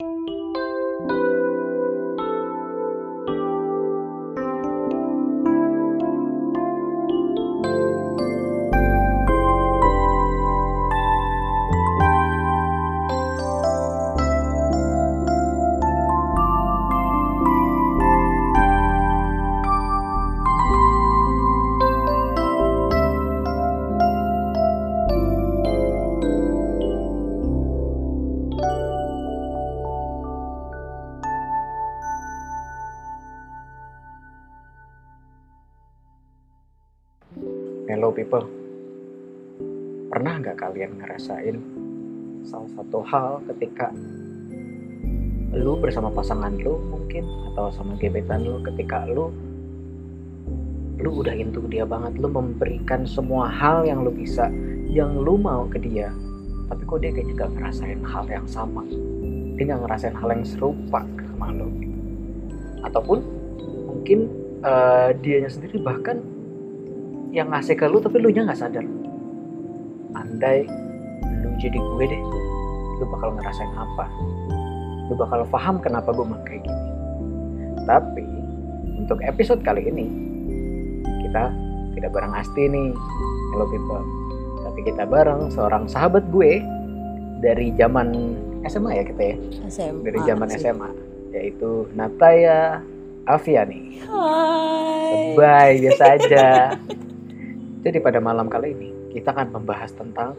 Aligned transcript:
Hello 0.00 0.29
ngerasain 41.20 41.60
salah 42.48 42.70
satu 42.80 43.04
hal 43.04 43.44
ketika 43.52 43.92
lu 45.52 45.76
bersama 45.76 46.08
pasangan 46.08 46.56
lu 46.56 46.80
mungkin 46.88 47.28
atau 47.52 47.68
sama 47.68 47.92
gebetan 48.00 48.40
lu 48.40 48.64
ketika 48.64 49.04
lu 49.04 49.28
lu 51.00 51.24
udah 51.24 51.32
into 51.32 51.64
dia 51.72 51.88
banget, 51.88 52.12
lu 52.20 52.28
memberikan 52.28 53.08
semua 53.08 53.48
hal 53.48 53.88
yang 53.88 54.04
lu 54.04 54.12
bisa, 54.12 54.52
yang 54.84 55.16
lu 55.16 55.40
mau 55.40 55.64
ke 55.64 55.80
dia, 55.80 56.12
tapi 56.68 56.84
kok 56.84 57.00
dia 57.00 57.08
kayaknya 57.08 57.40
nggak 57.40 57.52
ngerasain 57.56 58.00
hal 58.04 58.28
yang 58.28 58.44
sama, 58.44 58.84
dia 59.56 59.64
nggak 59.64 59.80
ngerasain 59.80 60.12
hal 60.12 60.28
yang 60.28 60.44
serupa 60.44 61.00
sama 61.24 61.56
lu, 61.56 61.72
ataupun 62.84 63.24
mungkin 63.88 64.28
uh, 64.60 65.16
dianya 65.24 65.48
sendiri 65.48 65.80
bahkan 65.80 66.20
yang 67.32 67.48
ngasih 67.48 67.80
ke 67.80 67.88
lu 67.88 67.96
tapi 68.04 68.20
lu 68.20 68.28
nya 68.28 68.44
nggak 68.44 68.60
sadar. 68.60 68.84
Andai 70.12 70.68
jadi 71.60 71.76
gue 71.76 72.04
deh 72.08 72.22
lu 73.00 73.04
bakal 73.08 73.36
ngerasain 73.36 73.72
apa 73.76 74.06
lu 75.08 75.14
bakal 75.16 75.44
paham 75.48 75.76
kenapa 75.80 76.10
gue 76.12 76.24
mau 76.24 76.40
kayak 76.44 76.64
gini 76.64 76.84
tapi 77.84 78.24
untuk 79.00 79.20
episode 79.24 79.60
kali 79.64 79.88
ini 79.88 80.06
kita 81.28 81.52
tidak 81.96 82.10
bareng 82.16 82.32
Asti 82.36 82.68
nih 82.68 82.90
hello 83.54 83.68
people 83.68 84.04
tapi 84.64 84.80
kita 84.84 85.04
bareng 85.04 85.52
seorang 85.52 85.84
sahabat 85.88 86.24
gue 86.32 86.60
dari 87.40 87.72
zaman 87.76 88.36
SMA 88.68 88.90
ya 89.00 89.04
kita 89.08 89.22
ya 89.22 89.36
SMA 89.72 90.04
dari 90.04 90.20
zaman 90.28 90.48
sih. 90.52 90.60
SMA 90.60 90.90
yaitu 91.32 91.88
Nataya 91.96 92.82
Aviani 93.24 94.02
Hai. 94.04 95.34
Bye, 95.34 95.82
biasa 95.82 96.04
aja. 96.18 96.46
Jadi 97.82 97.98
pada 97.98 98.22
malam 98.22 98.46
kali 98.46 98.76
ini 98.76 98.88
kita 99.10 99.34
akan 99.34 99.50
membahas 99.50 99.90
tentang 99.90 100.38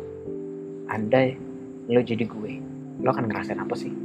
andai 0.92 1.40
lo 1.88 2.04
jadi 2.04 2.28
gue, 2.28 2.60
lo 3.00 3.16
akan 3.16 3.32
ngerasain 3.32 3.64
apa 3.64 3.72
sih? 3.80 3.96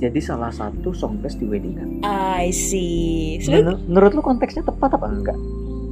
jadi 0.00 0.16
salah 0.24 0.48
satu 0.48 0.96
songbest 0.96 1.36
di 1.36 1.44
weddingan 1.44 2.00
I 2.00 2.48
see. 2.48 3.36
Sebenernya 3.44 3.76
menurut, 3.76 3.80
menurut 3.84 4.10
lu 4.16 4.22
konteksnya 4.24 4.64
tepat 4.64 4.96
apa 4.96 5.06
enggak 5.06 5.38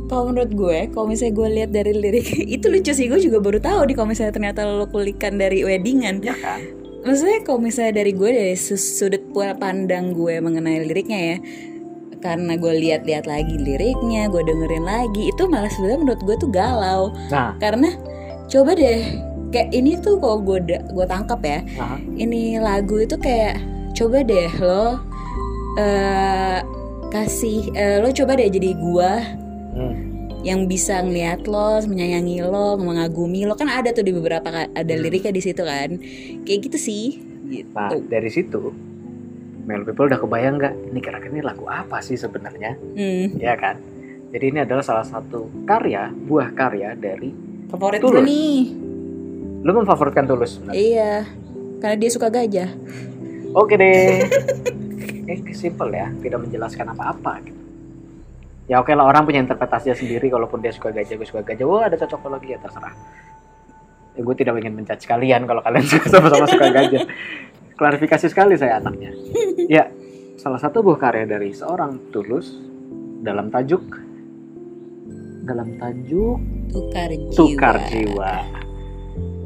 kalau 0.08 0.32
menurut 0.32 0.52
gue, 0.56 0.78
kalau 0.96 1.04
misalnya 1.04 1.36
gue 1.36 1.48
lihat 1.52 1.70
dari 1.70 1.92
lirik 1.92 2.32
itu 2.56 2.66
lucu 2.72 2.96
sih. 2.96 3.12
Gue 3.12 3.20
juga 3.20 3.44
baru 3.44 3.60
tahu 3.60 3.84
di 3.84 3.92
kalau 3.92 4.08
misalnya 4.08 4.32
ternyata 4.32 4.64
lo 4.64 4.88
kulikan 4.88 5.36
dari 5.36 5.60
weddingan. 5.60 6.24
ya 6.24 6.32
kan 6.40 6.64
Maksudnya 7.04 7.44
kalau 7.44 7.60
misalnya 7.62 8.00
dari 8.02 8.16
gue 8.16 8.30
dari 8.32 8.56
sudut 8.56 9.22
pandang 9.60 10.16
gue 10.16 10.40
mengenai 10.42 10.82
liriknya 10.82 11.20
ya, 11.20 11.36
karena 12.18 12.58
gue 12.58 12.72
lihat-lihat 12.74 13.24
lagi 13.30 13.54
liriknya, 13.54 14.26
gue 14.26 14.42
dengerin 14.42 14.82
lagi, 14.82 15.30
itu 15.30 15.46
malah 15.46 15.70
sebenarnya 15.70 16.00
menurut 16.02 16.22
gue 16.26 16.36
tuh 16.42 16.50
galau. 16.50 17.14
nah 17.30 17.54
Karena 17.62 17.94
coba 18.50 18.74
deh, 18.74 19.27
kayak 19.48 19.68
ini 19.72 19.96
tuh 20.00 20.20
kalau 20.20 20.40
gue 20.44 20.58
gue 20.68 21.06
tangkap 21.08 21.40
ya, 21.40 21.60
nah, 21.76 21.98
ini 22.16 22.60
lagu 22.60 23.00
itu 23.00 23.16
kayak 23.16 23.60
coba 23.96 24.22
deh 24.22 24.52
lo 24.60 25.00
eh 25.78 26.60
kasih 27.08 27.72
eh, 27.72 27.96
lo 28.04 28.12
coba 28.12 28.36
deh 28.36 28.52
jadi 28.52 28.76
gua 28.76 29.24
hmm, 29.72 29.96
yang 30.46 30.70
bisa 30.70 31.02
ngeliat 31.02 31.50
lo, 31.50 31.82
menyayangi 31.82 32.46
lo, 32.46 32.78
mengagumi 32.78 33.42
lo. 33.42 33.58
Kan 33.58 33.66
ada 33.66 33.90
tuh 33.90 34.06
di 34.06 34.14
beberapa 34.14 34.46
ada 34.70 34.94
liriknya 34.94 35.34
di 35.34 35.42
situ 35.42 35.62
kan, 35.66 35.98
kayak 36.46 36.60
gitu 36.70 36.78
sih. 36.78 37.06
Gitu. 37.48 37.72
nah 37.72 37.88
dari 37.88 38.28
situ 38.28 38.76
Mel 39.64 39.80
People 39.80 40.04
udah 40.04 40.20
kebayang 40.20 40.60
nggak 40.60 40.74
ini 40.92 41.00
kira-kira 41.00 41.32
ini 41.32 41.40
lagu 41.40 41.64
apa 41.64 42.04
sih 42.04 42.16
sebenarnya? 42.20 42.76
Hmm, 42.76 43.36
ya 43.40 43.56
kan? 43.56 43.80
Jadi 44.28 44.44
ini 44.52 44.58
adalah 44.64 44.84
salah 44.84 45.04
satu 45.04 45.48
karya 45.64 46.12
buah 46.12 46.52
karya 46.52 46.92
dari 46.92 47.32
favorit 47.72 48.00
Tulus. 48.04 48.20
gue 48.20 48.28
nih. 48.28 48.60
Lu 49.58 49.70
memfavoritkan 49.74 50.24
tulus? 50.24 50.56
Sebenarnya 50.56 50.78
Iya, 50.78 51.12
karena 51.78 51.96
dia 51.96 52.10
suka 52.10 52.28
gajah. 52.28 52.70
oke 53.50 53.74
deh. 53.74 54.22
Ini 55.24 55.54
simple 55.64 55.90
ya 55.90 56.08
tidak 56.18 56.46
menjelaskan 56.46 56.86
apa-apa 56.92 57.32
gitu. 57.42 57.60
Ya 58.68 58.78
oke 58.78 58.92
lah 58.92 59.08
orang 59.08 59.24
punya 59.24 59.40
interpretasinya 59.40 59.96
sendiri 59.96 60.28
kalaupun 60.28 60.60
dia 60.60 60.68
suka 60.70 60.92
gajah 60.92 61.16
gue 61.16 61.24
suka 61.24 61.40
gajah. 61.40 61.64
Wah 61.64 61.88
ada 61.88 61.96
cocokologi 61.96 62.52
ya 62.52 62.60
terserah. 62.60 62.92
Ya, 64.12 64.20
gue 64.20 64.34
tidak 64.34 64.58
ingin 64.58 64.74
menjudge 64.74 65.06
kalian 65.06 65.48
kalau 65.48 65.64
kalian 65.64 65.86
suka 65.88 66.06
sama-sama 66.14 66.44
suka 66.44 66.68
gajah. 66.68 67.02
Klarifikasi 67.74 68.26
sekali 68.28 68.54
saya 68.54 68.76
anaknya. 68.78 69.10
Ya 69.68 69.88
salah 70.36 70.56
satu 70.56 70.80
buah 70.80 70.96
karya 70.96 71.24
dari 71.24 71.50
seorang 71.52 72.08
tulus 72.08 72.56
dalam 73.20 73.50
tajuk 73.50 73.84
dalam 75.42 75.76
tajuk 75.76 76.38
tukar 76.68 77.08
jiwa. 77.08 77.32
Tukar 77.32 77.76
jiwa. 77.88 78.32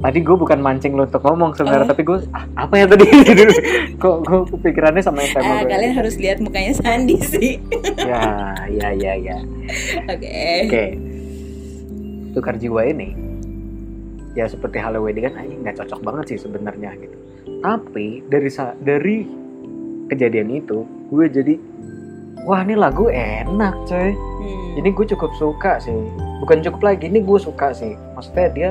Tadi 0.03 0.19
gue 0.19 0.35
bukan 0.35 0.59
mancing 0.59 0.93
lo 0.93 1.07
untuk 1.07 1.23
ngomong 1.23 1.55
sebenarnya, 1.55 1.87
Oh. 1.87 1.91
tapi 1.91 2.03
gue 2.03 2.19
ah, 2.31 2.43
apa 2.59 2.75
ya 2.75 2.87
tadi? 2.87 3.07
Kok 4.03 4.17
gue 4.21 4.41
kepikirannya 4.51 4.99
sama 4.99 5.23
yang 5.23 5.31
tema 5.33 5.47
Ah, 5.47 5.61
gue. 5.63 5.71
kalian 5.71 5.93
harus 5.95 6.15
lihat 6.19 6.39
mukanya 6.39 6.75
Sandi 6.75 7.23
sih 7.23 7.63
Ya, 7.97 8.51
ya, 8.67 8.89
ya, 8.93 9.13
ya. 9.15 9.39
oke 10.05 10.27
Oke. 10.67 10.85
Tukar 12.33 12.57
jiwa 12.57 12.83
ini 12.83 13.15
ya 14.33 14.49
seperti 14.49 14.81
Hello 14.81 15.05
Wedding 15.05 15.23
kan 15.23 15.37
anjing 15.39 15.61
nggak 15.61 15.77
cocok 15.77 16.01
banget 16.01 16.25
sih 16.31 16.39
sebenarnya 16.41 16.97
gitu. 16.97 17.17
Tapi 17.61 18.25
dari 18.27 18.49
dari 18.81 19.17
kejadian 20.09 20.49
itu 20.51 20.83
gue 21.09 21.25
jadi 21.29 21.55
wah 22.43 22.59
ini 22.61 22.75
lagu 22.75 23.07
enak 23.07 23.77
coy. 23.85 24.11
Hmm. 24.11 24.81
Ini 24.81 24.89
gue 24.91 25.07
cukup 25.07 25.31
suka 25.37 25.77
sih. 25.79 25.93
Bukan 26.41 26.59
cukup 26.59 26.81
lagi, 26.83 27.07
ini 27.07 27.21
gue 27.21 27.39
suka 27.39 27.71
sih. 27.71 27.93
Maksudnya 28.17 28.49
dia 28.51 28.71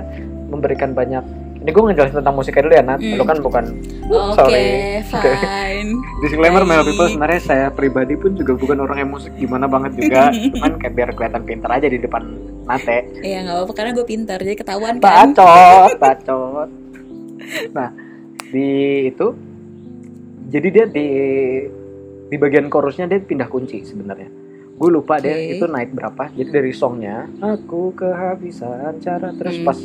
memberikan 0.51 0.91
banyak 0.91 1.23
ini 1.61 1.69
gue 1.69 1.83
ngejelasin 1.93 2.25
tentang 2.25 2.33
musiknya 2.33 2.65
dulu 2.65 2.73
ya 2.73 2.83
Nat. 2.83 2.97
Hmm. 2.97 3.17
Lo 3.21 3.23
kan 3.23 3.37
bukan 3.37 3.65
Oke, 4.09 4.33
sorry. 4.33 4.65
Oke. 4.65 5.03
fine. 5.13 5.91
Disclaimer 6.25 6.65
Mel. 6.65 6.81
People 6.81 7.05
sebenarnya 7.05 7.41
saya 7.41 7.67
pribadi 7.69 8.17
pun 8.17 8.33
juga 8.33 8.57
bukan 8.57 8.81
orang 8.81 8.97
yang 9.05 9.11
musik 9.13 9.29
gimana 9.37 9.69
banget 9.69 9.93
juga. 9.93 10.33
Cuman 10.57 10.81
kayak 10.81 10.93
biar 10.97 11.09
kelihatan 11.13 11.45
pintar 11.45 11.69
aja 11.69 11.85
di 11.85 12.01
depan 12.01 12.25
Nate. 12.65 13.05
Iya 13.21 13.45
nggak 13.45 13.55
apa-apa 13.61 13.73
karena 13.77 13.91
gue 13.93 14.05
pintar 14.09 14.37
jadi 14.41 14.57
ketahuan 14.57 14.97
kan. 14.97 15.33
bacot 15.33 15.97
bacot 16.01 16.69
nah 17.75 17.89
di 18.51 18.69
itu 19.11 19.27
jadi 20.51 20.67
dia 20.71 20.85
di 20.87 21.07
di 22.31 22.35
bagian 22.39 22.71
chorusnya 22.71 23.07
dia 23.07 23.19
pindah 23.19 23.47
kunci 23.51 23.83
sebenarnya 23.83 24.29
gue 24.81 24.89
lupa 24.89 25.21
Oke. 25.21 25.29
deh 25.29 25.37
itu 25.53 25.65
naik 25.67 25.93
berapa 25.93 26.33
jadi 26.33 26.49
dari 26.51 26.73
songnya 26.73 27.29
aku 27.37 27.93
kehabisan 27.93 28.97
cara 28.97 29.29
terus 29.31 29.61
Hmm. 29.61 29.67
pas 29.69 29.77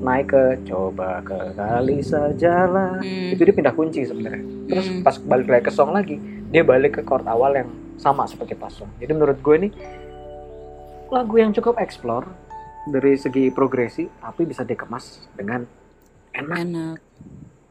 naik 0.00 0.26
ke 0.26 0.42
coba 0.64 1.22
ke 1.22 1.38
kali 1.54 2.02
sajalah 2.02 2.98
Hmm. 2.98 3.30
itu 3.30 3.40
dia 3.40 3.54
pindah 3.54 3.70
kunci 3.70 4.02
sebenarnya 4.02 4.42
terus 4.66 4.90
Hmm. 4.90 5.06
pas 5.06 5.14
balik 5.16 5.46
lagi 5.46 5.64
ke 5.64 5.72
song 5.72 5.94
lagi 5.94 6.18
dia 6.50 6.66
balik 6.66 6.98
ke 6.98 7.06
chord 7.06 7.22
awal 7.24 7.54
yang 7.54 7.70
sama 7.94 8.26
seperti 8.26 8.58
pas 8.58 8.74
song 8.74 8.90
jadi 8.98 9.14
menurut 9.14 9.38
gue 9.38 9.54
ini 9.56 9.68
lagu 11.08 11.34
yang 11.36 11.50
cukup 11.50 11.78
explore 11.78 12.26
dari 12.86 13.14
segi 13.14 13.50
progresi 13.50 14.10
tapi 14.18 14.42
bisa 14.42 14.66
dikemas 14.66 15.30
dengan 15.30 15.62
enak 16.32 16.58
Enak. 16.58 16.96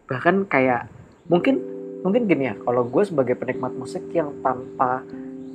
bahkan 0.06 0.46
kayak 0.46 0.88
mungkin 1.28 1.60
mungkin 2.00 2.24
gini 2.24 2.46
ya 2.46 2.56
kalau 2.58 2.88
gue 2.88 3.04
sebagai 3.04 3.36
penikmat 3.36 3.74
musik 3.74 4.08
yang 4.12 4.31
tanpa 4.40 5.04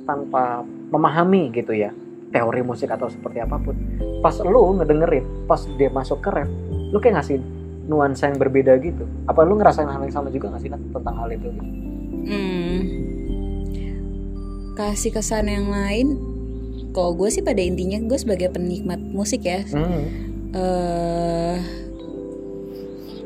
tanpa 0.03 0.61
memahami 0.89 1.53
gitu 1.53 1.73
ya 1.73 1.93
teori 2.33 2.61
musik 2.65 2.91
atau 2.91 3.07
seperti 3.07 3.39
apa 3.39 3.57
pun 3.61 3.75
pas 4.19 4.35
lu 4.43 4.75
ngedengerin 4.81 5.25
pas 5.47 5.61
dia 5.79 5.89
masuk 5.93 6.19
ke 6.25 6.29
ref 6.33 6.49
lu 6.91 6.97
kayak 6.99 7.21
ngasih 7.21 7.39
nuansa 7.85 8.33
yang 8.33 8.37
berbeda 8.41 8.75
gitu 8.81 9.05
apa 9.29 9.45
lu 9.45 9.55
ngerasain 9.61 9.87
hal 9.87 10.01
yang 10.01 10.13
sama 10.13 10.33
juga 10.33 10.51
nggak 10.53 10.61
sih 10.61 10.71
tentang 10.73 11.15
hal 11.15 11.29
itu 11.31 11.47
gitu? 11.53 11.85
Hmm. 12.25 12.79
Kasih 14.73 15.13
kesan 15.13 15.47
yang 15.47 15.69
lain. 15.69 16.17
Kalau 16.91 17.13
gue 17.13 17.29
sih 17.29 17.45
pada 17.45 17.61
intinya 17.61 18.01
gue 18.01 18.17
sebagai 18.17 18.51
penikmat 18.51 18.99
musik 18.99 19.45
ya. 19.45 19.61
Hmm. 19.69 20.03
eh 20.55 21.57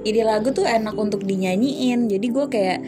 ide 0.03 0.23
lagu 0.25 0.51
tuh 0.51 0.67
enak 0.67 0.93
untuk 0.99 1.23
dinyanyiin. 1.23 2.11
Jadi 2.11 2.27
gue 2.27 2.45
kayak 2.51 2.79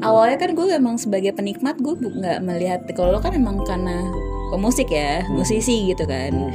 awalnya 0.00 0.36
kan 0.36 0.52
gue 0.52 0.66
emang 0.68 0.96
sebagai 0.96 1.32
penikmat 1.32 1.76
gue 1.78 1.94
nggak 1.94 2.40
melihat 2.40 2.80
kalau 2.92 3.16
lo 3.16 3.20
kan 3.20 3.32
emang 3.32 3.60
karena 3.62 4.04
pemusik 4.48 4.88
ya, 4.88 5.24
Hmm. 5.24 5.36
musisi 5.36 5.88
gitu 5.88 6.04
kan. 6.04 6.32
Hmm. 6.32 6.52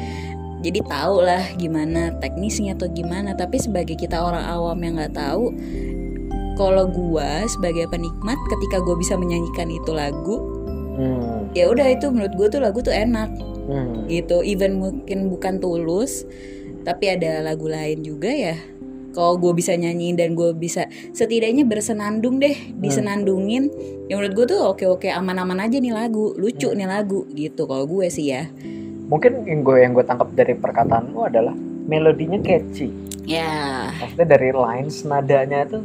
jadi 0.62 0.78
tahu 0.86 1.26
lah 1.26 1.42
gimana 1.58 2.14
teknisnya 2.22 2.78
atau 2.78 2.86
gimana 2.86 3.34
tapi 3.34 3.58
sebagai 3.58 3.98
kita 3.98 4.14
orang 4.16 4.46
awam 4.46 4.78
yang 4.80 4.94
nggak 4.94 5.18
tahu 5.18 5.50
kalau 6.54 6.86
gua 6.86 7.50
sebagai 7.50 7.90
penikmat 7.90 8.38
ketika 8.48 8.78
gue 8.80 8.94
bisa 8.94 9.18
menyanyikan 9.18 9.68
itu 9.68 9.90
lagu 9.90 10.38
Hmm. 10.92 11.50
ya 11.58 11.66
udah 11.66 11.88
itu 11.90 12.14
menurut 12.14 12.38
gue 12.38 12.48
tuh 12.48 12.62
lagu 12.62 12.78
tuh 12.80 12.94
enak 12.94 13.34
Hmm. 13.66 14.06
gitu 14.06 14.46
even 14.46 14.78
mungkin 14.78 15.34
bukan 15.34 15.58
tulus 15.58 16.30
tapi 16.82 17.10
ada 17.10 17.42
lagu 17.42 17.66
lain 17.66 18.06
juga 18.06 18.30
ya 18.30 18.54
kalau 19.12 19.36
gue 19.36 19.52
bisa 19.52 19.76
nyanyiin 19.76 20.16
dan 20.16 20.34
gue 20.34 20.52
bisa 20.52 20.88
setidaknya 21.12 21.68
bersenandung 21.68 22.40
deh 22.40 22.56
disenandungin. 22.80 23.68
Ya 24.08 24.16
menurut 24.16 24.34
gue 24.36 24.46
tuh 24.50 24.60
oke 24.72 24.86
oke 24.88 25.08
aman 25.08 25.40
aman 25.40 25.68
aja 25.68 25.78
nih 25.78 25.92
lagu 25.92 26.32
lucu 26.36 26.72
nih 26.72 26.88
lagu 26.88 27.28
gitu 27.32 27.68
kalau 27.68 27.84
gue 27.86 28.08
sih 28.08 28.32
ya. 28.32 28.48
Mungkin 29.08 29.44
yang 29.44 29.62
gue 29.62 29.78
yang 29.84 29.92
gue 29.92 30.06
tangkap 30.08 30.32
dari 30.32 30.56
perkataan 30.56 31.12
lu 31.12 31.28
adalah 31.28 31.52
melodinya 31.88 32.40
catchy. 32.40 32.88
Ya. 33.28 33.92
Maksudnya 34.00 34.40
dari 34.40 34.56
lines 34.56 35.04
nadanya 35.04 35.68
tuh 35.68 35.84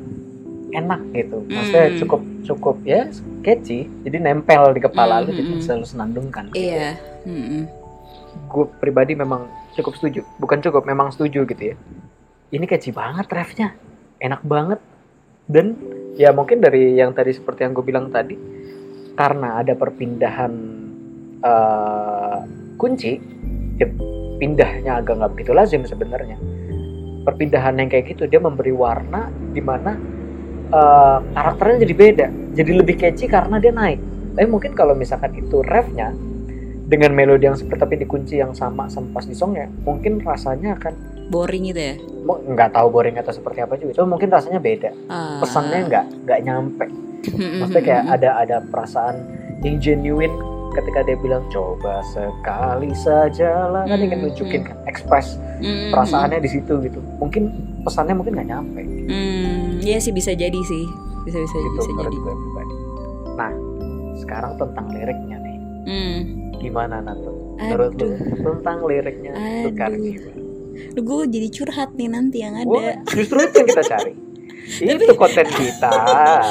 enak 0.71 1.01
gitu. 1.11 1.43
Maksudnya 1.47 1.87
Hmm. 1.91 1.99
cukup 2.03 2.21
cukup 2.47 2.77
ya 2.87 3.11
catchy. 3.43 3.91
Jadi 4.07 4.17
nempel 4.23 4.71
di 4.71 4.81
kepala 4.83 5.23
lu 5.23 5.35
Hmm, 5.35 5.39
jadi 5.39 5.51
hmm, 5.51 5.59
bisa 5.59 5.73
lu 5.75 5.87
senandungkan 5.87 6.51
gitu. 6.55 6.63
iya. 6.63 6.95
Mm-mm. 7.27 7.67
gue 8.37 8.69
pribadi 8.79 9.17
memang 9.17 9.49
cukup 9.75 9.97
setuju. 9.99 10.23
Bukan 10.39 10.63
cukup 10.63 10.87
memang 10.87 11.11
setuju 11.11 11.43
gitu 11.49 11.75
ya 11.75 11.77
ini 12.57 12.65
catchy 12.65 12.91
banget 12.91 13.29
refnya. 13.29 13.77
Enak 14.17 14.41
banget. 14.49 14.81
Dan 15.47 15.77
ya 16.17 16.33
mungkin 16.33 16.59
dari 16.59 16.97
yang 16.97 17.13
tadi 17.13 17.37
seperti 17.37 17.69
yang 17.69 17.77
gue 17.77 17.85
bilang 17.85 18.09
tadi 18.11 18.35
karena 19.15 19.63
ada 19.63 19.77
perpindahan 19.77 20.53
eh, 21.45 22.39
kunci 22.81 23.13
ya 23.77 23.87
pindahnya 24.41 25.05
agak 25.05 25.21
nggak 25.21 25.33
begitu 25.37 25.53
lazim 25.53 25.85
sebenarnya. 25.85 26.41
Perpindahan 27.23 27.79
yang 27.79 27.89
kayak 27.93 28.17
gitu 28.17 28.27
dia 28.27 28.41
memberi 28.43 28.73
warna 28.75 29.31
di 29.53 29.63
mana 29.63 29.95
eh, 30.73 31.19
karakternya 31.37 31.87
jadi 31.87 31.95
beda 31.95 32.27
jadi 32.57 32.73
lebih 32.73 32.97
catchy 32.99 33.29
karena 33.29 33.61
dia 33.61 33.71
naik. 33.71 34.01
Tapi 34.35 34.49
mungkin 34.51 34.73
kalau 34.75 34.97
misalkan 34.99 35.33
itu 35.37 35.63
refnya 35.63 36.11
dengan 36.87 37.13
melodi 37.13 37.51
yang 37.51 37.59
seperti 37.59 37.83
tapi 37.83 37.95
dikunci 37.99 38.39
yang 38.39 38.55
sama 38.55 38.87
sama 38.87 39.11
pas 39.11 39.27
di 39.27 39.35
songnya 39.35 39.67
mungkin 39.83 40.23
rasanya 40.23 40.79
akan 40.79 40.95
boring 41.27 41.65
gitu 41.67 41.81
ya 41.81 41.95
nggak 42.27 42.71
tahu 42.73 42.87
boring 42.89 43.17
atau 43.17 43.31
seperti 43.31 43.61
apa 43.61 43.75
juga 43.75 43.95
cuma 43.95 44.15
mungkin 44.15 44.29
rasanya 44.29 44.59
beda 44.59 44.91
Ah. 45.07 45.39
pesannya 45.39 45.79
nggak 45.85 46.05
nggak 46.23 46.41
nyampe 46.43 46.87
maksudnya 47.59 47.83
kayak 47.85 48.05
ada 48.11 48.29
ada 48.39 48.57
perasaan 48.65 49.17
yang 49.61 49.79
genuine 49.79 50.35
ketika 50.73 51.01
dia 51.03 51.17
bilang 51.17 51.41
coba 51.49 52.05
sekali 52.05 52.93
saja 52.93 53.67
lah 53.67 53.83
kan 53.85 53.97
ingin 53.97 54.19
Hmm, 54.19 54.25
nunjukin 54.29 54.63
kan 54.63 54.77
ekspres 54.85 55.41
Mm-mm. 55.57 55.89
perasaannya 55.89 56.39
di 56.39 56.51
situ 56.51 56.79
gitu 56.81 57.01
mungkin 57.17 57.49
pesannya 57.81 58.13
mungkin 58.13 58.35
nggak 58.35 58.49
nyampe 58.49 58.83
Hmm, 59.07 59.79
iya 59.79 59.97
sih 59.97 60.11
bisa 60.11 60.33
jadi 60.33 60.59
sih. 60.61 60.85
Bisa 61.23 61.39
bisa 61.39 61.57
gitu 61.57 61.79
bisa 61.81 61.93
jadi. 61.97 62.17
gue 62.17 62.35
pribadi 62.35 62.75
nah 63.35 63.53
sekarang 64.17 64.53
tentang 64.55 64.87
liriknya 64.91 65.37
nih 65.39 65.57
Hmm. 65.87 66.19
gimana 66.57 66.99
Nato 67.01 67.31
menurut 67.57 67.95
lu 67.95 68.09
tentang 68.37 68.79
liriknya 68.83 69.33
tukar 69.65 69.89
Aduh. 69.89 70.03
jiwa 70.03 70.31
Lu 70.35 70.46
gue 70.97 71.19
jadi 71.29 71.49
curhat 71.53 71.95
nih 71.95 72.09
nanti 72.11 72.43
yang 72.45 72.55
ada. 72.57 73.01
Justru 73.11 73.39
itu 73.41 73.55
yang 73.63 73.69
kita 73.69 73.85
cari 73.87 74.26
itu 74.67 75.15
konten 75.15 75.47
kita 75.47 75.93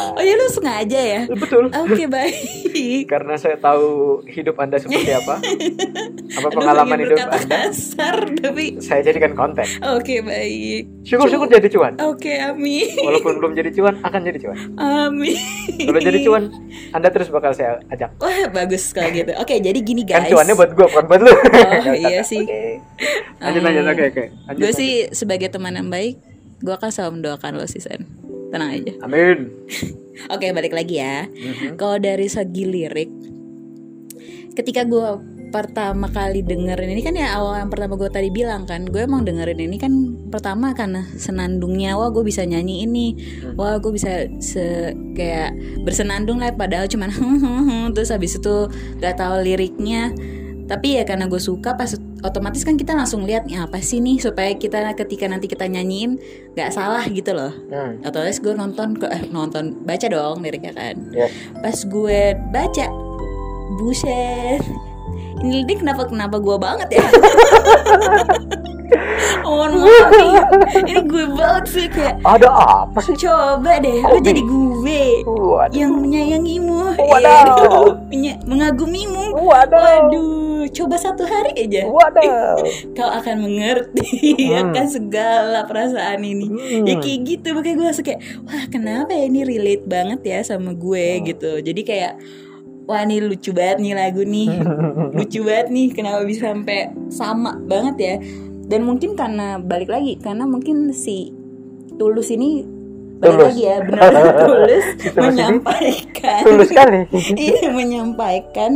Oh 0.09 0.21
ya 0.21 0.33
lu 0.33 0.47
sengaja 0.47 0.97
ya? 0.97 1.21
betul 1.29 1.67
Oke 1.69 2.07
baik. 2.07 3.03
karena 3.11 3.35
saya 3.35 3.55
tahu 3.55 3.85
hidup 4.25 4.55
anda 4.57 4.75
seperti 4.75 5.11
apa 5.11 5.39
apa 6.37 6.39
Aduh, 6.41 6.51
pengalaman 6.51 6.97
hidup 6.97 7.17
anda 7.21 7.39
kasar 7.63 8.15
tapi 8.35 8.79
saya 8.79 8.99
jadikan 9.01 9.31
konten 9.31 9.63
oke 9.81 10.15
baik. 10.21 10.83
syukur-syukur 11.03 11.47
jadi 11.47 11.67
cuan 11.69 11.93
Oke 12.01 12.35
amin. 12.35 12.87
walaupun 12.97 13.37
belum 13.37 13.51
jadi 13.53 13.69
cuan 13.71 13.95
akan 14.01 14.21
jadi 14.21 14.39
cuan 14.39 14.57
Amin. 14.75 15.35
kalau 15.81 15.99
jadi 15.99 16.19
cuan 16.21 16.43
anda 16.91 17.07
terus 17.07 17.27
bakal 17.27 17.51
saya 17.51 17.79
ajak 17.87 18.11
Wah 18.17 18.47
bagus 18.49 18.89
kalau 18.89 19.07
gitu. 19.09 19.31
Oke 19.35 19.57
jadi 19.57 19.75
gini 19.77 20.03
kan 20.03 20.23
guys. 20.23 20.31
cuannya 20.31 20.53
buat 20.53 20.71
gue 20.71 20.85
bukan 20.85 21.03
buat 21.05 21.21
lu 21.21 21.31
Oh 21.85 21.95
iya 21.95 22.21
sih. 22.21 22.43
Oke. 22.45 22.79
lanjut 23.37 23.61
lanjut 23.61 23.83
oke 23.85 24.03
oke 24.07 24.23
Lanjut, 24.45 24.59
Gue 24.59 24.71
sih 24.71 24.91
sebagai 25.11 25.47
teman 25.47 25.73
yang 25.73 25.87
baik, 25.87 26.15
gue 26.61 26.73
akan 26.73 26.89
selalu 26.91 27.11
mendoakan 27.21 27.59
lo 27.59 27.65
sih 27.67 27.83
Sen. 27.83 28.05
Tenang 28.53 28.71
aja. 28.71 28.93
amin 29.03 29.51
Oke 30.33 30.51
balik 30.55 30.71
lagi 30.71 31.03
ya. 31.03 31.27
Mhm. 31.27 31.75
Kalau 31.75 31.99
dari 31.99 32.31
segi 32.31 32.63
lirik, 32.63 33.11
ketika 34.55 34.87
gue 34.87 35.35
pertama 35.55 36.11
kali 36.11 36.43
dengerin 36.43 36.91
ini 36.91 36.99
kan 36.99 37.15
ya 37.15 37.39
awal 37.39 37.55
yang 37.55 37.71
pertama 37.71 37.95
gue 37.95 38.11
tadi 38.11 38.27
bilang 38.27 38.67
kan 38.67 38.83
gue 38.83 39.07
emang 39.07 39.23
dengerin 39.23 39.71
ini 39.71 39.79
kan 39.79 39.93
pertama 40.27 40.75
karena 40.75 41.07
senandungnya 41.15 41.95
wah 41.95 42.11
gue 42.11 42.27
bisa 42.27 42.43
nyanyi 42.43 42.83
ini 42.83 43.15
wah 43.55 43.79
gue 43.79 43.91
bisa 43.95 44.27
se 44.43 44.91
kayak 45.15 45.55
bersenandung 45.87 46.43
lah 46.43 46.51
padahal 46.51 46.91
cuman 46.91 47.07
terus 47.95 48.11
habis 48.11 48.35
itu 48.35 48.67
gak 48.99 49.15
tahu 49.15 49.47
liriknya 49.47 50.11
tapi 50.67 50.99
ya 50.99 51.07
karena 51.07 51.31
gue 51.31 51.39
suka 51.39 51.77
pas 51.79 51.95
otomatis 52.21 52.61
kan 52.61 52.75
kita 52.75 52.93
langsung 52.93 53.23
lihat 53.23 53.43
"Ini 53.43 53.65
apa 53.65 53.79
sih 53.79 53.97
nih? 53.97 54.17
Supaya 54.17 54.53
kita 54.53 54.93
ketika 54.95 55.25
nanti 55.25 55.45
kita 55.45 55.65
nyanyiin 55.65 56.17
gak 56.53 56.71
salah 56.71 57.03
gitu 57.05 57.31
loh. 57.31 57.51
Hmm, 57.67 57.99
otomatis 58.01 58.37
gue 58.37 58.53
nonton 58.53 58.95
ke 58.95 59.07
eh, 59.07 59.23
nonton 59.27 59.81
baca 59.81 60.07
dong 60.07 60.39
liriknya 60.39 60.71
kan. 60.71 60.95
Yes. 61.11 61.31
pas 61.55 61.77
gue 61.77 62.19
baca 62.49 62.85
buset. 63.75 64.61
Ini 65.35 65.67
dia 65.67 65.77
kenapa 65.77 66.07
kenapa 66.07 66.39
gue 66.39 66.55
banget 66.55 66.89
ya? 66.93 67.05
Mohon 69.45 69.71
maaf 69.85 70.09
nih. 70.11 70.33
Ini 70.85 71.01
gue 71.05 71.25
banget 71.33 71.65
sih 71.69 71.85
kayak 71.89 72.17
Ada 72.21 72.49
apa 72.49 72.99
sih? 73.01 73.13
coba 73.17 73.77
deh 73.77 74.01
lu 74.01 74.17
jadi 74.21 74.41
gue 74.41 75.01
Waduh. 75.25 75.73
yang 75.73 75.91
menyayangimu. 75.97 76.97
Wadaw. 76.97 77.45
Aduh, 77.45 77.93
menya- 78.09 78.39
mengagumimu. 78.45 79.37
Waduh. 79.37 79.81
waduh 79.81 80.54
coba 80.67 80.95
satu 80.95 81.23
hari 81.23 81.51
aja 81.59 81.85
Waduh. 81.85 82.61
kau 82.97 83.09
akan 83.09 83.35
mengerti 83.41 84.33
Hmm. 84.45 84.71
akan 84.71 84.85
segala 84.87 85.63
perasaan 85.63 86.19
ini 86.19 86.45
Hmm. 86.45 86.83
ya 86.83 86.95
kayak 86.97 87.19
gitu 87.23 87.47
makanya 87.51 87.75
gue 87.75 87.85
langsung 87.85 88.05
kayak 88.05 88.21
wah 88.41 88.65
kenapa 88.67 89.11
ya 89.11 89.23
ini 89.25 89.41
relate 89.41 89.83
banget 89.83 90.21
ya 90.21 90.39
sama 90.41 90.71
gue 90.71 91.07
Hmm. 91.17 91.23
gitu 91.25 91.51
jadi 91.59 91.81
kayak 91.81 92.13
wah 92.83 93.01
ini 93.01 93.17
lucu 93.19 93.49
banget 93.49 93.77
nih 93.79 93.93
lagu 93.93 94.21
nih 94.21 94.49
lucu 95.17 95.41
banget 95.41 95.67
nih 95.69 95.87
kenapa 95.91 96.21
bisa 96.21 96.49
sampai 96.49 96.79
sama 97.09 97.57
banget 97.59 97.95
ya 97.97 98.15
dan 98.65 98.81
mungkin 98.81 99.13
karena 99.13 99.57
balik 99.57 99.89
lagi 99.89 100.17
karena 100.17 100.43
mungkin 100.43 100.89
si 100.89 101.33
tulus 101.95 102.29
ini 102.29 102.65
balik 103.15 103.31
Tulus. 103.31 103.45
lagi 103.47 103.61
ya 103.63 103.77
benar-benar 103.79 104.35
tulus 104.43 104.85
menyampaikan 105.15 106.41
Tulus 106.43 106.67
sekali. 106.67 106.99
iya 107.35 107.69
menyampaikan 107.69 108.71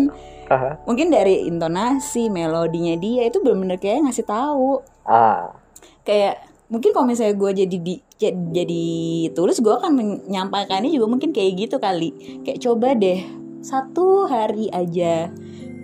Aha. 0.50 0.82
mungkin 0.84 1.08
dari 1.08 1.46
intonasi 1.46 2.27
melodinya 2.27 2.96
dia 2.96 3.25
itu 3.25 3.38
benar-benar 3.39 3.77
kayak 3.77 4.03
ngasih 4.03 4.25
tahu 4.25 4.82
ah. 5.03 5.53
kayak 6.01 6.41
mungkin 6.68 6.89
kalau 6.89 7.06
misalnya 7.06 7.34
gue 7.34 7.51
jadi 7.60 7.77
di 7.79 7.96
ja- 8.15 8.34
jadi 8.51 8.86
tulus 9.32 9.58
gue 9.58 9.72
akan 9.72 9.94
menyampaikannya 9.94 10.89
juga 10.89 11.08
mungkin 11.08 11.29
kayak 11.29 11.51
gitu 11.60 11.77
kali 11.77 12.10
kayak 12.41 12.60
coba 12.60 12.94
deh 12.94 13.22
satu 13.60 14.25
hari 14.25 14.70
aja 14.70 15.29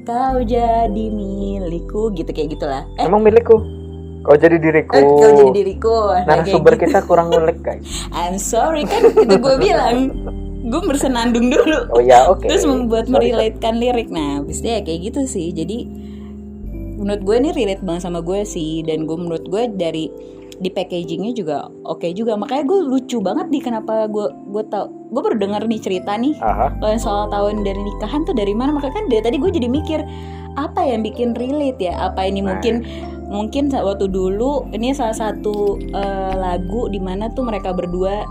kau 0.03 0.37
jadi 0.39 1.05
milikku 1.09 2.13
gitu 2.13 2.29
kayak 2.29 2.53
gitulah 2.53 2.85
eh 2.95 3.05
Emang 3.05 3.21
milikku. 3.21 3.57
Kau 4.21 4.33
jadi 4.33 4.57
diriku. 4.57 4.89
eh, 4.91 5.05
kau 5.05 5.31
jadi 5.35 5.53
diriku 5.53 5.97
Nah, 6.19 6.41
sumber 6.43 6.73
gitu. 6.73 6.89
kita 6.89 7.05
kurang 7.05 7.29
ngulik, 7.29 7.61
guys. 7.61 7.85
I'm 8.17 8.37
sorry 8.37 8.81
kan 8.81 9.05
itu 9.05 9.37
gue 9.37 9.55
bilang 9.59 9.97
gue 10.65 10.81
bersenandung 10.81 11.53
dulu. 11.53 11.93
Oh 11.93 12.01
ya, 12.01 12.25
oke. 12.25 12.49
terus 12.49 12.65
membuat 12.65 13.05
merelatekan 13.05 13.77
lirik. 13.77 14.09
Nah 14.09 14.41
habisnya 14.41 14.81
ya 14.81 14.81
kayak 14.81 15.13
gitu 15.13 15.21
sih. 15.29 15.53
Jadi 15.53 15.85
menurut 16.97 17.21
gue 17.21 17.35
ini 17.37 17.49
relate 17.53 17.83
banget 17.85 18.01
sama 18.09 18.19
gue 18.25 18.41
sih. 18.43 18.81
Dan 18.81 19.05
gue 19.05 19.17
menurut 19.17 19.45
gue 19.45 19.69
dari 19.77 20.09
di 20.55 20.69
packagingnya 20.71 21.35
juga 21.35 21.69
oke 21.85 22.07
juga. 22.15 22.33
Makanya 22.39 22.63
gue 22.65 22.79
lucu 22.81 23.21
banget 23.21 23.47
nih 23.53 23.61
kenapa 23.61 24.09
gue 24.09 24.27
gue 24.49 24.63
tau 24.71 24.89
gue 24.89 25.21
baru 25.21 25.37
denger 25.37 25.69
nih 25.69 25.79
cerita 25.79 26.17
nih. 26.17 26.33
Kalau 26.81 26.89
yang 26.89 27.03
soal 27.03 27.25
tahun 27.29 27.61
dari 27.61 27.81
nikahan 27.81 28.25
tuh 28.25 28.33
dari 28.33 28.57
mana? 28.57 28.73
Makanya 28.73 28.95
kan 28.99 29.05
dari 29.11 29.21
tadi 29.21 29.37
gue 29.37 29.51
jadi 29.53 29.67
mikir 29.69 29.99
apa 30.55 30.81
yang 30.81 31.03
bikin 31.05 31.35
relate 31.37 31.77
ya? 31.77 31.93
Apa 32.09 32.25
ini 32.25 32.41
Nah. 32.41 32.55
mungkin 32.55 32.75
mungkin 33.25 33.73
waktu 33.73 34.05
dulu 34.07 34.69
ini 34.71 34.93
salah 34.95 35.17
satu 35.17 35.77
eh, 35.81 36.33
lagu 36.37 36.87
di 36.89 37.01
mana 37.01 37.27
tuh 37.33 37.43
mereka 37.43 37.73
berdua 37.73 38.23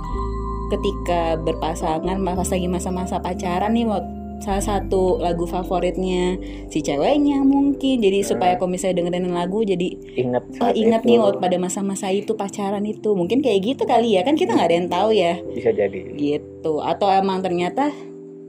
ketika 0.66 1.20
berpasangan 1.36 2.16
pas 2.20 2.46
lagi 2.46 2.66
masa-masa 2.66 3.18
pacaran 3.18 3.70
nih 3.70 3.84
mau 3.84 4.00
salah 4.36 4.60
satu 4.60 5.16
lagu 5.18 5.44
favoritnya 5.44 6.36
si 6.66 6.78
ceweknya 6.78 7.40
mungkin 7.40 7.98
jadi 7.98 8.20
Hmm. 8.20 8.28
supaya 8.28 8.52
kalau 8.54 8.68
misalnya 8.68 9.00
dengerin 9.00 9.30
lagu 9.30 9.62
jadi 9.62 9.88
Ingat 10.16 10.42
oh 10.58 10.70
ingat 10.70 11.00
itu. 11.00 11.08
nih 11.08 11.18
waktu 11.18 11.38
pada 11.38 11.56
masa-masa 11.56 12.06
itu 12.08 12.32
pacaran 12.34 12.84
itu 12.84 13.08
mungkin 13.10 13.40
kayak 13.40 13.60
gitu 13.64 13.82
kali 13.84 14.12
ya 14.12 14.22
kan 14.22 14.34
kita 14.34 14.52
nggak 14.52 14.68
ada 14.68 14.76
yang 14.76 14.90
tahu 14.90 15.10
ya 15.10 15.38
Bisa 15.40 15.70
jadi. 15.70 15.98
gitu 16.12 16.78
atau 16.78 17.08
emang 17.08 17.40
ternyata 17.40 17.88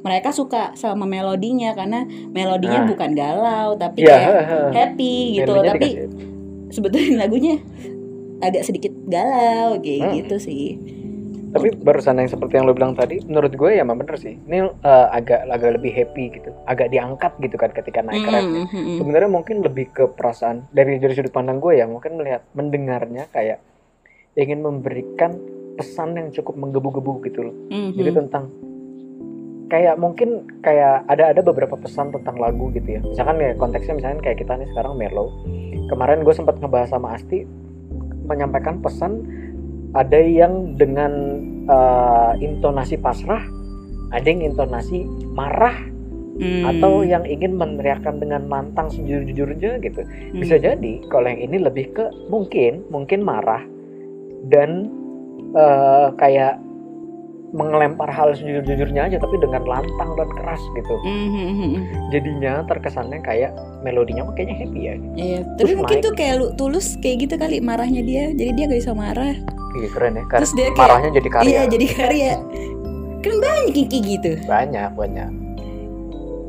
mereka 0.02 0.30
suka 0.30 0.74
sama 0.74 1.04
melodinya 1.04 1.72
karena 1.72 2.04
melodinya 2.28 2.82
Nah. 2.82 2.90
bukan 2.92 3.10
galau 3.12 3.70
tapi 3.76 3.98
Iya, 4.02 4.10
kayak 4.12 4.34
happy 4.74 5.16
gitu 5.34 5.50
Melodinya 5.50 5.72
tapi 5.72 5.88
dikasih. 5.88 6.10
sebetulnya 6.70 7.12
lagunya 7.22 7.56
agak 8.38 8.64
sedikit 8.64 8.92
galau 9.06 9.80
kayak 9.80 10.02
Hmm. 10.02 10.14
gitu 10.18 10.36
sih 10.42 10.66
Tapi 11.56 11.72
barusan 11.72 12.20
yang 12.20 12.28
seperti 12.28 12.60
yang 12.60 12.68
lo 12.68 12.76
bilang 12.76 13.00
tadi, 13.00 13.24
menurut 13.24 13.56
gue 13.56 13.70
ya 13.80 13.88
emang 13.88 14.04
bener 14.04 14.20
sih. 14.20 14.36
Ini 14.36 14.68
eh, 14.68 15.08
agak 15.16 15.48
agak 15.48 15.80
lebih 15.80 15.92
happy 15.96 16.26
gitu, 16.36 16.52
agak 16.68 16.92
diangkat 16.92 17.32
gitu 17.40 17.56
kan 17.56 17.72
ketika 17.72 18.04
naik 18.04 18.28
Mm, 18.28 18.34
rapnya. 18.36 18.64
mm, 18.68 18.76
mm, 18.76 18.98
Sebenarnya 19.00 19.30
mungkin 19.32 19.56
lebih 19.64 19.86
ke 19.96 20.04
perasaan 20.12 20.68
dari 20.76 21.00
dari 21.00 21.16
sudut 21.16 21.32
pandang 21.32 21.64
gue 21.64 21.80
ya, 21.80 21.88
mungkin 21.88 22.20
melihat 22.20 22.44
mendengarnya 22.52 23.32
kayak 23.32 23.64
ingin 24.36 24.60
memberikan 24.60 25.40
pesan 25.80 26.20
yang 26.20 26.28
cukup 26.36 26.60
menggebu-gebu 26.60 27.24
gitu 27.24 27.40
loh. 27.48 27.56
mm, 27.72 27.90
Jadi 27.96 28.10
mm. 28.12 28.18
tentang 28.20 28.46
kayak 29.66 29.96
mungkin 29.98 30.46
kayak 30.60 31.08
ada 31.08 31.32
ada 31.34 31.42
beberapa 31.42 31.80
pesan 31.80 32.12
tentang 32.12 32.36
lagu 32.36 32.68
gitu 32.76 33.00
ya. 33.00 33.02
Misalkan 33.02 33.40
ya 33.40 33.56
konteksnya 33.56 33.96
misalnya 33.96 34.20
kayak 34.22 34.44
kita 34.44 34.60
nih 34.60 34.68
sekarang 34.76 34.94
mellow. 35.00 35.32
Kemarin 35.88 36.22
gue 36.28 36.36
sempat 36.36 36.60
ngebahas 36.60 36.92
sama 36.92 37.16
Asti 37.16 37.48
menyampaikan 38.26 38.82
pesan 38.82 39.24
ada 39.96 40.20
yang 40.20 40.76
dengan 40.76 41.14
eh, 41.66 42.32
intonasi 42.44 43.00
pasrah, 43.00 43.42
ada 44.12 44.28
yang 44.28 44.44
intonasi 44.44 45.08
marah 45.34 45.96
Hmm. 46.36 46.68
atau 46.68 47.08
yang 47.08 47.24
ingin 47.24 47.56
meneriakkan 47.56 48.20
dengan 48.20 48.52
lantang 48.52 48.92
sejujur-jujurnya 48.92 49.80
gitu. 49.80 50.04
Hmm. 50.04 50.36
Bisa 50.36 50.60
jadi 50.60 51.00
kalau 51.08 51.32
yang 51.32 51.40
ini 51.40 51.64
lebih 51.64 51.96
ke 51.96 52.12
mungkin 52.28 52.84
mungkin 52.92 53.24
marah 53.24 53.64
dan 54.52 54.92
eh, 55.56 56.08
kayak 56.20 56.60
mengelempar 57.56 58.12
hal 58.12 58.36
sejujur-jujurnya 58.36 59.08
aja 59.08 59.18
tapi 59.18 59.40
dengan 59.40 59.64
lantang 59.64 60.12
dan 60.14 60.28
keras 60.36 60.60
gitu. 60.76 60.96
Mm, 61.02 61.16
mm, 61.16 61.32
mm, 61.32 61.56
mm. 61.56 61.82
Jadinya 62.12 62.54
terkesannya 62.68 63.24
kayak 63.24 63.56
melodinya 63.80 64.28
mah 64.28 64.36
kayaknya 64.36 64.56
happy 64.60 64.80
ya. 64.84 64.96
Iya, 65.16 65.40
tapi 65.56 65.56
Terus 65.56 65.72
mungkin 65.80 65.98
naik. 65.98 66.06
tuh 66.06 66.14
kayak 66.14 66.34
lu 66.36 66.48
tulus 66.54 66.88
kayak 67.00 67.18
gitu 67.24 67.36
kali 67.40 67.64
marahnya 67.64 68.04
dia. 68.04 68.24
Jadi 68.30 68.52
dia 68.52 68.64
gak 68.68 68.80
bisa 68.84 68.92
marah. 68.92 69.36
Iya 69.74 69.88
keren 69.90 70.14
ya. 70.14 70.24
Kar- 70.28 70.40
Terus 70.44 70.54
dia 70.54 70.66
kayak 70.68 70.78
marahnya 70.78 71.10
jadi 71.16 71.30
karya. 71.32 71.48
Iya, 71.48 71.62
jadi 71.66 71.86
karya. 71.90 72.32
Kan 73.24 73.36
banyak 73.40 73.74
kayak 73.88 74.04
gitu. 74.04 74.32
Banyak 74.46 74.90
banyak. 74.94 75.30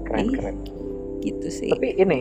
Keren 0.04 0.24
Iya. 0.26 0.34
keren. 0.34 0.56
Gitu 1.22 1.46
sih. 1.48 1.70
Tapi 1.70 1.88
ini 1.96 2.18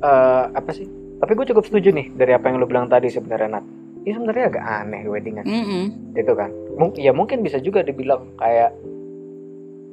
eh, 0.00 0.44
apa 0.48 0.70
sih? 0.70 0.86
Tapi 1.18 1.32
gue 1.34 1.46
cukup 1.50 1.66
setuju 1.66 1.92
nih 1.92 2.06
dari 2.14 2.32
apa 2.32 2.46
yang 2.46 2.56
lo 2.56 2.64
bilang 2.64 2.86
tadi 2.86 3.10
sebenarnya 3.10 3.58
Nat. 3.58 3.66
Ini 4.00 4.16
sebenarnya 4.16 4.44
agak 4.48 4.64
aneh 4.64 5.02
weddingan. 5.04 5.44
Mm-mm. 5.44 5.84
gitu 6.10 6.32
kan 6.32 6.48
Mung- 6.80 6.96
ya 6.96 7.12
mungkin 7.12 7.44
bisa 7.44 7.60
juga 7.60 7.84
dibilang 7.84 8.32
kayak 8.34 8.72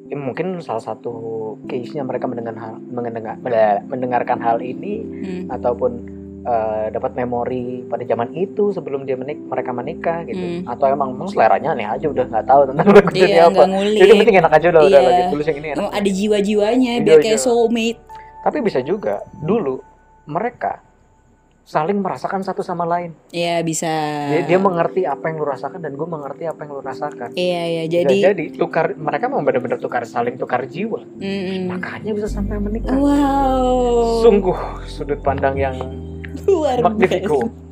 ya 0.08 0.16
mungkin 0.16 0.56
salah 0.58 0.80
satu 0.82 1.12
case-nya 1.68 2.00
mereka 2.02 2.26
mendengar 2.26 2.56
hal, 2.56 2.80
mendengar, 2.80 3.36
mendengarkan 3.86 4.40
hal 4.40 4.58
ini 4.58 5.04
Mm. 5.04 5.44
ataupun 5.52 5.92
eh, 6.40 6.88
dapat 6.90 7.12
memori 7.14 7.84
pada 7.84 8.08
zaman 8.08 8.32
itu 8.32 8.72
sebelum 8.72 9.04
dia 9.04 9.20
menik 9.20 9.36
mereka 9.44 9.76
menikah 9.76 10.24
gitu 10.24 10.40
Hmm. 10.40 10.64
atau 10.64 10.88
emang, 10.88 11.12
emang 11.12 11.28
seleranya 11.28 11.76
aneh 11.76 11.84
aja 11.84 12.08
udah 12.08 12.24
nggak 12.24 12.48
tahu 12.48 12.62
tentang 12.64 12.88
lagu 12.88 13.12
ini 13.12 13.20
Iya, 13.28 13.52
apa 13.52 13.64
ngulik. 13.68 14.00
jadi 14.00 14.12
penting 14.16 14.38
enak 14.40 14.54
aja 14.56 14.68
udah 14.72 14.82
udah 14.82 14.96
Iya. 14.96 15.10
lagi 15.12 15.24
tulis 15.28 15.46
yang 15.46 15.58
ini 15.60 15.68
enak. 15.76 15.92
Ada 15.92 16.08
jiwa-jiwanya 16.10 16.92
Iya, 16.94 17.04
biar 17.04 17.18
kayak 17.20 17.36
iya. 17.36 17.44
soulmate. 17.44 18.00
tapi 18.40 18.58
bisa 18.64 18.80
juga 18.80 19.16
dulu 19.38 19.84
mereka 20.24 20.80
saling 21.68 22.00
merasakan 22.00 22.40
satu 22.42 22.64
sama 22.64 22.88
lain 22.88 23.12
Iya 23.28 23.60
bisa. 23.60 23.92
dia, 24.26 24.48
dia 24.48 24.56
mengerti 24.56 25.04
apa 25.04 25.28
yang 25.28 25.36
lu 25.36 25.46
rasakan 25.46 25.84
dan 25.84 25.94
gue 25.94 26.08
mengerti 26.08 26.48
apa 26.48 26.64
yang 26.64 26.72
lu 26.72 26.82
rasakan 26.82 27.36
Iya 27.36 27.62
iya 27.68 27.84
Bisa 27.86 27.96
jadi. 28.02 28.16
jadi 28.26 28.46
tukar 28.56 28.96
mereka 28.96 29.28
mau 29.28 29.44
benar-benar 29.44 29.76
tukar 29.76 30.02
saling 30.02 30.40
tukar 30.40 30.64
jiwa 30.64 31.04
Mm-mm. 31.20 31.68
makanya 31.68 32.16
bisa 32.16 32.32
sampai 32.32 32.56
menikah 32.58 32.96
Wow. 32.96 34.24
sungguh 34.24 34.56
sudut 34.88 35.20
pandang 35.20 35.60
yang 35.60 35.76
luar 36.48 36.80
magnifico 36.80 37.44
biasa. 37.44 37.66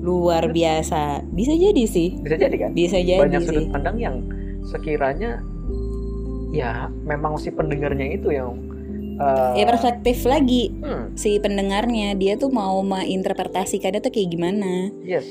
Luar 0.00 0.48
biasa. 0.48 1.00
Bisa 1.28 1.52
jadi 1.52 1.82
sih. 1.84 2.16
bisa 2.16 2.32
jadi 2.34 2.56
kan 2.56 2.70
Bisa 2.72 2.96
jadi 2.96 3.20
banyak 3.20 3.42
sih. 3.42 3.48
sudut 3.50 3.66
pandang 3.68 3.96
yang 3.98 4.16
sekiranya 4.62 5.42
ya 6.50 6.86
memang 7.02 7.34
si 7.34 7.50
pendengarnya 7.50 8.06
itu 8.12 8.30
yang 8.30 8.69
uh, 9.20 9.52
Ya 9.54 9.68
perspektif 9.68 10.24
lagi 10.24 10.72
hmm, 10.72 11.14
si 11.14 11.36
pendengarnya. 11.38 12.16
Dia 12.16 12.40
tuh 12.40 12.48
mau 12.48 12.80
menginterpretasikannya 12.80 14.00
tuh 14.00 14.10
kayak 14.10 14.32
gimana. 14.32 14.88
yes. 15.04 15.28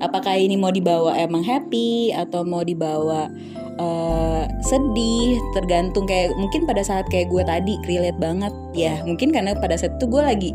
Apakah 0.00 0.32
ini 0.32 0.56
mau 0.56 0.72
dibawa 0.72 1.12
emang 1.20 1.44
happy 1.44 2.08
atau 2.16 2.40
mau 2.40 2.64
dibawa 2.64 3.28
eh, 3.76 4.44
sedih? 4.64 5.36
Tergantung 5.52 6.08
kayak 6.08 6.32
mungkin 6.40 6.64
pada 6.64 6.80
saat 6.80 7.04
kayak 7.12 7.28
gue 7.28 7.44
tadi 7.44 7.76
relate 7.84 8.16
banget. 8.16 8.48
Ya 8.72 8.96
mungkin 9.04 9.28
karena 9.28 9.52
pada 9.60 9.76
saat 9.76 10.00
itu 10.00 10.08
gue 10.08 10.24
lagi 10.24 10.50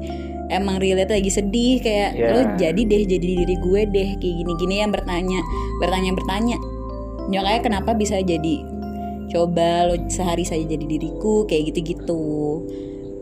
emang 0.50 0.82
relate 0.82 1.14
lagi 1.14 1.30
sedih. 1.30 1.78
Kayak 1.78 2.18
Yeah. 2.18 2.34
lo 2.34 2.42
jadi 2.58 2.82
deh 2.90 3.06
jadi 3.06 3.28
diri 3.46 3.56
gue 3.62 3.82
deh. 3.86 4.10
Kayak 4.18 4.36
gini-gini 4.42 4.76
yang 4.82 4.90
bertanya 4.90 5.40
bertanya 5.78 6.12
bertanya 6.18 6.58
nyokanya 7.30 7.62
kenapa 7.62 7.94
bisa 7.94 8.22
jadi 8.22 8.66
coba 9.32 9.90
lo 9.90 9.96
sehari 10.08 10.46
saja 10.46 10.64
jadi 10.66 10.86
diriku 10.86 11.46
kayak 11.50 11.74
gitu-gitu 11.74 12.24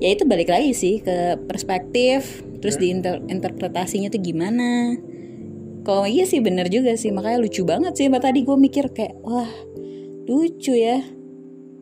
ya 0.03 0.13
itu 0.13 0.24
balik 0.27 0.51
lagi 0.51 0.75
sih 0.75 1.00
ke 1.00 1.39
perspektif 1.48 2.43
terus 2.60 2.79
di 2.79 2.91
interpretasinya 3.31 4.12
tuh 4.12 4.22
gimana 4.24 5.00
kalau 5.83 6.07
iya 6.07 6.24
sih 6.24 6.39
bener 6.39 6.72
juga 6.72 6.95
sih 6.95 7.12
makanya 7.12 7.43
lucu 7.43 7.63
banget 7.67 7.93
sih 7.95 8.07
Mbak 8.07 8.24
tadi 8.24 8.39
gue 8.43 8.57
mikir 8.57 8.86
kayak 8.91 9.15
wah 9.24 9.51
lucu 10.27 10.75
ya 10.75 11.03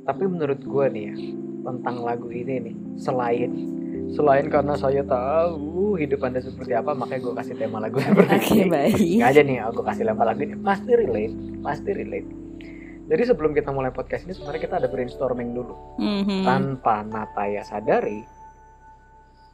tapi 0.05 0.23
menurut 0.25 0.61
gue 0.61 0.85
nih 0.89 1.03
ya 1.09 1.15
tentang 1.61 2.01
lagu 2.01 2.27
ini 2.33 2.71
nih 2.71 2.75
selain 2.97 3.81
Selain 4.11 4.51
karena 4.51 4.75
saya 4.75 5.07
tahu 5.07 5.95
hidup 5.95 6.19
anda 6.27 6.43
seperti 6.43 6.75
apa, 6.75 6.91
makanya 6.91 7.31
gue 7.31 7.33
kasih 7.39 7.55
tema 7.55 7.79
lagu 7.79 8.03
seperti 8.03 8.35
Oke 8.35 8.55
ini. 8.59 8.67
baik. 8.67 9.19
Aja 9.23 9.39
nih, 9.39 9.57
aku 9.63 9.81
kasih 9.87 10.03
lempar 10.03 10.27
lagu 10.27 10.43
ini 10.43 10.55
pasti 10.59 10.91
relate, 10.99 11.35
pasti 11.63 11.89
relate. 11.95 12.29
Jadi 13.11 13.27
sebelum 13.27 13.51
kita 13.51 13.75
mulai 13.75 13.91
podcast 13.91 14.23
ini 14.23 14.31
sebenarnya 14.31 14.61
kita 14.63 14.75
ada 14.79 14.87
brainstorming 14.87 15.51
dulu. 15.51 15.75
Mhm. 15.99 16.47
Tanpa 16.47 17.03
Nataya 17.03 17.59
sadari, 17.59 18.23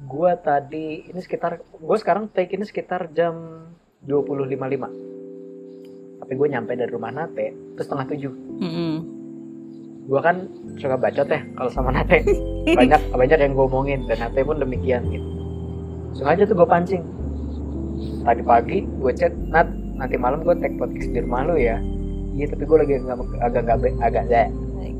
gue 0.05 0.31
tadi 0.45 1.09
ini 1.09 1.17
sekitar, 1.17 1.57
gue 1.65 1.97
sekarang 1.97 2.29
take 2.29 2.53
ini 2.53 2.69
sekitar 2.69 3.09
jam 3.17 3.65
20.55. 4.05 4.93
Tapi 6.21 6.33
gue 6.37 6.47
nyampe 6.53 6.77
dari 6.77 6.91
rumah 6.93 7.09
Nate, 7.09 7.49
terus 7.73 7.89
setengah 7.89 8.05
tujuh. 8.13 8.33
Mhm. 8.61 8.95
gue 10.07 10.21
kan 10.23 10.47
suka 10.79 10.95
bacot 10.95 11.27
ya 11.27 11.43
kalau 11.59 11.67
sama 11.67 11.91
Nate 11.91 12.23
banyak 12.63 13.01
banyak 13.19 13.39
yang 13.43 13.51
gue 13.51 13.65
omongin 13.67 14.07
dan 14.07 14.23
Nate 14.23 14.39
pun 14.39 14.55
demikian 14.55 15.03
gitu 15.11 15.27
sengaja 16.15 16.47
tuh 16.47 16.55
gue 16.55 16.63
pancing 16.63 17.03
tadi 18.23 18.39
pagi 18.39 18.87
gue 18.87 19.11
chat 19.11 19.35
Nat 19.51 19.67
nanti 19.99 20.15
malam 20.15 20.47
gue 20.47 20.55
tag 20.63 20.79
podcast 20.79 21.11
di 21.11 21.19
rumah 21.19 21.43
lu 21.43 21.59
ya 21.59 21.75
iya 22.37 22.45
tapi 22.45 22.63
gue 22.63 22.77
lagi 22.77 22.93
agak 23.01 23.17
agak 23.41 23.73
agak 23.73 23.93
agak 23.99 24.23
ya 24.27 24.43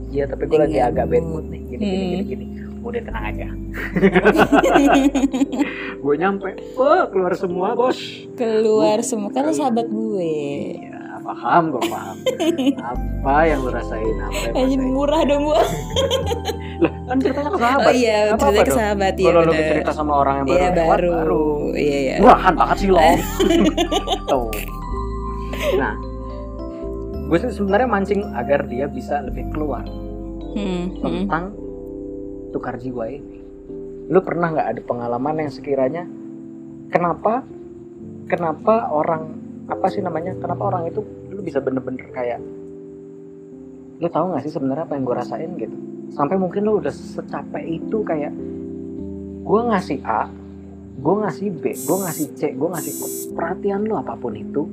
iya 0.10 0.24
tapi 0.25 0.44
gue 0.44 0.58
lagi 0.58 0.75
Enggak 0.75 0.91
agak 0.91 1.06
bad 1.08 1.24
mood. 1.24 1.46
nih. 1.46 1.62
Gini 1.63 1.77
gini 1.77 1.86
Hmm. 1.86 2.10
gini. 2.10 2.24
Gini 2.25 2.46
udah 2.79 3.01
tenang 3.03 3.25
aja. 3.27 3.48
Gue 6.00 6.15
nyampe. 6.15 6.50
Wah 6.74 7.03
keluar 7.08 7.34
semua 7.34 7.67
bos. 7.74 8.00
Keluar 8.34 8.98
semua. 9.01 9.27
Kan 9.29 9.51
sahabat 9.51 9.86
gue. 9.86 10.24
Iya, 10.79 11.20
paham 11.20 11.63
gue 11.70 11.84
paham. 11.84 12.15
Apa 12.79 13.36
yang 13.46 13.60
lu 13.60 13.70
rasain? 13.70 14.15
Apa 14.17 14.56
yang 14.56 14.72
rasain? 14.72 14.79
murah 14.88 15.22
dong 15.22 15.44
gua. 15.44 15.60
lah 16.77 16.94
kan 17.06 17.17
ceritanya 17.20 17.50
ke 17.50 17.60
sahabat. 17.60 17.84
Oh 17.84 17.94
iya, 17.94 18.17
ceritanya 18.24 18.38
apa-apa 18.38 18.62
ke 18.62 18.72
sahabat. 18.72 19.13
Ya 19.13 19.25
kalau 19.25 19.41
lu 19.41 19.51
cerita 19.51 19.91
sama 19.91 20.13
orang 20.15 20.36
yang 20.38 20.46
baru 20.46 20.56
Iya 20.56 20.70
lewat, 20.70 20.88
baru. 20.88 21.12
baru. 21.12 21.46
Iya 21.75 21.98
iya. 22.00 22.15
murahan 22.17 22.53
banget 22.56 22.77
sih 22.77 22.88
lo 22.88 23.00
tuh. 24.32 24.48
Nah 25.75 25.94
gue 27.28 27.38
sih 27.44 27.52
sebenarnya 27.52 27.88
mancing 27.92 28.22
agar 28.34 28.64
dia 28.66 28.88
bisa 28.88 29.20
lebih 29.24 29.52
keluar 29.52 29.84
Hmm, 30.58 30.90
hmm. 30.90 31.02
tentang 31.04 31.54
tukar 32.50 32.82
jiwa 32.82 33.06
ini 33.14 33.46
lu 34.10 34.20
pernah 34.26 34.50
nggak 34.50 34.68
ada 34.74 34.82
pengalaman 34.82 35.46
yang 35.46 35.52
sekiranya 35.54 36.10
kenapa 36.90 37.46
kenapa 38.26 38.90
orang 38.90 39.38
apa 39.70 39.86
sih 39.94 40.02
namanya 40.02 40.34
kenapa 40.42 40.74
orang 40.74 40.90
itu 40.90 41.06
lu 41.30 41.46
bisa 41.46 41.62
bener-bener 41.62 42.10
kayak 42.10 42.42
lu 44.02 44.08
tahu 44.10 44.34
nggak 44.34 44.50
sih 44.50 44.54
sebenarnya 44.56 44.90
apa 44.90 44.98
yang 44.98 45.06
gue 45.06 45.16
rasain 45.20 45.52
gitu 45.62 45.78
sampai 46.16 46.42
mungkin 46.42 46.66
lu 46.66 46.82
udah 46.82 46.94
secapek 46.96 47.62
itu 47.68 48.02
kayak 48.02 48.34
gue 49.46 49.62
ngasih 49.62 50.00
A 50.08 50.32
gue 50.98 51.16
ngasih 51.22 51.48
B 51.54 51.64
gue 51.76 51.98
ngasih 52.02 52.26
C 52.34 52.42
gue 52.58 52.70
ngasih 52.74 52.94
perhatian 53.38 53.86
lu 53.86 53.94
apa 53.94 54.18
pun 54.18 54.34
itu 54.34 54.66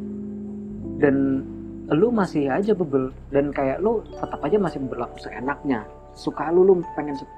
dan 1.03 1.45
lu 1.87 2.09
masih 2.09 2.49
aja 2.49 2.73
bebel 2.73 3.13
dan 3.29 3.51
kayak 3.51 3.77
lu 3.79 4.01
tetap 4.11 4.41
aja 4.41 4.57
masih 4.57 4.79
berlaku 4.81 5.19
seenaknya 5.19 5.85
suka 6.13 6.49
lu 6.49 6.63
lu 6.63 6.75
pengen 6.95 7.13
se- 7.15 7.29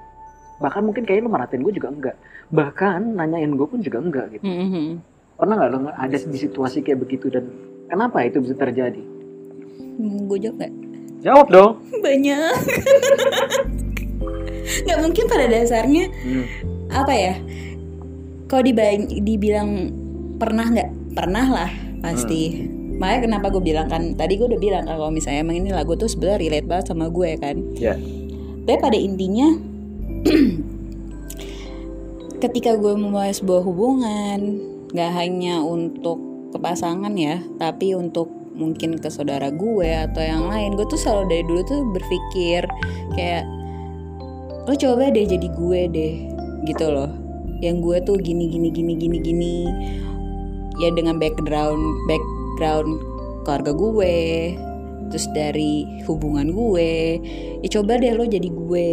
bahkan 0.57 0.81
mungkin 0.81 1.03
kayaknya 1.03 1.25
lu 1.25 1.31
maratin 1.31 1.59
gue 1.59 1.71
juga 1.71 1.89
enggak 1.89 2.15
bahkan 2.47 3.03
nanyain 3.11 3.51
gue 3.51 3.63
pun 3.63 3.79
juga 3.79 3.99
enggak 3.99 4.25
gitu 4.31 4.43
Hmm, 4.43 4.69
hmm. 4.69 4.89
pernah 5.35 5.55
nggak 5.55 5.69
lu 5.69 5.77
ada 5.89 6.15
di 6.17 6.37
situasi 6.37 6.79
kayak 6.79 6.99
begitu 6.99 7.27
dan 7.27 7.43
kenapa 7.85 8.21
itu 8.21 8.39
bisa 8.39 8.55
terjadi 8.55 9.03
Hmm, 9.97 10.25
Gue 10.25 10.37
jawab 10.37 10.57
gak? 10.59 10.73
jawab 11.19 11.47
dong 11.49 11.71
Banyak. 12.05 12.53
Gak 14.79 14.99
mungkin 14.99 15.25
pada 15.25 15.45
dasarnya 15.47 16.05
Hmm. 16.13 16.45
apa 16.87 17.11
ya? 17.11 17.33
Kalau 18.45 18.61
diba- 18.61 18.93
dibilang 19.17 19.69
pernah 20.35 20.65
nggak? 20.65 20.89
Pernah 21.11 21.45
lah 21.47 21.71
pasti. 21.99 22.69
Makanya 22.97 23.21
kenapa 23.29 23.53
gue 23.53 23.61
bilang 23.61 23.87
kan 23.87 24.17
tadi 24.17 24.41
gue 24.41 24.49
udah 24.49 24.61
bilang 24.61 24.83
kan 24.85 24.97
kalau 24.97 25.13
misalnya 25.13 25.45
emang 25.45 25.61
ini 25.61 25.69
lagu 25.69 25.93
tuh 25.93 26.09
sebenarnya 26.09 26.49
relate 26.49 26.67
banget 26.67 26.85
sama 26.89 27.05
gue 27.13 27.29
kan. 27.37 27.55
ya 27.77 27.93
Tapi 28.67 28.77
pada 28.81 28.97
intinya 28.97 29.47
ketika 32.43 32.77
gue 32.77 32.93
memulai 32.93 33.33
sebuah 33.33 33.61
hubungan 33.65 34.39
nggak 34.93 35.11
hanya 35.13 35.61
untuk 35.61 36.17
kepasangan 36.55 37.13
ya, 37.17 37.43
tapi 37.61 37.93
untuk 37.93 38.31
mungkin 38.57 38.97
ke 38.97 39.13
saudara 39.13 39.53
gue 39.53 39.89
atau 40.09 40.23
yang 40.23 40.49
lain, 40.49 40.73
gue 40.73 40.87
tuh 40.89 40.97
selalu 40.97 41.23
dari 41.29 41.43
dulu 41.45 41.61
tuh 41.69 41.81
berpikir 41.93 42.65
kayak 43.13 43.45
lo 44.65 44.73
coba 44.73 45.13
deh 45.13 45.25
jadi 45.27 45.47
gue 45.47 45.81
deh 45.91 46.13
gitu 46.65 46.87
loh. 46.89 47.11
Yang 47.61 47.77
gue 47.81 47.97
tuh 48.09 48.17
gini 48.21 48.49
gini 48.49 48.69
gini 48.73 48.93
gini 48.97 49.17
gini 49.21 49.55
ya 50.77 50.93
dengan 50.93 51.17
background 51.17 52.05
background 52.57 52.97
keluarga 53.45 53.71
gue 53.77 54.17
terus 55.13 55.29
dari 55.29 55.85
hubungan 56.09 56.49
gue 56.49 57.21
ya 57.61 57.67
coba 57.69 58.01
deh 58.01 58.17
lo 58.17 58.25
jadi 58.25 58.49
gue 58.49 58.89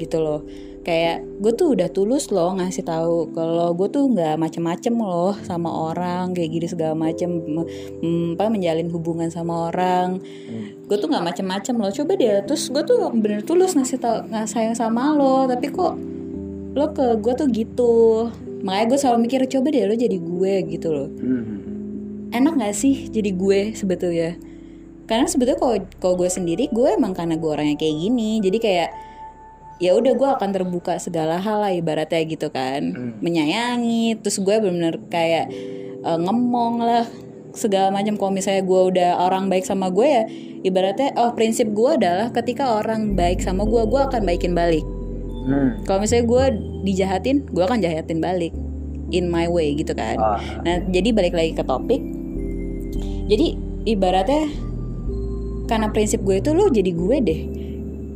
gitu 0.00 0.18
loh. 0.24 0.40
Kayak 0.84 1.24
gue 1.40 1.52
tuh 1.52 1.76
udah 1.76 1.88
tulus 1.92 2.28
loh 2.32 2.56
ngasih 2.56 2.84
tahu 2.84 3.32
kalau 3.32 3.76
gue 3.76 3.88
tuh 3.92 4.08
nggak 4.08 4.40
macem-macem 4.40 4.92
loh 4.96 5.36
sama 5.44 5.68
orang 5.68 6.32
kayak 6.32 6.50
gini 6.50 6.66
segala 6.66 6.96
macem 6.96 7.40
mm, 8.00 8.40
apa 8.40 8.50
menjalin 8.50 8.88
hubungan 8.88 9.28
sama 9.28 9.68
orang. 9.68 10.18
Gue 10.88 10.96
tuh 10.96 11.08
nggak 11.12 11.24
macem-macem 11.28 11.76
loh. 11.76 11.92
Coba 11.92 12.16
deh 12.16 12.40
terus 12.48 12.72
gue 12.72 12.82
tuh 12.88 13.12
bener 13.12 13.44
tulus 13.44 13.76
ngasih 13.76 14.00
tau 14.00 14.24
nggak 14.26 14.48
sayang 14.48 14.74
sama 14.74 15.12
lo 15.12 15.44
tapi 15.44 15.68
kok 15.68 15.94
lo 16.74 16.86
ke 16.90 17.20
gue 17.20 17.32
tuh 17.36 17.48
gitu. 17.52 17.94
Makanya 18.64 18.84
gue 18.90 18.98
selalu 18.98 19.18
mikir 19.28 19.40
coba 19.46 19.68
deh 19.70 19.84
lo 19.86 19.94
jadi 19.94 20.18
gue 20.18 20.54
gitu 20.72 20.88
loh. 20.88 21.08
Hmm. 21.20 21.53
Enak 22.34 22.54
gak 22.56 22.74
sih 22.74 23.08
jadi 23.08 23.30
gue 23.30 23.60
sebetulnya 23.72 24.34
karena 25.04 25.24
sebetulnya 25.24 25.56
kalau 25.56 25.74
kalau 25.96 26.14
gue 26.16 26.28
sendiri 26.28 26.66
gue 26.68 26.88
emang 26.90 27.12
karena 27.12 27.36
gue 27.36 27.46
orangnya 27.46 27.76
kayak 27.76 27.94
gini 27.94 28.40
jadi 28.40 28.58
kayak 28.58 28.90
ya 29.76 29.90
udah 29.92 30.12
gue 30.12 30.28
akan 30.30 30.48
terbuka 30.50 30.96
segala 30.96 31.36
hal 31.36 31.60
lah 31.60 31.70
ibaratnya 31.70 32.22
gitu 32.24 32.48
kan 32.48 32.82
Hmm. 32.90 33.12
menyayangi 33.20 34.18
terus 34.18 34.38
gue 34.38 34.54
benar-benar 34.54 34.98
kayak 35.08 35.46
eh, 36.00 36.18
ngemong 36.18 36.74
lah 36.80 37.04
segala 37.52 37.90
macam 37.90 38.14
kalau 38.14 38.32
misalnya 38.32 38.62
gue 38.62 38.80
udah 38.88 39.10
orang 39.20 39.46
baik 39.46 39.62
sama 39.62 39.86
gue 39.88 40.06
ya 40.06 40.22
ibaratnya 40.62 41.14
oh 41.14 41.30
prinsip 41.32 41.70
gue 41.70 41.90
adalah 41.92 42.32
ketika 42.32 42.74
orang 42.74 43.14
baik 43.14 43.38
sama 43.38 43.62
gue 43.62 43.82
gue 43.84 44.00
akan 44.00 44.22
baikin 44.22 44.52
balik 44.52 44.82
Hmm. 45.44 45.84
kalau 45.84 46.00
misalnya 46.00 46.24
gue 46.24 46.44
dijahatin 46.82 47.44
gue 47.44 47.60
akan 47.60 47.76
jahatin 47.78 48.16
balik 48.16 48.56
in 49.10 49.28
my 49.28 49.44
way 49.44 49.76
gitu 49.76 49.92
kan 49.92 50.16
Ah. 50.16 50.40
Nah, 50.62 50.80
jadi 50.86 51.12
balik 51.12 51.36
lagi 51.36 51.52
ke 51.52 51.60
topik. 51.60 52.00
Jadi 53.24 53.56
ibaratnya 53.88 54.48
karena 55.64 55.88
prinsip 55.88 56.20
gue 56.24 56.40
itu 56.40 56.52
lo 56.52 56.68
jadi 56.68 56.92
gue 56.92 57.16
deh. 57.24 57.40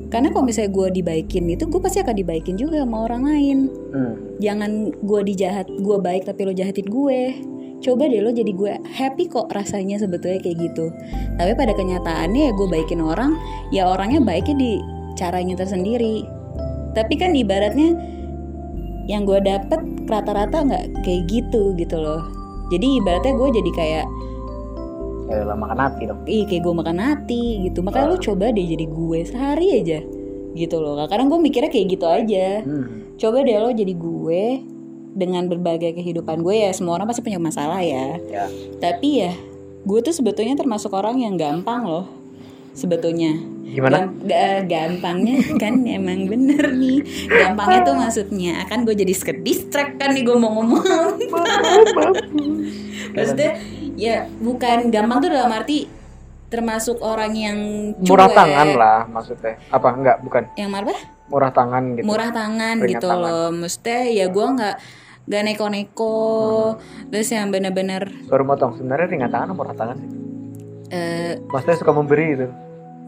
Karena 0.08 0.32
kalau 0.32 0.48
misalnya 0.48 0.72
gue 0.72 0.88
dibaikin 1.00 1.44
itu, 1.52 1.68
gue 1.68 1.80
pasti 1.84 2.00
akan 2.00 2.16
dibaikin 2.16 2.56
juga 2.56 2.80
sama 2.80 3.04
orang 3.04 3.28
lain. 3.28 3.58
Hmm. 3.92 4.14
Jangan 4.40 4.96
gue 5.04 5.20
dijahat, 5.28 5.68
gue 5.68 5.96
baik 6.00 6.24
tapi 6.24 6.48
lo 6.48 6.52
jahatin 6.56 6.88
gue. 6.88 7.20
Coba 7.78 8.08
deh 8.08 8.24
lo 8.24 8.32
jadi 8.32 8.48
gue 8.56 8.72
happy 8.88 9.28
kok 9.28 9.52
rasanya 9.52 10.00
sebetulnya 10.00 10.40
kayak 10.40 10.64
gitu. 10.64 10.88
Tapi 11.36 11.52
pada 11.52 11.76
kenyataannya 11.76 12.48
ya 12.48 12.52
gue 12.56 12.68
baikin 12.72 13.04
orang, 13.04 13.36
ya 13.68 13.84
orangnya 13.84 14.24
baiknya 14.24 14.56
di 14.56 14.72
caranya 15.20 15.60
tersendiri. 15.60 16.24
Tapi 16.96 17.14
kan 17.20 17.36
ibaratnya 17.36 17.92
yang 19.08 19.28
gue 19.28 19.40
dapet 19.44 19.80
rata-rata 20.08 20.64
nggak 20.64 21.04
kayak 21.04 21.22
gitu 21.28 21.76
gitu 21.76 21.96
loh. 22.00 22.24
Jadi 22.72 23.00
ibaratnya 23.00 23.36
gue 23.36 23.48
jadi 23.60 23.70
kayak 23.76 24.06
Ya 25.28 25.44
lah 25.44 25.54
makan 25.54 25.78
hati 25.78 26.02
dong. 26.04 26.20
ih 26.24 26.42
kayak 26.42 26.62
gue 26.62 26.74
makan 26.74 26.98
hati 26.98 27.42
gitu. 27.62 27.80
Makanya 27.80 28.06
lu 28.08 28.18
coba 28.18 28.48
deh 28.48 28.64
jadi 28.64 28.84
gue 28.84 29.18
sehari 29.22 29.68
aja. 29.76 30.00
Gitu 30.52 30.76
loh. 30.76 30.96
Kadang 31.04 31.28
gue 31.28 31.38
mikirnya 31.38 31.68
kayak 31.68 31.86
gitu 31.90 32.06
aja. 32.06 32.64
Hmm. 32.64 33.04
coba 33.18 33.42
deh 33.42 33.54
lo 33.54 33.68
jadi 33.68 33.92
gue 33.92 34.44
dengan 35.12 35.44
berbagai 35.44 35.92
kehidupan 35.92 36.40
gue 36.40 36.64
ya. 36.64 36.70
Semua 36.70 36.96
orang 36.96 37.06
pasti 37.06 37.20
punya 37.20 37.36
masalah 37.36 37.78
ya. 37.78 38.16
Ya. 38.24 38.46
tapi 38.78 39.20
ya 39.20 39.32
gue 39.78 40.00
tuh 40.00 40.12
sebetulnya 40.12 40.54
termasuk 40.54 40.90
orang 40.90 41.18
yang 41.18 41.36
gampang 41.36 41.84
loh. 41.84 42.06
Sebetulnya. 42.72 43.34
Gimana? 43.68 44.06
Gam- 44.06 44.16
ga- 44.24 44.64
gampangnya 44.64 45.44
kan 45.62 45.82
emang 45.82 46.24
bener 46.24 46.72
nih. 46.72 47.04
Gampangnya 47.28 47.80
tuh 47.84 47.96
maksudnya 47.96 48.64
akan 48.64 48.86
gue 48.86 48.94
jadi 48.96 49.12
distract 49.36 49.98
kan 49.98 50.14
nih 50.14 50.24
gue 50.24 50.36
mau 50.38 50.56
ngomong. 50.56 50.80
Maksudnya 53.12 53.50
ya 53.98 54.30
bukan 54.38 54.88
gampang 54.88 55.18
tuh 55.18 55.28
dalam 55.28 55.50
arti 55.50 55.90
termasuk 56.48 57.02
orang 57.02 57.34
yang 57.34 57.58
Murah 57.98 58.30
cuek. 58.30 58.38
tangan 58.38 58.68
lah 58.72 59.00
maksudnya. 59.04 59.58
Apa 59.68 59.88
enggak? 59.92 60.16
Bukan. 60.22 60.42
yang 60.54 60.70
apa 60.70 60.96
Murah 61.28 61.52
tangan 61.52 61.82
gitu. 61.92 62.04
murah 62.08 62.30
tangan 62.32 62.76
Ringan 62.78 62.88
gitu 62.88 63.04
tangan. 63.04 63.20
loh 63.20 63.46
maksudnya 63.52 64.00
ya 64.08 64.26
gue 64.26 64.46
nggak 64.48 64.76
nggak 65.28 65.42
neko-neko 65.44 66.16
terus 67.12 67.28
yang 67.28 67.52
bener-bener 67.52 68.08
Baru 68.24 68.48
motong. 68.48 68.80
Sebenarnya 68.80 69.06
ringan 69.06 69.28
tangan 69.28 69.52
atau 69.52 69.56
murah 69.56 69.76
tangan 69.76 69.96
sih? 69.98 70.08
eh 70.88 71.36
Maksudnya 71.44 71.76
suka 71.76 71.92
memberi 71.92 72.26
itu. 72.32 72.48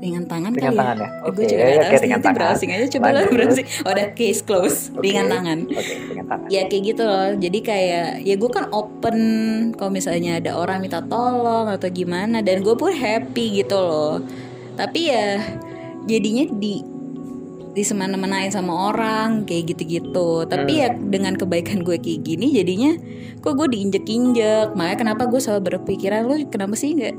Ringan 0.01 0.25
tangan 0.25 0.51
ringan 0.57 0.73
kali 0.73 0.81
tangan 0.81 0.97
ya, 0.97 1.05
ya 1.05 1.09
Eh, 1.13 1.29
oke 1.29 1.37
gue 1.37 1.45
juga 1.45 1.61
ya, 1.61 1.69
nggak 1.77 1.85
tahu 1.85 2.01
sih, 2.01 2.09
nanti 2.09 2.25
tangan. 2.25 2.37
browsing 2.41 2.71
aja 2.73 2.87
coba 2.97 3.09
lah 3.13 3.25
browsing. 3.29 3.67
Oh, 3.85 3.91
udah 3.93 4.07
case 4.17 4.41
close. 4.41 4.79
Oke. 4.97 5.05
ringan 5.05 5.27
tangan. 5.29 5.59
oke 5.69 5.93
ringan 6.09 6.27
tangan. 6.27 6.49
Ya 6.49 6.63
kayak 6.67 6.83
gitu 6.89 7.03
loh. 7.05 7.29
Jadi 7.37 7.59
kayak 7.61 8.09
ya 8.25 8.35
gue 8.41 8.51
kan 8.51 8.65
open 8.73 9.19
kalau 9.77 9.93
misalnya 9.93 10.41
ada 10.41 10.57
orang 10.57 10.81
minta 10.81 11.05
tolong 11.05 11.69
atau 11.69 11.89
gimana 11.93 12.41
dan 12.41 12.65
gue 12.65 12.73
pun 12.73 12.89
happy 12.89 13.61
gitu 13.61 13.77
loh. 13.77 14.25
Tapi 14.81 15.01
ya 15.13 15.37
jadinya 16.09 16.49
di 16.49 16.81
di 17.71 17.87
semana-manain 17.87 18.51
sama 18.51 18.91
orang 18.91 19.45
kayak 19.45 19.77
gitu-gitu. 19.77 20.49
Tapi 20.49 20.73
ya 20.81 20.97
dengan 20.97 21.37
kebaikan 21.37 21.85
gue 21.85 22.01
kayak 22.01 22.25
gini 22.25 22.57
jadinya 22.57 22.97
kok 23.45 23.53
gue 23.53 23.69
diinjek-injek. 23.69 24.73
Makanya 24.73 24.97
kenapa 24.97 25.29
gue 25.29 25.39
selalu 25.45 25.77
berpikiran 25.77 26.25
lu 26.25 26.41
kenapa 26.49 26.73
sih 26.73 26.97
nggak 26.97 27.17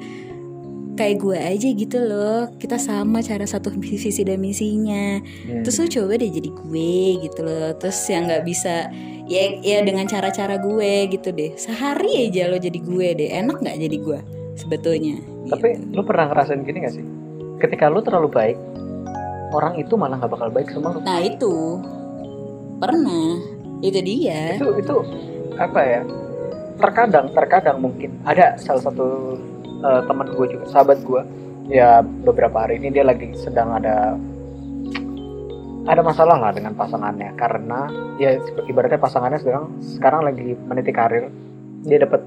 kayak 1.02 1.18
gue 1.18 1.38
aja 1.38 1.70
gitu 1.74 1.98
loh. 1.98 2.54
Kita 2.62 2.78
sama 2.78 3.26
cara 3.26 3.50
satu 3.50 3.74
visi 3.82 4.14
dan 4.22 4.38
misinya. 4.38 5.18
Hmm. 5.50 5.66
terus 5.66 5.82
lu 5.82 5.88
coba 5.90 6.22
deh 6.22 6.30
jadi 6.30 6.50
gue 6.54 6.96
gitu 7.26 7.40
loh. 7.42 7.74
Terus 7.82 7.98
yang 8.06 8.30
nggak 8.30 8.46
bisa 8.46 8.94
ya 9.26 9.44
ya 9.66 9.82
dengan 9.82 10.06
cara-cara 10.06 10.62
gue 10.62 10.94
gitu 11.10 11.34
deh. 11.34 11.58
Sehari 11.58 12.30
aja 12.30 12.46
lo 12.54 12.62
jadi 12.62 12.78
gue 12.78 13.08
deh. 13.18 13.30
Enak 13.34 13.58
nggak 13.66 13.78
jadi 13.82 13.98
gue 13.98 14.20
sebetulnya? 14.62 15.18
Tapi 15.50 15.82
gitu. 15.82 15.98
lu 15.98 16.02
pernah 16.06 16.30
ngerasain 16.30 16.62
gini 16.62 16.86
gak 16.86 16.94
sih? 16.94 17.06
Ketika 17.58 17.90
lu 17.90 18.06
terlalu 18.06 18.30
baik 18.30 18.58
orang 19.52 19.74
itu 19.82 19.94
malah 19.98 20.22
nggak 20.22 20.32
bakal 20.32 20.50
baik 20.54 20.70
sama 20.70 20.94
lu. 20.94 21.00
Nah 21.02 21.20
itu. 21.26 21.82
Pernah. 22.78 23.42
Itu 23.82 24.00
dia. 24.06 24.62
Itu 24.62 24.78
itu 24.78 24.96
apa 25.58 25.82
ya? 25.82 26.02
Terkadang 26.78 27.34
terkadang 27.34 27.78
mungkin. 27.82 28.22
Ada 28.26 28.58
salah 28.62 28.86
satu 28.86 29.38
eh, 29.82 30.02
teman 30.06 30.28
gue 30.32 30.48
juga 30.48 30.66
sahabat 30.70 31.02
gue 31.02 31.22
ya 31.70 32.02
beberapa 32.02 32.68
hari 32.68 32.82
ini 32.82 32.90
dia 32.92 33.06
lagi 33.06 33.32
sedang 33.38 33.78
ada 33.78 34.18
ada 35.88 36.02
masalah 36.06 36.38
lah 36.38 36.52
dengan 36.54 36.78
pasangannya. 36.78 37.34
Karena 37.38 37.90
ya 38.22 38.38
ibaratnya 38.70 39.02
pasangannya 39.02 39.40
sekarang 39.42 39.66
sekarang 39.82 40.22
lagi 40.28 40.54
meniti 40.68 40.92
karir. 40.94 41.30
Dia 41.82 41.98
dapat 42.06 42.22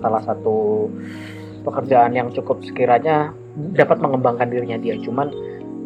salah 0.00 0.22
satu 0.24 0.88
pekerjaan 1.60 2.16
yang 2.16 2.32
cukup 2.32 2.64
sekiranya 2.64 3.36
dapat 3.76 4.00
mengembangkan 4.00 4.48
dirinya 4.48 4.80
dia. 4.80 4.96
Cuman 4.96 5.28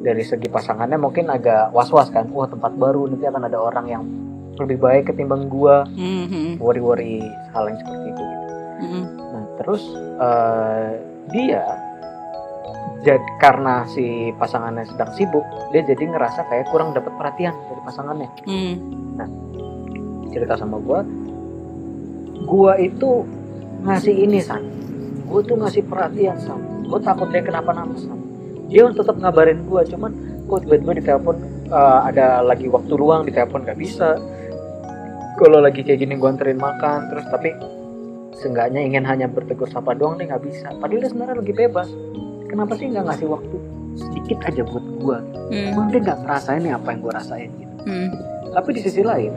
dari 0.04 0.22
segi 0.22 0.46
pasangannya 0.46 1.00
mungkin 1.00 1.32
agak 1.32 1.74
was-was 1.74 2.14
kan. 2.14 2.30
Wah 2.30 2.46
tempat 2.46 2.78
baru 2.78 3.10
nanti 3.10 3.26
akan 3.26 3.42
ada 3.50 3.58
orang 3.58 3.86
yang 3.90 4.02
lebih 4.54 4.78
baik 4.78 5.10
ketimbang 5.10 5.50
gua. 5.50 5.82
Mhm, 5.98 6.62
worry-worry 6.62 7.26
hal 7.50 7.66
yang 7.66 7.78
seperti 7.82 8.06
itu 8.06 8.22
gitu. 8.22 8.44
mhm, 8.86 9.02
Nah, 9.34 9.43
terus 9.58 9.82
eh, 10.20 10.90
dia 11.30 11.64
jadi 13.04 13.28
karena 13.36 13.84
si 13.84 14.32
pasangannya 14.40 14.88
sedang 14.88 15.12
sibuk, 15.12 15.44
dia 15.76 15.84
jadi 15.84 16.08
ngerasa 16.08 16.48
kayak 16.48 16.72
kurang 16.72 16.96
dapat 16.96 17.12
perhatian 17.20 17.52
dari 17.68 17.80
pasangannya. 17.84 18.28
mhm, 18.48 18.74
Cerita 20.32 20.56
sama 20.56 20.80
gua, 20.80 21.04
gua 22.48 22.80
itu 22.80 23.28
ngasih 23.84 24.24
ini 24.24 24.40
san, 24.40 24.64
gua 25.28 25.44
tuh 25.44 25.60
ngasih 25.60 25.84
perhatian 25.84 26.40
san, 26.40 26.58
gua 26.88 26.98
takut 27.04 27.28
dia 27.28 27.44
kenapa-napa 27.44 27.92
san. 28.00 28.16
Dia 28.72 28.88
tetap 28.88 29.20
ngabarin 29.20 29.68
gua, 29.68 29.84
cuman 29.84 30.10
kok 30.48 30.64
tiba-tiba 30.64 30.96
ditelepon 30.96 31.36
eh, 31.68 32.00
ada 32.08 32.40
lagi 32.40 32.72
waktu 32.72 32.92
luang 32.96 33.28
ditelepon 33.28 33.68
nggak 33.68 33.78
bisa. 33.78 34.16
Kalau 35.36 35.60
lagi 35.60 35.84
kayak 35.84 36.00
gini 36.00 36.16
gua 36.16 36.32
anterin 36.32 36.56
makan, 36.56 37.12
terus 37.12 37.28
tapi 37.28 37.52
seenggaknya 38.44 38.84
ingin 38.84 39.08
hanya 39.08 39.24
bertegur 39.24 39.64
sapa 39.66 39.96
doang 39.96 40.20
nih 40.20 40.28
nggak 40.28 40.44
bisa. 40.44 40.68
Padahal 40.76 41.00
dia 41.00 41.08
sebenarnya 41.08 41.36
lagi 41.40 41.54
bebas. 41.56 41.88
Kenapa 42.44 42.76
sih 42.76 42.92
nggak 42.92 43.04
ngasih 43.08 43.26
waktu 43.26 43.56
sedikit 43.96 44.38
aja 44.44 44.62
buat 44.62 44.84
gua? 45.00 45.18
mhm, 45.48 45.72
Emang 45.72 45.86
dia 45.88 46.00
nggak 46.04 46.18
ngerasain 46.22 46.60
nih 46.60 46.72
apa 46.76 46.88
yang 46.92 47.00
gua 47.00 47.12
rasain 47.16 47.48
gitu. 47.56 47.74
mhm, 47.88 48.10
Tapi 48.52 48.68
di 48.70 48.80
sisi 48.84 49.00
lain, 49.00 49.32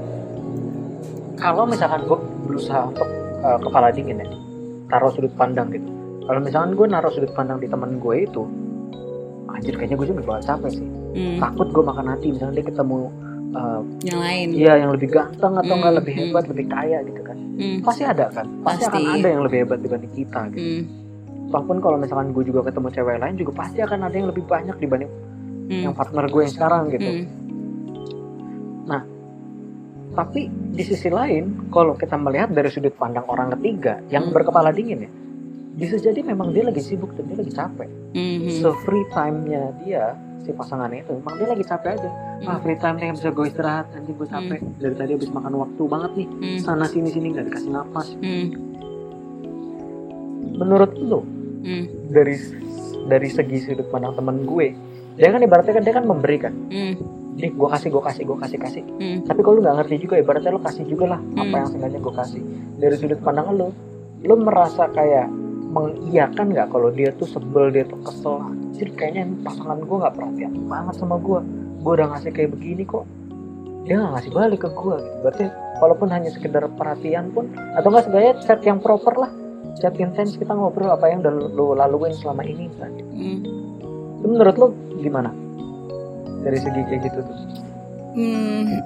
kalau 1.38 1.63
misalkan 1.65 2.06
gue 2.06 2.17
berusaha 2.46 2.82
untuk 2.86 3.08
uh, 3.41 3.58
kepala 3.58 3.89
dingin 3.89 4.22
ya, 4.22 4.28
taruh 4.89 5.10
sudut 5.10 5.34
pandang 5.34 5.70
gitu. 5.72 5.88
Kalau 6.28 6.39
misalkan 6.43 6.76
gue 6.76 6.86
naruh 6.86 7.10
sudut 7.10 7.32
pandang 7.34 7.58
di 7.58 7.65
teman 7.65 7.98
gue 7.98 8.15
itu, 8.22 8.43
anjir 9.48 9.74
kayaknya 9.74 9.96
gue 9.96 10.08
juga 10.12 10.22
bakal 10.28 10.43
capek 10.43 10.72
sih. 10.78 10.88
mhm. 11.15 11.39
Takut 11.39 11.67
gue 11.72 11.82
makan 11.82 12.06
hati, 12.12 12.28
misalnya 12.36 12.62
dia 12.62 12.65
ketemu 12.67 13.10
uh, 13.56 13.82
yang 14.04 14.20
lain 14.20 14.48
iya 14.52 14.74
yang 14.82 14.92
lebih 14.92 15.08
ganteng 15.12 15.54
atau 15.56 15.68
Hmm, 15.70 15.80
enggak 15.80 15.94
lebih 16.04 16.14
hmm. 16.16 16.22
hebat, 16.28 16.44
lebih 16.50 16.66
kaya 16.68 17.00
gitu 17.06 17.22
kan. 17.24 17.38
Mhm, 17.58 17.78
Pasti 17.82 18.04
ada 18.06 18.26
kan, 18.30 18.46
pasti, 18.62 18.84
akan 18.86 19.02
Pasti. 19.02 19.16
ada 19.18 19.28
yang 19.34 19.42
lebih 19.46 19.58
hebat 19.66 19.80
dibanding 19.82 20.14
kita 20.14 20.42
gitu. 20.54 20.62
mhm, 20.68 20.84
Walaupun 21.48 21.78
kalau 21.80 21.98
misalkan 21.98 22.28
gue 22.36 22.44
juga 22.44 22.62
ketemu 22.68 22.88
cewek 22.92 23.18
lain 23.24 23.36
juga 23.40 23.52
pasti 23.56 23.80
akan 23.80 24.00
ada 24.04 24.16
yang 24.20 24.28
lebih 24.30 24.44
banyak 24.46 24.76
dibanding 24.78 25.12
mhm, 25.72 25.82
yang 25.88 25.94
partner 25.96 26.26
gue 26.28 26.42
yang 26.44 26.54
sekarang 26.54 26.84
gitu. 26.92 27.12
mhm. 27.12 27.48
Tapi 30.18 30.50
di 30.74 30.82
sisi 30.82 31.14
lain, 31.14 31.70
kalau 31.70 31.94
kita 31.94 32.18
melihat 32.18 32.50
dari 32.50 32.74
sudut 32.74 32.90
pandang 32.98 33.22
orang 33.30 33.54
ketiga 33.54 34.02
yang 34.10 34.26
Hmm. 34.26 34.34
berkepala 34.34 34.74
dingin 34.74 35.06
ya, 35.06 35.12
bisa 35.78 35.96
jadi 35.96 36.20
memang 36.24 36.52
dia 36.52 36.66
lagi 36.66 36.82
sibuk 36.82 37.13
dan 37.13 37.26
dia 37.26 37.38
lagi 37.38 37.54
capek. 37.54 37.90
Mhm, 38.12 38.50
So 38.58 38.74
free 38.82 39.06
time-nya 39.08 39.78
dia 39.78 40.04
si 40.40 40.50
pasangannya 40.50 41.02
itu, 41.02 41.13
memang 41.16 41.36
dia 41.38 41.48
lagi 41.48 41.63
capek 41.63 41.90
aja. 41.94 42.10
Ah 42.42 42.56
mhm, 42.56 42.62
free 42.62 42.78
time 42.78 42.98
nya 42.98 43.13
bisa 43.13 43.30
gue 43.30 43.46
istirahat, 43.46 43.86
nanti 43.92 44.12
gue 44.12 44.26
capek. 44.26 44.60
Dari 44.76 44.96
tadi 44.96 45.12
habis 45.13 45.30
makan 45.30 45.54
waktu 45.56 45.82
banget 45.84 46.12
nih, 46.16 46.28
mhm, 46.28 46.60
sana 46.60 46.86
sini 46.86 47.10
sini 47.10 47.28
nggak 47.30 47.46
dikasih 47.48 47.70
napas. 47.70 48.08
mhm, 48.16 48.48
Menurut 50.58 50.92
lu 50.98 51.22
mhm, 51.60 51.86
dari 52.10 52.36
dari 53.06 53.30
segi 53.30 53.58
sudut 53.62 53.88
pandang 53.88 54.13
temen 54.13 54.44
gue, 54.44 54.68
dia 55.16 55.30
kan 55.30 55.40
ibaratnya 55.40 55.74
kan 55.74 55.84
dia 55.84 55.94
kan 55.94 56.06
memberikan. 56.06 56.54
mhm, 56.68 56.96
Nih 57.38 57.54
gue 57.54 57.70
kasih, 57.70 57.94
gue 57.94 58.02
kasih, 58.02 58.24
gue 58.26 58.38
kasih, 58.40 58.58
kasih. 58.58 58.84
mhm. 58.98 59.30
tapi 59.30 59.40
kalau 59.40 59.56
lu 59.56 59.62
nggak 59.62 59.78
ngerti 59.78 59.96
juga 60.02 60.16
ibaratnya 60.18 60.50
lu 60.50 60.58
kasih 60.60 60.84
juga 60.84 61.06
lah 61.08 61.20
apa 61.22 61.46
Hmm. 61.46 61.54
yang 61.56 61.70
sengaja 61.70 61.98
gue 62.00 62.13
kasih 62.16 62.42
dari 62.76 62.96
sudut 62.98 63.20
pandang 63.22 63.54
lu 63.54 63.70
lu 64.26 64.34
merasa 64.42 64.90
kayak 64.90 65.30
mengiyakan 65.78 66.46
nggak 66.54 66.68
kalau 66.74 66.90
dia 66.90 67.10
tuh 67.13 67.30
sebel 67.30 67.70
dia 67.70 67.86
tuh 67.86 68.00
kesel? 68.02 68.42
Anjir 68.42 68.90
kayaknya 68.98 69.30
pasangan 69.46 69.80
gue 69.86 69.98
nggak 70.02 70.16
perhatian 70.18 70.54
banget 70.66 70.96
sama 70.98 71.16
gue 71.22 71.40
gue 71.78 71.92
udah 71.94 72.08
ngasih 72.12 72.32
kayak 72.34 72.52
begini 72.58 72.84
kok. 72.84 73.06
Dia 73.86 74.02
nggak 74.02 74.12
ngasih 74.18 74.32
balik 74.34 74.60
ke 74.66 74.70
gue 74.74 74.96
gitu. 75.00 75.18
Berarti 75.24 75.46
walaupun 75.80 76.08
hanya 76.12 76.30
sekedar 76.34 76.63
perhatian 76.76 77.32
pun 77.32 77.48
atau 77.56 77.88
nggak 77.88 78.04
sebenarnya 78.10 78.34
chat 78.44 78.60
yang 78.66 78.80
proper 78.82 79.13
lah. 79.16 79.32
Chat 79.78 79.94
intens 80.02 80.36
kita 80.36 80.52
ngobrol 80.58 80.90
apa 80.90 81.06
yang 81.08 81.22
udah 81.22 81.34
lu 81.54 81.78
laluin 81.78 82.12
selama 82.18 82.42
ini 82.42 82.68
misalnya. 82.68 83.04
mhm. 83.13 83.40
itu 84.18 84.26
menurut 84.26 84.56
lu 84.58 84.68
gimana? 84.98 85.30
Dari 86.42 86.58
segi 86.58 86.82
kayak 86.90 87.02
gitu 87.06 87.20
tuh. 87.22 87.38
Hmm, 88.18 88.82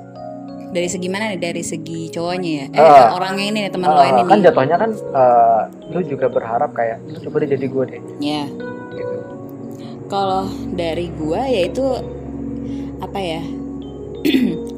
dari 0.71 0.87
segi 0.87 1.07
mana 1.07 1.29
nih? 1.29 1.39
Dari 1.41 1.61
segi 1.61 2.07
cowoknya 2.09 2.49
ya? 2.49 2.65
Eh, 2.69 2.79
Ah. 2.79 3.11
orangnya 3.11 3.45
ini 3.45 3.59
nih, 3.59 3.69
teman 3.69 3.87
lo 3.87 3.99
Eh, 3.99 4.07
ini 4.09 4.21
kan 4.23 4.37
nih. 4.37 4.45
jatuhnya 4.47 4.77
kan 4.77 4.91
eh, 4.91 5.61
lu 5.89 5.99
juga 6.01 6.25
berharap 6.27 6.71
kayak 6.71 6.97
lu 7.05 7.17
coba 7.21 7.35
deh 7.39 7.49
jadi 7.49 7.65
gue 7.65 7.83
deh 7.87 8.01
Ya, 8.19 8.43
gitu 8.91 9.15
kalau 10.07 10.43
dari 10.71 11.07
gua 11.13 11.43
yaitu 11.45 11.83
apa 12.99 13.19
ya? 13.19 13.41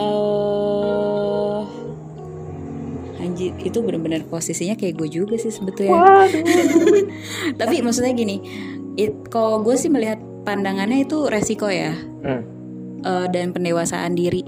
Eh 0.00 1.60
anjir, 3.20 3.52
itu 3.60 3.78
benar-benar 3.78 4.24
posisinya 4.24 4.72
kayak 4.72 4.96
gue 4.96 5.08
juga 5.10 5.36
sih 5.36 5.52
sebetulnya. 5.52 5.92
waduh 5.92 6.40
Tapi 7.60 7.84
maksudnya 7.84 8.10
gini, 8.10 8.40
kalau 9.28 9.60
gue 9.60 9.76
sih 9.76 9.88
melihat 9.88 10.16
pandangannya 10.40 11.04
itu 11.04 11.28
resiko 11.28 11.68
ya. 11.68 11.92
Hmm. 12.24 12.42
Eh, 12.98 13.26
dan 13.28 13.52
pendewasaan 13.52 14.12
diri. 14.12 14.40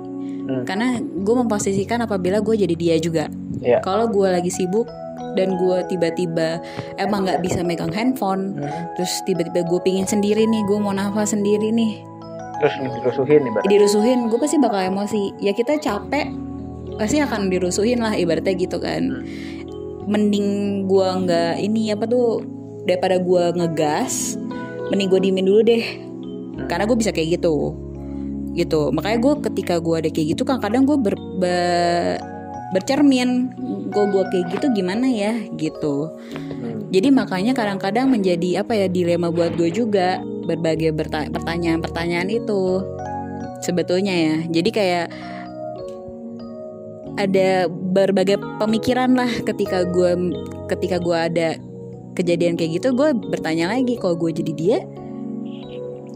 Hmm. 0.42 0.64
Karena 0.66 0.98
gue 0.98 1.34
memposisikan 1.38 2.02
apabila 2.02 2.42
gue 2.42 2.54
jadi 2.58 2.74
dia 2.74 2.96
juga. 2.98 3.30
Iya. 3.62 3.78
Kalau 3.80 4.10
gue 4.10 4.26
lagi 4.26 4.50
sibuk 4.50 4.90
dan 5.38 5.56
gue 5.56 5.78
tiba-tiba 5.88 6.60
emang 6.98 7.24
nggak 7.24 7.40
bisa 7.40 7.64
megang 7.64 7.94
handphone, 7.94 8.58
Hmm. 8.58 8.68
terus 8.98 9.22
tiba-tiba 9.24 9.64
gue 9.64 9.80
pingin 9.80 10.04
sendiri 10.04 10.44
nih, 10.44 10.62
gue 10.68 10.76
mau 10.76 10.92
nafas 10.92 11.32
sendiri 11.32 11.72
nih, 11.72 12.04
terus 12.60 12.74
dirusuhin 12.78 13.40
nih 13.42 13.52
dirusuhin, 13.66 14.18
gue 14.28 14.38
pasti 14.38 14.60
bakal 14.60 14.92
emosi. 14.92 15.34
Ya 15.40 15.50
kita 15.50 15.80
capek, 15.80 16.30
pasti 17.00 17.18
akan 17.18 17.48
dirusuhin 17.48 17.98
lah 17.98 18.12
ibaratnya 18.14 18.54
gitu 18.54 18.76
kan. 18.76 19.24
Mending 20.06 20.46
gue 20.90 21.08
nggak 21.26 21.62
ini 21.62 21.94
apa 21.94 22.04
tuh 22.06 22.42
daripada 22.84 23.18
gue 23.18 23.42
ngegas, 23.56 24.36
mending 24.90 25.08
gue 25.08 25.20
diemin 25.22 25.46
dulu 25.46 25.60
deh. 25.64 25.84
Karena 26.68 26.84
gue 26.84 26.96
bisa 26.98 27.10
kayak 27.10 27.40
gitu, 27.40 27.72
gitu. 28.52 28.92
Makanya 28.92 29.18
gue 29.20 29.34
ketika 29.50 29.80
gue 29.80 29.96
ada 30.06 30.10
kayak 30.12 30.36
gitu, 30.36 30.42
kadang-kadang 30.44 30.84
gue 30.84 30.98
ber, 31.00 31.14
be- 31.40 32.20
bercermin, 32.72 33.52
gue 33.92 34.04
gue 34.08 34.24
kayak 34.32 34.46
gitu 34.56 34.66
gimana 34.72 35.04
ya, 35.08 35.36
gitu. 35.60 36.08
Hmm. 36.32 36.88
Jadi 36.92 37.08
makanya 37.12 37.52
kadang-kadang 37.52 38.08
menjadi 38.08 38.64
apa 38.64 38.76
ya 38.76 38.86
dilema 38.88 39.28
buat 39.32 39.56
gue 39.56 39.72
juga 39.72 40.20
berbagai 40.48 40.92
pertanyaan-pertanyaan 41.32 42.28
itu 42.32 42.84
sebetulnya 43.64 44.12
ya. 44.12 44.36
Jadi 44.48 44.70
kayak 44.72 45.06
ada 47.20 47.68
berbagai 47.68 48.40
pemikiran 48.56 49.12
lah 49.12 49.28
ketika 49.44 49.84
gue 49.84 50.32
ketika 50.72 50.96
gue 50.96 51.16
ada 51.16 51.48
kejadian 52.16 52.56
kayak 52.56 52.80
gitu 52.80 52.92
gue 52.92 53.12
bertanya 53.28 53.72
lagi 53.72 53.96
kalau 54.00 54.16
gue 54.16 54.32
jadi 54.32 54.52
dia 54.52 54.78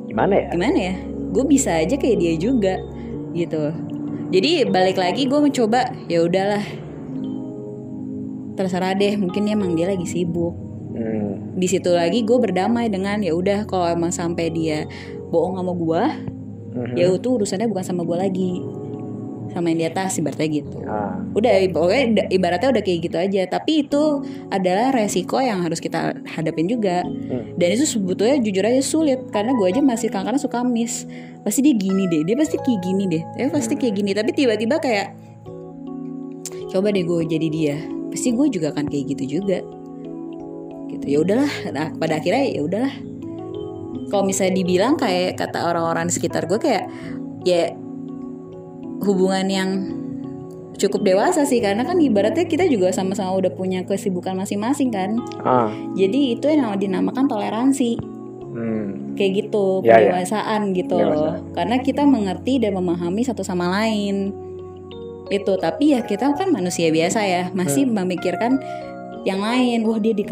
gimana 0.09 0.33
ya 0.41 0.47
gimana 0.53 0.79
ya 0.79 0.97
gue 1.37 1.45
bisa 1.45 1.77
aja 1.77 2.01
kayak 2.01 2.17
dia 2.17 2.33
juga 2.41 2.81
gitu. 3.37 3.69
Jadi 4.33 4.65
balik 4.73 4.97
lagi 4.97 5.29
gue 5.29 5.37
mencoba 5.37 5.93
ya 6.09 6.25
udahlah. 6.25 6.65
Terserah 8.57 8.97
deh 8.97 9.21
mungkin 9.21 9.45
emang 9.45 9.77
dia 9.77 9.93
lagi 9.93 10.09
sibuk. 10.09 10.57
Hmm, 10.97 11.53
di 11.61 11.69
situ 11.69 11.93
lagi 11.93 12.25
gue 12.25 12.41
berdamai 12.41 12.89
dengan 12.89 13.21
ya 13.21 13.37
udah 13.37 13.69
kalau 13.69 13.85
emang 13.85 14.09
sampai 14.09 14.49
dia 14.49 14.89
bohong 15.29 15.61
sama 15.61 15.73
gue 15.77 16.03
mhm. 16.73 16.95
ya 16.97 17.05
itu 17.13 17.29
urusannya 17.37 17.69
bukan 17.69 17.85
sama 17.85 18.03
gue 18.09 18.17
lagi 18.17 18.51
sama 19.57 19.73
yang 19.73 19.81
di 19.81 19.87
atas 19.89 20.21
ibaratnya 20.21 20.61
gitu. 20.61 20.77
Ah, 20.85 21.17
udah 21.33 21.53
pokoknya 21.73 22.29
ibaratnya 22.29 22.69
udah 22.77 22.83
kayak 22.85 23.09
gitu 23.09 23.17
aja. 23.17 23.43
Tapi 23.49 23.89
itu 23.89 24.21
adalah 24.53 24.93
resiko 24.93 25.41
yang 25.41 25.65
harus 25.65 25.81
kita 25.81 26.13
hadapin 26.29 26.69
juga. 26.69 27.01
Hmm. 27.07 27.57
dan 27.57 27.73
itu 27.73 27.89
sebetulnya 27.89 28.37
jujur 28.45 28.65
aja 28.69 28.83
sulit 28.85 29.21
karena 29.33 29.57
gue 29.57 29.67
aja 29.67 29.81
masih 29.81 30.13
kadang-kadang 30.13 30.43
suka 30.45 30.61
miss. 30.61 31.09
Pasti 31.41 31.65
dia 31.65 31.73
gini 31.73 32.05
deh 32.13 32.21
dia 32.29 32.37
pasti 32.37 32.61
kayak 32.61 32.81
gini 32.85 33.05
deh. 33.09 33.23
Dia 33.41 33.49
pasti 33.49 33.75
kayak 33.81 33.95
gini 33.97 34.13
tapi 34.13 34.31
tiba-tiba 34.37 34.77
kayak 34.77 35.17
coba 36.69 36.93
deh 36.93 37.01
gue 37.01 37.21
jadi 37.25 37.49
dia. 37.49 37.77
Pasti 38.13 38.37
gue 38.37 38.47
juga 38.53 38.77
akan 38.77 38.85
kayak 38.93 39.05
gitu 39.17 39.41
juga. 39.41 39.65
Gitu 40.93 41.05
ya 41.09 41.19
udahlah. 41.25 41.53
Nah 41.73 41.89
pada 41.97 42.21
akhirnya 42.21 42.45
ya 42.45 42.61
udahlah. 42.61 42.93
Kalau 44.13 44.23
misalnya 44.29 44.61
dibilang 44.61 44.95
kayak 45.01 45.41
kata 45.41 45.67
orang-orang 45.73 46.07
di 46.07 46.15
sekitar 46.15 46.45
gue 46.45 46.61
kayak 46.61 46.85
ya 47.43 47.73
hubungan 49.07 49.47
yang 49.47 49.71
cukup 50.77 51.01
dewasa 51.03 51.49
sih 51.49 51.57
karena 51.59 51.83
kan 51.83 51.97
ibaratnya 51.97 52.45
kita 52.45 52.69
juga 52.69 52.93
sama-sama 52.93 53.33
udah 53.33 53.49
punya 53.49 53.81
kesibukan 53.83 54.37
masing-masing 54.37 54.93
kan. 54.93 55.17
Ah, 55.41 55.73
jadi 55.95 56.37
itu 56.37 56.47
yang 56.47 56.77
dinamakan 56.77 57.25
toleransi. 57.25 57.97
Hmm, 58.53 59.13
kayak 59.17 59.33
gitu 59.43 59.81
Ya, 59.81 59.97
ya. 59.97 60.13
pendewasaan 60.13 60.73
gitu. 60.73 60.97
Loh 60.97 61.05
Pendewasaan. 61.05 61.53
karena 61.53 61.77
kita 61.79 62.03
mengerti 62.05 62.57
dan 62.57 62.73
memahami 62.73 63.21
satu 63.21 63.41
sama 63.41 63.69
lain. 63.71 64.33
Itu 65.29 65.57
tapi 65.57 65.93
ya 65.93 66.01
kita 66.01 66.33
kan 66.33 66.49
manusia 66.51 66.89
biasa 66.89 67.21
ya. 67.21 67.43
Masih 67.53 67.85
Hmm. 67.85 67.97
memikirkan 67.99 68.61
yang 69.25 69.41
lain. 69.41 69.85
Wah 69.85 69.97
dia 69.97 70.13
di 70.13 70.25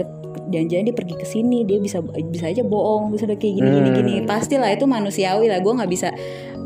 jangan-jangan 0.45 0.85
dia 0.85 0.95
pergi 0.95 1.15
ke 1.17 1.27
sini 1.27 1.65
dia 1.65 1.81
bisa 1.81 1.99
bisa 2.05 2.47
aja 2.47 2.61
bohong 2.61 3.11
bisa 3.11 3.25
kayak 3.25 3.41
gini 3.41 3.65
gini 3.67 3.89
Hmm. 3.89 3.97
gini 3.99 4.15
pastilah 4.23 4.71
itu 4.71 4.85
manusiawi 4.85 5.49
lah. 5.49 5.61
Gue 5.61 5.73
nggak 5.73 5.91
bisa 5.91 6.09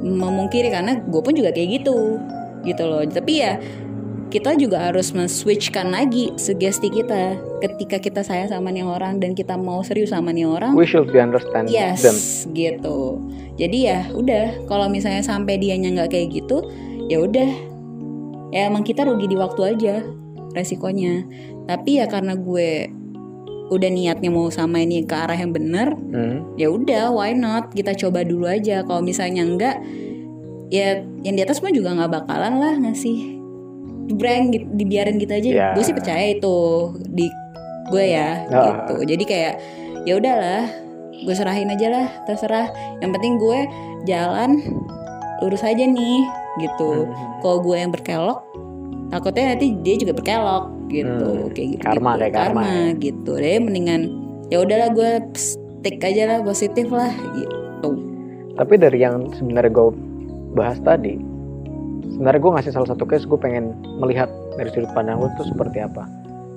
memungkiri 0.03 0.71
karena 0.71 1.03
gue 1.03 1.21
pun 1.23 1.35
juga 1.35 1.51
kayak 1.51 1.83
gitu 1.83 2.19
gitu 2.67 2.83
loh 2.87 3.03
tapi 3.07 3.43
ya 3.43 3.59
kita 4.29 4.61
juga 4.61 4.93
harus 4.93 5.17
men-switchkan 5.17 5.89
lagi 5.89 6.29
sugesti 6.37 6.93
kita 6.93 7.41
ketika 7.65 7.97
kita 7.97 8.21
sayang 8.21 8.53
sama 8.53 8.69
nih 8.69 8.85
orang 8.85 9.17
dan 9.17 9.33
kita 9.33 9.57
mau 9.57 9.81
serius 9.81 10.13
sama 10.13 10.37
nih 10.37 10.45
orang 10.45 10.77
we 10.77 10.85
should 10.85 11.09
be 11.09 11.17
understand 11.17 11.73
Yes, 11.73 12.05
them 12.05 12.17
gitu. 12.53 13.25
Jadi 13.59 13.91
ya 13.91 14.07
udah, 14.15 14.71
kalau 14.71 14.87
misalnya 14.87 15.25
sampai 15.27 15.59
dianya 15.59 15.91
nggak 15.91 16.15
kayak 16.15 16.29
gitu, 16.31 16.63
ya 17.11 17.19
udah. 17.19 17.51
Ya 18.55 18.71
emang 18.71 18.87
kita 18.87 19.05
rugi 19.05 19.27
di 19.29 19.37
waktu 19.37 19.77
aja 19.77 20.07
resikonya. 20.55 21.27
Tapi 21.67 22.01
ya 22.01 22.07
karena 22.07 22.39
gue 22.39 22.89
udah 23.68 23.88
niatnya 23.88 24.28
mau 24.28 24.48
sama 24.48 24.81
ini 24.81 25.04
ke 25.04 25.12
arah 25.12 25.37
yang 25.37 25.52
bener, 25.52 25.92
Hmm, 25.92 26.57
ya 26.57 26.68
udah, 26.68 27.12
why 27.12 27.33
not? 27.33 27.68
Kita 27.70 27.92
coba 27.94 28.24
dulu 28.24 28.48
aja. 28.48 28.81
Kalau 28.83 29.00
misalnya 29.00 29.44
enggak, 29.44 29.76
ya 30.68 31.00
yang 31.20 31.35
di 31.37 31.42
atas 31.44 31.61
mah 31.61 31.68
juga 31.68 31.92
nggak 31.92 32.12
bakalan 32.12 32.61
lah 32.61 32.74
ngasih 32.78 33.40
brand 34.09 34.52
gitu, 34.52 34.64
dibiarin 34.72 35.20
gitu 35.20 35.33
aja. 35.33 35.48
Ya. 35.48 35.68
Gue 35.76 35.85
sih 35.85 35.92
percaya 35.92 36.33
itu 36.33 36.57
di 37.09 37.28
gue 37.92 38.04
ya, 38.04 38.48
Ah. 38.48 38.64
gitu. 38.85 39.04
Jadi 39.04 39.24
kayak 39.24 39.54
ya 40.09 40.16
udahlah, 40.16 40.64
gue 41.24 41.35
serahin 41.37 41.68
aja 41.68 41.88
lah, 41.92 42.07
terserah. 42.24 42.72
Yang 43.04 43.11
penting 43.20 43.35
gue 43.37 43.59
jalan 44.09 44.50
lurus 45.44 45.61
aja 45.61 45.85
nih, 45.85 46.24
gitu. 46.59 47.04
hmm. 47.04 47.44
Kalau 47.44 47.61
gue 47.61 47.76
yang 47.76 47.92
berkelok, 47.92 48.40
takutnya 49.09 49.52
nanti 49.52 49.76
dia 49.85 49.94
juga 49.96 50.16
berkelok, 50.16 50.64
gitu. 50.88 51.29
Hmm. 51.29 51.53
Kayak 51.53 51.68
gitu. 51.77 51.85
Karma, 51.85 52.11
kayak 52.18 52.35
karma 52.35 52.62
ya. 52.64 52.85
gitu. 52.98 53.33
Deh 53.37 53.59
mendingan 53.61 54.03
ya 54.48 54.64
udahlah 54.64 54.90
gue 54.92 55.11
stick 55.37 56.01
aja 56.03 56.22
lah 56.27 56.38
positif 56.42 56.88
lah, 56.88 57.12
gitu. 57.37 57.90
Tapi 58.59 58.74
dari 58.81 58.98
yang 58.98 59.31
sebenarnya 59.37 59.70
gue 59.70 59.88
bahas 60.57 60.81
tadi, 60.83 61.14
sebenarnya 62.16 62.40
gue 62.42 62.53
ngasih 62.59 62.72
salah 62.74 62.88
satu 62.90 63.05
case 63.07 63.29
gue 63.29 63.38
pengen 63.38 63.77
melihat 64.03 64.27
dari 64.59 64.72
sudut 64.74 64.90
pandang 64.96 65.22
lu 65.22 65.31
tuh 65.38 65.46
seperti 65.46 65.85
apa 65.85 66.03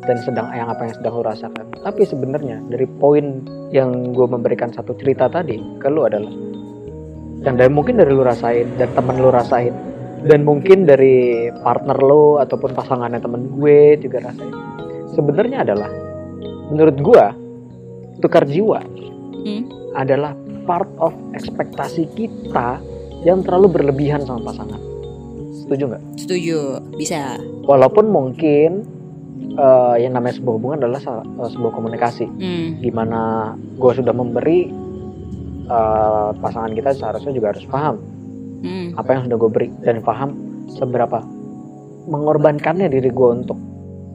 dan 0.10 0.18
sedang 0.26 0.50
yang 0.50 0.66
apa 0.72 0.90
yang 0.90 0.96
sedang 0.98 1.14
lu 1.20 1.24
rasakan. 1.28 1.66
Tapi 1.86 2.02
sebenarnya 2.08 2.58
dari 2.74 2.88
poin 2.98 3.46
yang 3.70 4.16
gue 4.18 4.26
memberikan 4.26 4.74
satu 4.74 4.98
cerita 4.98 5.30
tadi 5.30 5.62
ke 5.78 5.88
lu 5.92 6.08
adalah 6.08 6.32
yang 7.42 7.58
dari 7.58 7.70
mungkin 7.70 7.98
dari 7.98 8.10
lu 8.14 8.26
rasain 8.26 8.66
dan 8.78 8.90
temen 8.94 9.22
lu 9.22 9.30
rasain 9.30 9.74
dan 10.22 10.46
mungkin 10.46 10.86
dari 10.86 11.50
partner 11.62 11.98
lu 11.98 12.38
ataupun 12.38 12.78
pasangannya 12.78 13.18
temen 13.18 13.50
gue 13.58 13.98
juga 13.98 14.30
rasain. 14.30 14.54
Sebenarnya 15.12 15.66
adalah 15.66 15.90
menurut 16.72 16.98
gue 16.98 17.26
tukar 18.22 18.46
jiwa 18.46 18.80
Hmm. 19.42 19.66
adalah 19.98 20.38
part 20.70 20.88
of 21.02 21.10
ekspektasi 21.34 22.14
kita 22.14 22.78
yang 23.26 23.42
terlalu 23.42 23.82
berlebihan 23.82 24.22
sama 24.22 24.54
pasangan. 24.54 24.78
Setuju 25.66 25.84
nggak? 25.90 26.04
Setuju, 26.22 26.58
bisa. 26.94 27.42
Walaupun 27.66 28.06
mungkin 28.14 28.86
eh, 29.52 29.96
yang 30.06 30.14
namanya 30.14 30.38
sebuah 30.38 30.54
hubungan 30.62 30.78
adalah 30.86 31.02
eh, 31.02 31.50
sebuah 31.50 31.74
komunikasi, 31.74 32.30
Hmm. 32.30 32.78
gimana 32.80 33.20
gue 33.58 33.92
sudah 33.98 34.14
memberi 34.14 34.70
eh, 35.66 36.30
pasangan 36.38 36.72
kita 36.78 36.94
seharusnya 36.94 37.34
juga 37.34 37.58
harus 37.58 37.66
paham 37.66 37.98
Hmm. 38.62 38.94
apa 38.94 39.10
yang 39.18 39.22
sudah 39.26 39.38
gue 39.42 39.52
beri 39.52 39.68
dan 39.82 40.06
paham 40.06 40.38
seberapa 40.70 41.26
mengorbankannya 42.06 42.94
diri 42.94 43.10
gue 43.10 43.30
untuk 43.42 43.58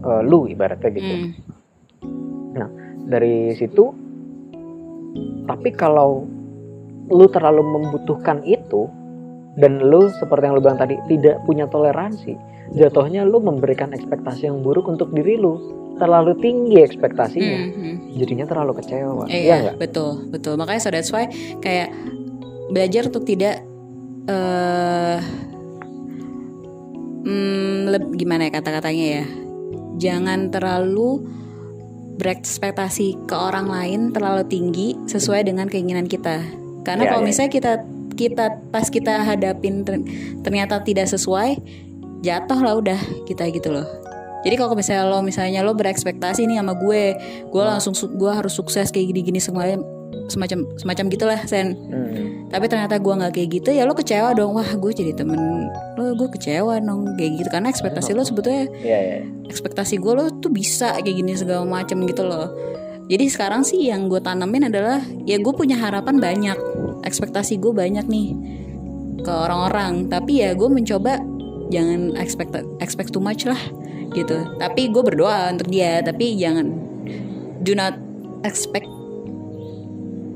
eh, 0.07 0.23
lu 0.23 0.47
ibaratnya 0.47 0.91
gitu. 0.95 1.15
Hmm. 1.15 2.71
dari 3.07 3.55
situ 3.55 3.95
tapi 5.47 5.71
kalau 5.71 6.27
lu 7.07 7.27
terlalu 7.31 7.63
membutuhkan 7.63 8.43
itu 8.43 8.91
dan 9.57 9.79
lu 9.79 10.11
seperti 10.19 10.51
yang 10.51 10.55
lu 10.59 10.63
bilang 10.63 10.79
tadi 10.79 10.99
tidak 11.07 11.39
punya 11.47 11.71
toleransi 11.71 12.35
jatuhnya 12.75 13.23
lu 13.23 13.39
memberikan 13.39 13.95
ekspektasi 13.95 14.51
yang 14.51 14.59
buruk 14.67 14.91
untuk 14.91 15.15
diri 15.15 15.39
lu 15.39 15.77
terlalu 15.97 16.37
tinggi 16.43 16.83
ekspektasinya 16.83 17.57
Hmm, 17.57 17.73
hmm. 17.73 17.97
jadinya 18.21 18.45
terlalu 18.45 18.73
kecewa 18.83 19.25
Iya, 19.31 19.71
iya 19.71 19.73
betul, 19.79 20.29
betul. 20.29 20.61
Makanya 20.61 20.81
so 20.83 20.93
that's 20.93 21.09
why 21.09 21.25
kayak 21.65 21.89
belajar 22.69 23.09
untuk 23.09 23.25
tidak 23.25 23.65
eh 24.27 25.19
hmm, 27.27 27.91
leb- 27.91 28.15
gimana 28.19 28.51
ya 28.51 28.53
kata-katanya 28.59 29.07
ya? 29.23 29.25
Jangan 29.97 30.53
terlalu 30.53 31.25
berekspektasi 32.17 33.29
ke 33.29 33.37
orang 33.37 33.69
lain 33.69 34.01
terlalu 34.13 34.43
tinggi 34.49 34.89
sesuai 35.05 35.47
dengan 35.47 35.69
keinginan 35.69 36.09
kita. 36.09 36.41
Karena 36.83 37.05
Iya, 37.07 37.11
kalau 37.13 37.23
iya. 37.25 37.29
misalnya 37.29 37.53
kita 37.53 37.73
kita 38.17 38.45
pas 38.73 38.89
kita 38.89 39.21
hadapin 39.21 39.85
ter- 39.85 40.05
ternyata 40.41 40.81
tidak 40.81 41.05
sesuai, 41.13 41.61
jatuh 42.25 42.61
lah 42.65 42.75
udah 42.81 43.01
kita 43.29 43.45
gitu 43.53 43.69
loh. 43.69 43.85
Jadi 44.47 44.55
kalau 44.55 44.79
misalnya 44.79 45.05
lo 45.11 45.21
misalnya 45.27 45.61
lo 45.67 45.75
berekspektasi 45.75 46.47
nih 46.47 46.63
sama 46.63 46.79
gue, 46.79 47.19
gue 47.51 47.63
langsung 47.67 47.93
su- 47.99 48.15
gue 48.15 48.31
harus 48.31 48.55
sukses 48.55 48.89
kayak 48.95 49.11
gini-gini 49.13 49.43
semuanya 49.43 49.83
semacam 50.27 50.67
semacam 50.77 51.05
gitulah 51.11 51.41
sen. 51.47 51.75
Hmm. 51.89 52.51
Tapi 52.51 52.67
ternyata 52.67 52.99
gue 52.99 53.15
nggak 53.15 53.33
kayak 53.35 53.49
gitu 53.63 53.71
ya 53.75 53.87
lo 53.87 53.95
kecewa 53.95 54.35
dong. 54.35 54.59
Wah 54.59 54.67
gue 54.67 54.93
jadi 54.93 55.13
temen 55.15 55.71
lo 55.97 56.13
gue 56.15 56.29
kecewa 56.35 56.83
dong 56.83 57.15
kayak 57.15 57.43
gitu 57.43 57.49
karena 57.49 57.71
ekspektasi 57.71 58.13
lo 58.13 58.23
sebetulnya 58.27 58.69
iya 58.83 58.99
iya 59.01 59.19
ekspektasi 59.47 60.03
gue 60.03 60.13
lo 60.13 60.29
tuh 60.43 60.51
bisa 60.51 60.99
kayak 60.99 61.17
gini 61.17 61.33
segala 61.39 61.63
macam 61.65 62.03
gitu 62.05 62.27
loh. 62.27 62.51
Jadi 63.07 63.31
sekarang 63.31 63.63
sih 63.63 63.87
yang 63.87 64.11
gue 64.11 64.19
tanamin 64.19 64.67
adalah 64.67 64.99
ya 65.23 65.39
gue 65.39 65.55
punya 65.55 65.79
harapan 65.79 66.19
banyak, 66.19 66.59
ekspektasi 67.07 67.63
gue 67.63 67.71
banyak 67.71 68.03
nih 68.11 68.35
ke 69.23 69.31
orang-orang. 69.31 70.11
Tapi 70.11 70.43
ya 70.43 70.59
gue 70.59 70.67
mencoba 70.67 71.23
jangan 71.71 72.19
expect 72.19 72.51
expect 72.83 73.15
too 73.15 73.23
much 73.23 73.47
lah 73.47 73.59
gitu. 74.11 74.43
Tapi 74.59 74.91
gue 74.91 75.03
berdoa 75.07 75.55
untuk 75.55 75.71
dia. 75.71 76.03
Tapi 76.03 76.35
jangan 76.35 76.67
do 77.63 77.79
not 77.79 77.95
expect 78.43 78.91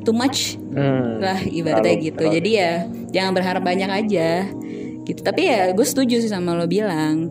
too 0.00 0.12
much 0.12 0.56
Hmm. 0.70 1.18
lah 1.18 1.38
ibaratnya 1.40 1.82
Terlalu- 1.90 2.04
gitu. 2.04 2.16
terlalu. 2.20 2.36
Jadi 2.36 2.50
ya 2.52 2.72
jangan 3.10 3.32
berharap 3.32 3.62
banyak 3.62 3.90
aja 3.90 4.28
gitu. 5.02 5.20
Tapi 5.20 5.40
ya 5.42 5.70
gue 5.70 5.82
setuju 5.82 6.18
sih 6.18 6.28
sama 6.28 6.52
lo 6.52 6.64
bilang 6.64 7.30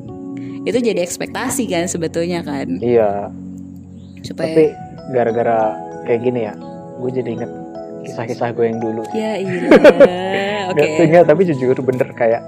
itu 0.59 0.75
jadi 0.77 0.99
ekspektasi 0.99 1.65
kan 1.65 1.87
sebetulnya 1.87 2.43
kan 2.43 2.67
iya 2.79 3.31
supaya 4.21 4.51
tapi 4.51 4.65
gara-gara 5.09 5.71
kayak 6.03 6.19
gini 6.21 6.39
ya 6.43 6.53
gue 6.99 7.09
jadi 7.09 7.29
inget 7.31 7.51
kisah-kisah 8.01 8.51
gue 8.51 8.65
yang 8.67 8.77
dulu 8.77 9.01
ya 9.09 9.39
iya 9.39 10.67
oke 10.69 10.83
enggak, 10.99 11.23
tapi 11.25 11.47
jujur 11.47 11.79
bener 11.79 12.11
kayak 12.11 12.43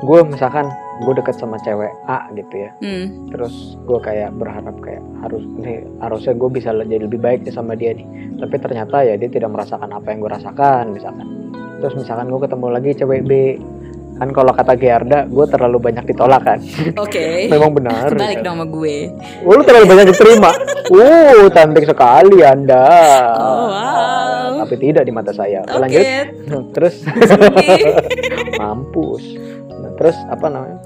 gue 0.00 0.18
misalkan 0.24 0.72
gue 1.00 1.12
deket 1.16 1.34
sama 1.40 1.56
cewek 1.64 1.92
A 2.06 2.28
gitu 2.36 2.54
ya. 2.68 2.70
Hmm, 2.84 3.32
terus 3.32 3.80
gue 3.88 3.98
kayak 4.04 4.36
berharap 4.36 4.76
kayak 4.84 5.02
harus 5.24 5.42
nih 5.58 5.80
harusnya 6.04 6.32
gue 6.36 6.50
bisa 6.52 6.70
jadi 6.76 7.04
lebih 7.08 7.20
baik 7.20 7.48
nih 7.48 7.54
sama 7.54 7.72
dia 7.72 7.96
nih. 7.96 8.06
Tapi 8.38 8.54
ternyata 8.60 9.00
ya 9.00 9.16
dia 9.16 9.30
tidak 9.32 9.50
merasakan 9.50 9.88
apa 9.88 10.06
yang 10.12 10.18
gue 10.20 10.30
rasakan 10.30 10.84
misalkan. 10.92 11.26
Terus 11.80 11.94
misalkan 11.98 12.28
gue 12.28 12.40
ketemu 12.44 12.66
lagi 12.68 12.90
cewek 12.94 13.22
B 13.24 13.32
kan 14.20 14.28
kalau 14.30 14.52
kata 14.54 14.76
Gerda 14.76 15.26
gue 15.26 15.46
terlalu 15.48 15.78
banyak 15.90 16.04
ditolak 16.06 16.42
kan? 16.44 16.58
Oke. 17.00 17.26
memang 17.52 17.72
benar 17.72 18.12
Balik 18.20 18.44
dong 18.44 18.60
sama 18.60 18.66
gue. 18.68 19.10
Oh, 19.42 19.52
lu 19.56 19.62
terlalu 19.64 19.86
banyak 19.88 20.06
diterima. 20.12 20.52
Uh 20.92 21.48
cantik 21.48 21.88
sekali 21.88 22.44
anda. 22.44 22.84
Oh, 23.38 23.70
wow. 23.72 24.60
tapi 24.60 24.76
tidak 24.76 25.08
di 25.08 25.12
mata 25.14 25.32
saya. 25.32 25.64
Oke. 25.64 25.78
lanjut 25.78 26.04
terus 26.76 27.00
mampus. 28.60 29.24
Terus 29.96 30.16
apa 30.28 30.46
namanya 30.52 30.81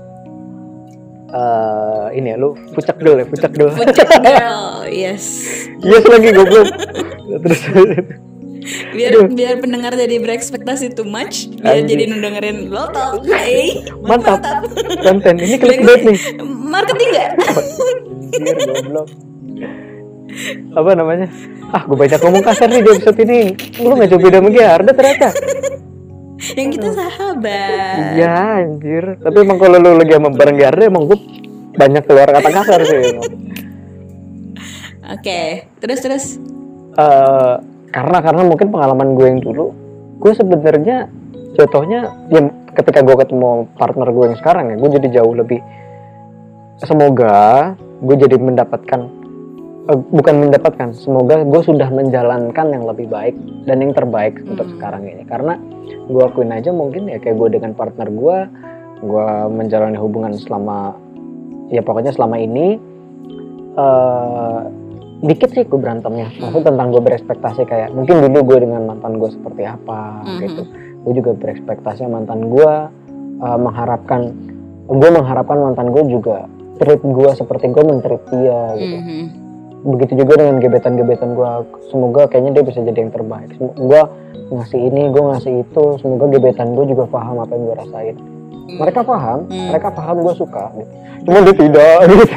Eh 1.27 2.07
ini 2.15 2.31
ya 2.31 2.37
lu 2.39 2.55
pucak 2.71 3.03
dulu 3.03 3.19
ya 3.19 3.27
pucak 3.27 3.53
dulu. 3.55 3.71
Pucuk 3.75 4.09
girl, 4.27 4.87
yes. 4.87 5.25
yes 5.83 6.05
lagi 6.07 6.31
goblok. 6.31 6.71
Terus 7.27 7.61
Biar 8.67 9.31
biar 9.31 9.63
pendengar 9.63 9.95
jadi 9.95 10.19
berekspektasi 10.19 10.99
too 10.99 11.07
much, 11.07 11.51
biar 11.63 11.87
jadi 11.87 12.11
dengerin 12.19 12.67
lo 12.71 12.91
tau. 12.91 13.23
Hey, 13.23 13.87
mantap. 14.03 14.43
Konten 15.07 15.39
ini 15.39 15.55
clickbait 15.59 16.03
nih. 16.03 16.19
Marketing 16.43 17.09
nggak? 17.15 17.31
Goblok. 18.67 19.09
Apa 20.75 20.91
namanya? 20.99 21.31
Ah 21.71 21.83
gue 21.87 21.95
banyak 21.95 22.19
ngomong 22.23 22.43
kasar 22.43 22.71
nih 22.71 22.83
di 22.83 22.91
episode 22.91 23.19
ini. 23.23 23.41
Lu 23.83 23.95
nggak 23.95 24.11
coba 24.15 24.23
beda 24.27 24.39
sama 24.43 24.51
Gerda 24.51 24.93
ternyata 24.95 25.29
Yang 26.59 26.69
kita 26.77 26.89
sahabat. 26.93 27.97
iya 28.17 28.61
anjir 28.61 29.17
tapi 29.25 29.37
emang 29.41 29.57
kalau 29.57 29.81
lu 29.81 29.97
lagi 29.97 30.13
sama 30.13 30.31
bareng 30.33 30.57
Gerda 30.61 30.85
emang 30.85 31.09
gue 31.09 31.19
banyak 31.77 32.03
keluar 32.09 32.29
kata 32.33 32.51
kasar 32.53 32.81
sih. 32.89 33.03
Oke, 35.17 35.71
terus 35.79 36.03
terus. 36.03 36.25
Eh, 36.97 37.55
karena 37.93 38.19
karena 38.21 38.43
mungkin 38.45 38.69
pengalaman 38.73 39.17
gue 39.17 39.27
yang 39.29 39.41
dulu 39.41 39.73
gue 40.21 40.33
sebenarnya 40.33 41.09
jatuhnya 41.57 42.13
ya 42.33 42.41
ketika 42.77 43.01
gue 43.01 43.17
ketemu 43.17 43.69
partner 43.77 44.09
gue 44.13 44.25
yang 44.33 44.37
sekarang 44.37 44.65
ya 44.73 44.77
gue 44.77 44.91
jadi 45.01 45.09
jauh 45.21 45.33
lebih 45.33 45.61
semoga 46.81 47.73
gue 48.05 48.17
jadi 48.21 48.37
mendapatkan 48.37 49.09
eh, 49.87 49.99
bukan 50.11 50.35
mendapatkan 50.41 50.91
semoga 50.93 51.43
gue 51.43 51.63
sudah 51.63 51.89
menjalankan 51.89 52.67
yang 52.69 52.85
lebih 52.85 53.07
baik 53.07 53.35
dan 53.65 53.81
yang 53.81 53.93
terbaik 53.93 54.39
untuk 54.43 54.67
Hmm. 54.67 54.75
sekarang 54.75 55.03
ini 55.05 55.23
karena 55.23 55.55
gue 56.07 56.23
akuin 56.23 56.51
aja 56.51 56.71
mungkin 56.71 57.07
ya 57.07 57.17
kayak 57.17 57.37
gue 57.37 57.49
dengan 57.53 57.73
partner 57.73 58.09
gue 58.09 58.37
gue 58.99 59.27
menjalani 59.49 59.95
hubungan 59.95 60.33
selama 60.35 60.97
ya 61.69 61.81
pokoknya 61.81 62.11
selama 62.11 62.37
ini 62.37 62.79
eh 63.77 64.59
dikit 65.19 65.49
sih 65.51 65.65
gue 65.65 65.77
berantemnya 65.77 66.29
maksud 66.39 66.61
tentang 66.63 66.93
gue 66.93 67.01
berekspektasi 67.01 67.65
kayak 67.65 67.89
mungkin 67.91 68.21
dulu 68.23 68.39
gue 68.47 68.59
dengan 68.63 68.85
mantan 68.85 69.17
gue 69.17 69.29
seperti 69.29 69.65
apa 69.65 70.21
Mhm. 70.23 70.39
gitu 70.43 70.63
gue 71.03 71.13
juga 71.15 71.31
berekspektasi 71.35 72.05
mantan 72.07 72.49
gue 72.49 72.73
eh, 73.37 73.59
mengharapkan 73.59 74.33
gue 74.87 75.11
mengharapkan 75.11 75.59
mantan 75.63 75.89
gue 75.89 76.05
juga 76.09 76.49
treat 76.77 77.01
gue 77.01 77.31
seperti 77.33 77.69
gue 77.69 77.85
mentreat 77.85 78.23
dia 78.29 78.61
gitu 78.75 78.97
Mhm. 78.99 79.25
Begitu 79.87 80.19
juga 80.19 80.43
dengan 80.43 80.59
gebetan-gebetan 80.59 81.31
gue 81.33 81.51
semoga 81.89 82.27
kayaknya 82.27 82.59
dia 82.59 82.65
bisa 82.67 82.83
jadi 82.83 82.99
yang 82.99 83.13
terbaik. 83.15 83.51
Gue 83.59 84.03
ngasih 84.51 84.81
ini 84.83 85.03
gue 85.09 85.23
ngasih 85.23 85.55
itu. 85.63 85.85
Semoga 85.99 86.27
gebetan 86.29 86.75
gue 86.75 86.85
juga 86.87 87.07
paham 87.07 87.39
apa 87.39 87.53
yang 87.55 87.63
gue 87.65 87.77
rasain. 87.79 88.17
Mereka 88.67 89.01
paham 89.07 89.47
Hmm. 89.47 89.71
mereka 89.71 89.89
paham 89.91 90.17
gue 90.21 90.35
suka. 90.35 90.75
Gitu. 90.75 90.91
cuma 91.23 91.43
dia 91.43 91.55
tidak. 91.55 91.97
Gitu 92.07 92.35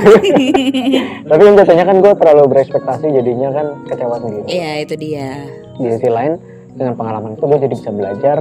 tapi 1.30 1.42
yang 1.44 1.56
jatuhnya 1.58 1.86
kan 1.86 1.98
gue 2.00 2.14
terlalu 2.16 2.44
berekspektasi 2.50 3.06
jadinya 3.12 3.50
kan 3.50 3.66
kecewa 3.86 4.16
sendiri. 4.18 4.46
Iya 4.46 4.72
itu 4.82 4.94
dia. 4.96 5.30
di 5.76 5.88
sisi 5.90 6.10
lain 6.10 6.36
dengan 6.74 6.94
pengalaman 6.94 7.34
itu 7.34 7.44
gue 7.46 7.60
jadi 7.60 7.72
bisa 7.72 7.90
belajar 7.90 8.38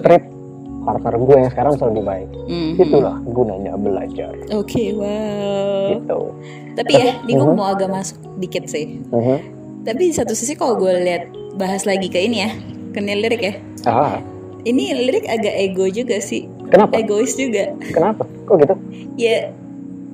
treat 0.00 0.24
partner 0.82 1.14
gue 1.14 1.36
yang 1.36 1.48
sekarang 1.48 1.72
bisa 1.74 1.86
lebih 1.86 2.04
baik 2.04 2.28
Mhm. 2.44 2.72
itulah 2.76 3.16
gunanya 3.24 3.72
belajar 3.74 4.32
Oke, 4.50 4.92
wow. 4.92 5.88
gitu 5.92 6.20
Tapi 6.72 6.90
ya, 6.90 7.20
ini 7.20 7.32
gue 7.32 7.44
Mhm. 7.44 7.54
mau 7.54 7.68
agak 7.68 7.86
masuk 7.86 8.16
dikit 8.36 8.64
sih. 8.64 8.98
Mhm. 9.06 9.36
Tapi 9.82 10.08
di 10.08 10.14
satu 10.14 10.32
sisi 10.32 10.54
kalau 10.54 10.74
gue 10.74 10.88
lihat 10.96 11.28
bahas 11.54 11.82
lagi 11.82 12.06
ke 12.06 12.16
ini 12.16 12.40
ya, 12.40 12.50
ke 12.90 12.98
lirik 12.98 13.42
ya. 13.42 13.54
ah 13.84 14.16
Ini 14.62 14.94
lirik 14.96 15.26
agak 15.26 15.54
ego 15.54 15.84
juga 15.86 16.16
sih, 16.16 16.46
kenapa 16.66 16.96
egois 16.96 17.34
juga. 17.34 17.74
kenapa 17.88 18.22
kok 18.46 18.56
gitu 18.58 18.74
Ya, 19.14 19.50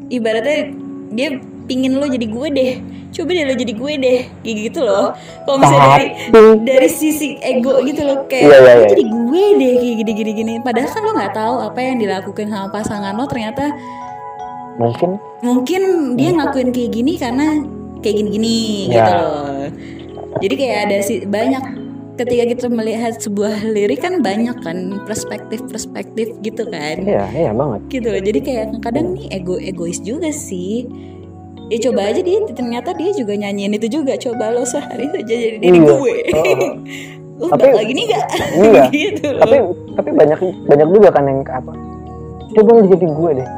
ibaratnya 0.09 0.73
dia 1.11 1.37
pingin 1.69 2.01
lo 2.01 2.09
jadi 2.09 2.25
gue 2.25 2.49
deh. 2.51 2.73
Coba 3.09 3.31
deh 3.31 3.45
lo 3.45 3.55
jadi 3.55 3.73
gue 3.73 3.93
deh, 3.97 4.21
kayak 4.43 4.57
gitu 4.69 4.81
loh. 4.81 5.13
Kalau 5.45 5.57
misalnya 5.57 5.89
dari 5.89 6.09
dari 6.65 6.89
sisi 6.89 7.37
ego 7.39 7.81
gitu 7.81 8.03
loh 8.03 8.25
kayak 8.27 8.45
Iya, 8.45 8.57
iya, 8.57 8.73
"Lo 8.75 8.83
iya. 8.83 8.89
jadi 8.89 9.05
gue 9.05 9.45
deh 9.55 9.73
kayak 9.77 9.97
gini 10.01 10.13
gini 10.13 10.33
gini. 10.35 10.53
Padahal 10.61 10.89
kan 10.89 11.03
lo 11.05 11.13
nggak 11.13 11.35
tahu 11.35 11.55
apa 11.63 11.79
yang 11.79 11.97
dilakukan 11.99 12.47
sama 12.49 12.69
pasangan 12.69 13.13
lo 13.13 13.25
ternyata 13.25 13.65
mungkin 14.79 15.11
mungkin 15.43 15.83
dia 16.15 16.31
ngelakuin 16.31 16.71
kayak 16.71 16.91
gini 16.93 17.13
karena 17.19 17.47
kayak 17.99 18.15
gini-gini 18.23 18.59
Ya. 18.87 18.95
gitu 18.95 19.13
loh. 19.13 19.63
Jadi 20.39 20.55
kayak 20.55 20.79
ada 20.87 20.97
sih 21.03 21.19
banyak 21.27 21.65
ketika 22.15 22.45
kita 22.47 22.67
melihat 22.69 23.15
sebuah 23.19 23.63
lirik 23.65 24.03
kan 24.03 24.23
banyak 24.23 24.55
kan 24.61 25.03
perspektif-perspektif 25.03 26.39
gitu 26.43 26.63
kan. 26.67 26.97
iya 27.01 27.27
iya 27.31 27.51
banget 27.51 27.81
Gitu 27.91 28.07
loh. 28.07 28.23
Jadi 28.23 28.39
kayak 28.39 28.67
kadang 28.83 29.15
nih 29.15 29.27
ego 29.33 29.59
egois 29.59 29.99
juga 29.99 30.31
sih. 30.31 30.87
Ya 31.69 31.79
coba 31.83 32.01
aja 32.07 32.21
dia 32.21 32.39
ternyata 32.49 32.91
dia 32.93 33.11
juga 33.13 33.33
nyanyiin 33.35 33.77
itu 33.77 33.89
juga. 33.93 34.17
Coba 34.17 34.51
lo 34.51 34.65
sehari 34.65 35.05
aja 35.07 35.21
jadi 35.21 35.57
diri 35.57 35.79
Iya. 35.79 35.93
gue. 35.93 36.15
Oh. 37.39 37.47
lo 37.47 37.55
Tapi- 37.55 37.71
bakal 37.71 37.87
gini 37.87 38.03
gak? 38.05 38.27
Iya. 38.53 38.83
gitu 38.99 39.27
loh. 39.31 39.39
tapi 39.39 39.57
tapi 39.95 40.11
banyak 40.11 40.39
banyak 40.67 40.89
juga 40.91 41.09
kan 41.09 41.23
yang 41.23 41.39
apa 41.45 41.71
coba 42.51 42.71
lu 42.73 42.83
jadi 42.89 43.07
gue 43.07 43.31
deh 43.39 43.49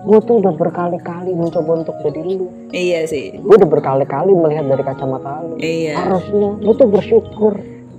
gue 0.00 0.18
tuh 0.24 0.34
udah 0.40 0.52
berkali-kali 0.56 1.30
mencoba 1.34 1.70
untuk 1.76 1.96
jadi 2.00 2.20
lu 2.24 2.48
Iya 2.70 3.04
sih. 3.04 3.36
gue 3.36 3.54
udah 3.54 3.68
berkali-kali 3.68 4.32
melihat 4.32 4.64
dari 4.66 4.80
kacamata 4.80 5.44
lu 5.44 5.60
Iya. 5.60 5.92
harusnya 5.98 6.56
lu 6.56 6.72
tuh 6.72 6.88
bersyukur 6.88 7.52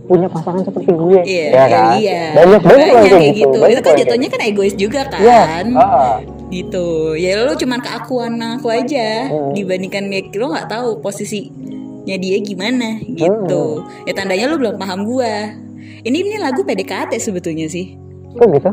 punya 0.08 0.26
pasangan 0.26 0.66
seperti 0.66 0.90
gue 0.90 1.22
Iya, 1.22 1.46
ya 1.46 1.66
kan 1.68 1.94
iya. 2.02 2.22
banyak 2.34 2.62
banyak 2.66 2.88
yang 2.88 3.04
kayak 3.06 3.22
gitu, 3.30 3.38
gitu. 3.46 3.58
Banyak 3.62 3.76
Itu 3.76 3.86
kan 3.86 3.94
jatuhnya 4.02 4.28
kan 4.28 4.42
egois 4.42 4.74
juga 4.74 5.02
kan. 5.06 5.22
Iya, 5.22 5.42
ah, 5.78 6.14
gitu. 6.50 7.14
Ya 7.16 7.46
lo 7.46 7.54
cuman 7.56 7.80
keakuan 7.82 8.38
aku 8.42 8.68
aja. 8.74 9.30
Hmm. 9.30 9.54
dibandingkan 9.54 10.10
ya 10.10 10.22
lo 10.38 10.54
nggak 10.54 10.70
tahu 10.70 10.90
posisinya 11.02 12.16
dia 12.18 12.38
gimana 12.42 13.02
gitu. 13.06 13.86
Hmm. 13.86 14.06
ya 14.10 14.14
tandanya 14.18 14.50
lo 14.50 14.56
belum 14.58 14.76
paham 14.78 15.06
gua. 15.06 15.54
Ini 16.00 16.16
ini 16.16 16.38
lagu 16.40 16.62
PDKT 16.66 17.18
sebetulnya 17.20 17.68
sih. 17.70 17.96
Kok 18.38 18.48
gitu? 18.56 18.72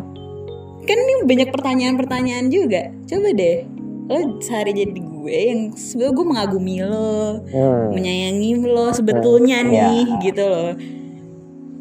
Kan 0.86 0.96
ini 1.02 1.14
banyak 1.26 1.48
pertanyaan-pertanyaan 1.50 2.46
juga. 2.52 2.94
Coba 3.10 3.34
deh. 3.34 3.66
Lo 4.06 4.38
sehari 4.38 4.70
jadi 4.70 4.94
gue 4.94 5.34
yang 5.50 5.60
sebenarnya 5.74 6.14
gue 6.14 6.26
mengagumi 6.30 6.76
lo 6.86 7.42
hmm. 7.50 7.90
menyayangi 7.98 8.50
lo 8.62 8.94
sebetulnya 8.94 9.66
Hmm, 9.66 9.70
nih 9.74 10.06
ya. 10.06 10.22
gitu 10.22 10.44
loh 10.46 10.70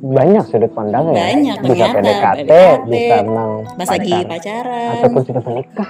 banyak 0.08 0.44
sudut 0.46 0.72
pandang 0.72 1.06
ya 1.10 1.18
Banyak, 1.26 1.58
bisa 1.60 1.74
ternyata. 1.88 1.96
PDKT, 1.96 2.40
PDKT, 2.40 2.86
bisa 2.86 3.16
memang 3.20 3.50
pas 3.72 3.90
lagi 3.90 4.14
pacaran. 4.24 4.90
ataupun 4.94 5.22
sudah 5.24 5.44
menikah 5.44 5.90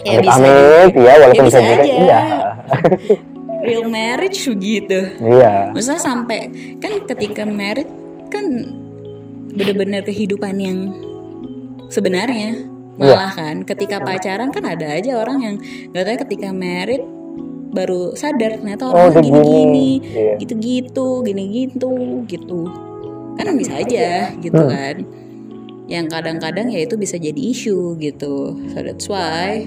ya 0.00 0.10
Amit 0.12 0.22
bisa 0.22 0.38
amit 0.38 0.92
ya 0.94 1.12
walaupun 1.14 1.34
Ya, 1.34 1.42
bisa 1.42 1.58
bisa 1.58 1.60
juga 1.60 1.74
aja. 1.76 1.94
iya 1.98 2.20
real 3.66 3.84
marriage 3.86 4.40
gitu 4.40 5.00
iya 5.20 5.52
Maksudnya 5.70 6.00
sampai 6.00 6.40
kan 6.78 6.92
ketika 7.06 7.42
married 7.44 7.90
kan 8.28 8.44
bener-bener 9.50 10.00
kehidupan 10.00 10.54
yang 10.56 10.78
sebenarnya 11.86 12.70
Iya. 12.92 13.16
malah 13.16 13.32
kan 13.32 13.56
ketika 13.64 13.96
pacaran 13.98 14.48
kan 14.48 14.60
ada 14.62 14.86
aja 14.90 15.16
orang 15.16 15.38
yang 15.40 15.54
nggak 15.90 16.04
tahu 16.04 16.16
ketika 16.28 16.48
married 16.50 17.00
baru 17.70 18.12
sadar 18.12 18.56
ternyata 18.56 18.82
Oh, 18.84 18.92
orang 18.98 19.08
udah 19.10 19.22
gini-gini 19.22 19.56
gini. 19.56 19.88
Iya. 20.04 20.34
gitu-gitu 20.36 21.08
gini-gitu 21.22 21.90
gitu 22.26 22.60
kan 23.46 23.56
bisa 23.56 23.72
aja 23.78 24.08
gitu 24.38 24.60
Hmm. 24.60 24.70
kan. 24.72 24.96
Yang 25.90 26.06
kadang-kadang 26.14 26.66
ya 26.70 26.86
itu 26.86 26.94
bisa 26.94 27.18
jadi 27.18 27.38
isu 27.38 27.98
gitu. 27.98 28.54
So 28.70 28.78
that's 28.84 29.06
why 29.10 29.66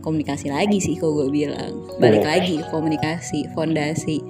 komunikasi 0.00 0.52
lagi 0.52 0.80
sih 0.80 0.96
kalau 0.96 1.24
gue 1.24 1.32
bilang. 1.32 1.84
Balik 2.00 2.24
Iya. 2.24 2.28
lagi 2.28 2.56
komunikasi 2.68 3.52
fondasi. 3.52 4.20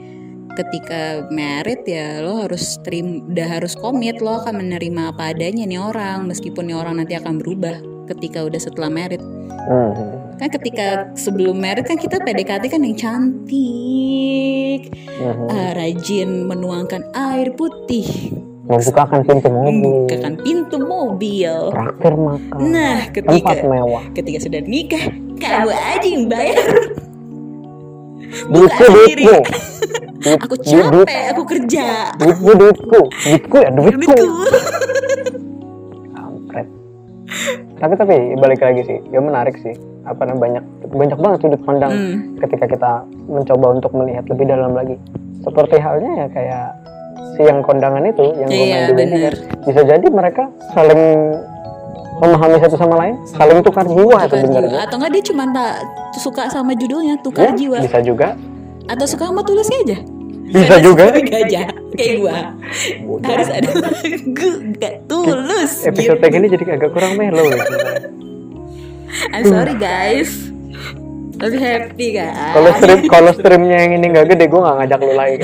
Ketika 0.54 1.26
married 1.34 1.82
ya 1.82 2.22
lo 2.22 2.46
harus 2.46 2.78
terim 2.86 3.26
udah 3.26 3.58
harus 3.58 3.74
komit 3.74 4.22
lo 4.22 4.38
akan 4.38 4.62
menerima 4.62 5.10
apa 5.10 5.34
adanya 5.34 5.66
nih 5.66 5.82
orang. 5.82 6.30
Meskipun 6.30 6.70
nih 6.70 6.78
orang 6.78 7.02
nanti 7.02 7.18
akan 7.18 7.42
berubah 7.42 7.82
ketika 8.06 8.42
udah 8.46 8.60
setelah 8.62 8.90
married 8.90 9.22
Hmm. 9.64 10.23
Kan 10.34 10.48
ketika 10.50 10.86
sebelum 11.14 11.54
married 11.56 11.86
kan 11.86 11.94
kita 11.94 12.18
PDKT 12.18 12.66
kan 12.66 12.82
yang 12.82 12.96
cantik 12.98 14.90
Mhm. 15.14 15.46
ah, 15.46 15.70
rajin 15.78 16.50
menuangkan 16.50 17.14
air 17.14 17.54
putih. 17.54 18.34
Membukakan 18.64 19.22
pintu 19.22 19.48
mobil. 19.52 19.70
Membukakan 19.70 20.34
pintu 20.40 20.76
mobil. 20.80 21.54
Traktir 21.70 22.14
makan. 22.16 22.58
Nah 22.72 22.98
tempat 23.12 23.36
ketika 23.36 23.52
mewah. 23.62 24.04
ketika 24.16 24.38
sudah 24.40 24.60
nikah 24.64 25.04
kamu 25.38 25.70
aja 25.70 26.08
yang 26.08 26.26
bayar. 26.26 26.64
Duitku 28.50 28.82
sendiri. 28.82 29.24
aku 30.44 30.56
capek 30.58 31.24
aku 31.36 31.42
kerja. 31.44 32.16
Duitku 32.16 32.50
duitku. 32.56 33.00
Duitku 33.06 33.56
ya 33.60 33.70
duitku. 33.70 34.10
Duitku. 34.10 34.28
Tapi 37.74 37.94
tapi 38.00 38.16
balik 38.40 38.64
lagi 38.64 38.82
sih. 38.88 38.98
Ya 39.12 39.20
menarik 39.20 39.60
sih 39.60 39.93
apa 40.04 40.22
namanya 40.22 40.60
banyak 40.60 40.64
banyak 40.90 41.18
banget 41.18 41.38
sudut 41.40 41.60
pandang 41.62 41.90
Hmm. 41.90 42.16
ketika 42.38 42.64
kita 42.66 42.90
mencoba 43.24 43.66
untuk 43.72 43.90
melihat 43.92 44.24
lebih 44.26 44.44
dalam 44.46 44.72
lagi 44.72 44.96
seperti 45.40 45.76
halnya 45.76 46.10
ya 46.14 46.26
kayak 46.28 46.66
si 47.32 47.42
yang 47.42 47.60
kondangan 47.60 48.04
itu 48.04 48.24
yang 48.34 48.48
gue 48.48 48.64
Iya, 48.64 48.80
main 48.88 49.08
di 49.10 49.28
bisa 49.64 49.80
jadi 49.82 50.06
mereka 50.06 50.44
saling 50.70 51.02
memahami 52.14 52.56
satu 52.58 52.76
sama 52.76 52.94
lain 52.96 53.14
saling 53.26 53.58
tukar 53.60 53.84
jiwa 53.84 54.22
Tukar 54.22 54.28
sebenarnya 54.30 54.70
jiwa. 54.70 54.84
Atau 54.84 54.96
enggak 54.96 55.12
dia 55.12 55.22
cuma 55.24 55.44
tak 55.50 55.72
suka 56.14 56.42
sama 56.46 56.72
judulnya 56.72 57.14
tukar 57.20 57.44
Ya, 57.44 57.52
jiwa. 57.54 57.78
bisa 57.80 57.98
juga 58.00 58.28
Atau 58.84 59.06
suka 59.06 59.24
sama 59.26 59.40
tulisnya 59.40 59.78
aja. 59.80 59.98
Bisa 60.44 60.76
Karena 60.76 60.84
juga. 60.84 61.04
aja 61.10 61.62
kayak 61.90 62.14
gua. 62.20 62.36
Harus 63.24 63.48
ada 63.48 63.70
lagu 63.80 64.48
gak 64.76 64.94
tulus. 65.08 65.72
episode 65.82 66.20
gitu. 66.20 66.26
gini 66.30 66.46
jadi 66.48 66.64
agak 66.76 66.90
kurang 66.92 67.16
melo 67.16 67.42
ya 67.42 67.64
I'm 69.34 69.44
sorry 69.44 69.74
guys. 69.74 70.30
Tapi 71.34 71.58
happy 71.58 72.14
kan. 72.14 72.54
kalau 72.54 72.70
stream 72.72 73.00
kalau 73.04 73.30
streamnya 73.34 73.76
yang 73.76 73.98
ini 73.98 74.06
nggak 74.08 74.26
gede 74.30 74.46
gue 74.46 74.54
nggak 74.56 74.76
ngajak 74.78 74.98
lu 75.02 75.12
lagi 75.12 75.36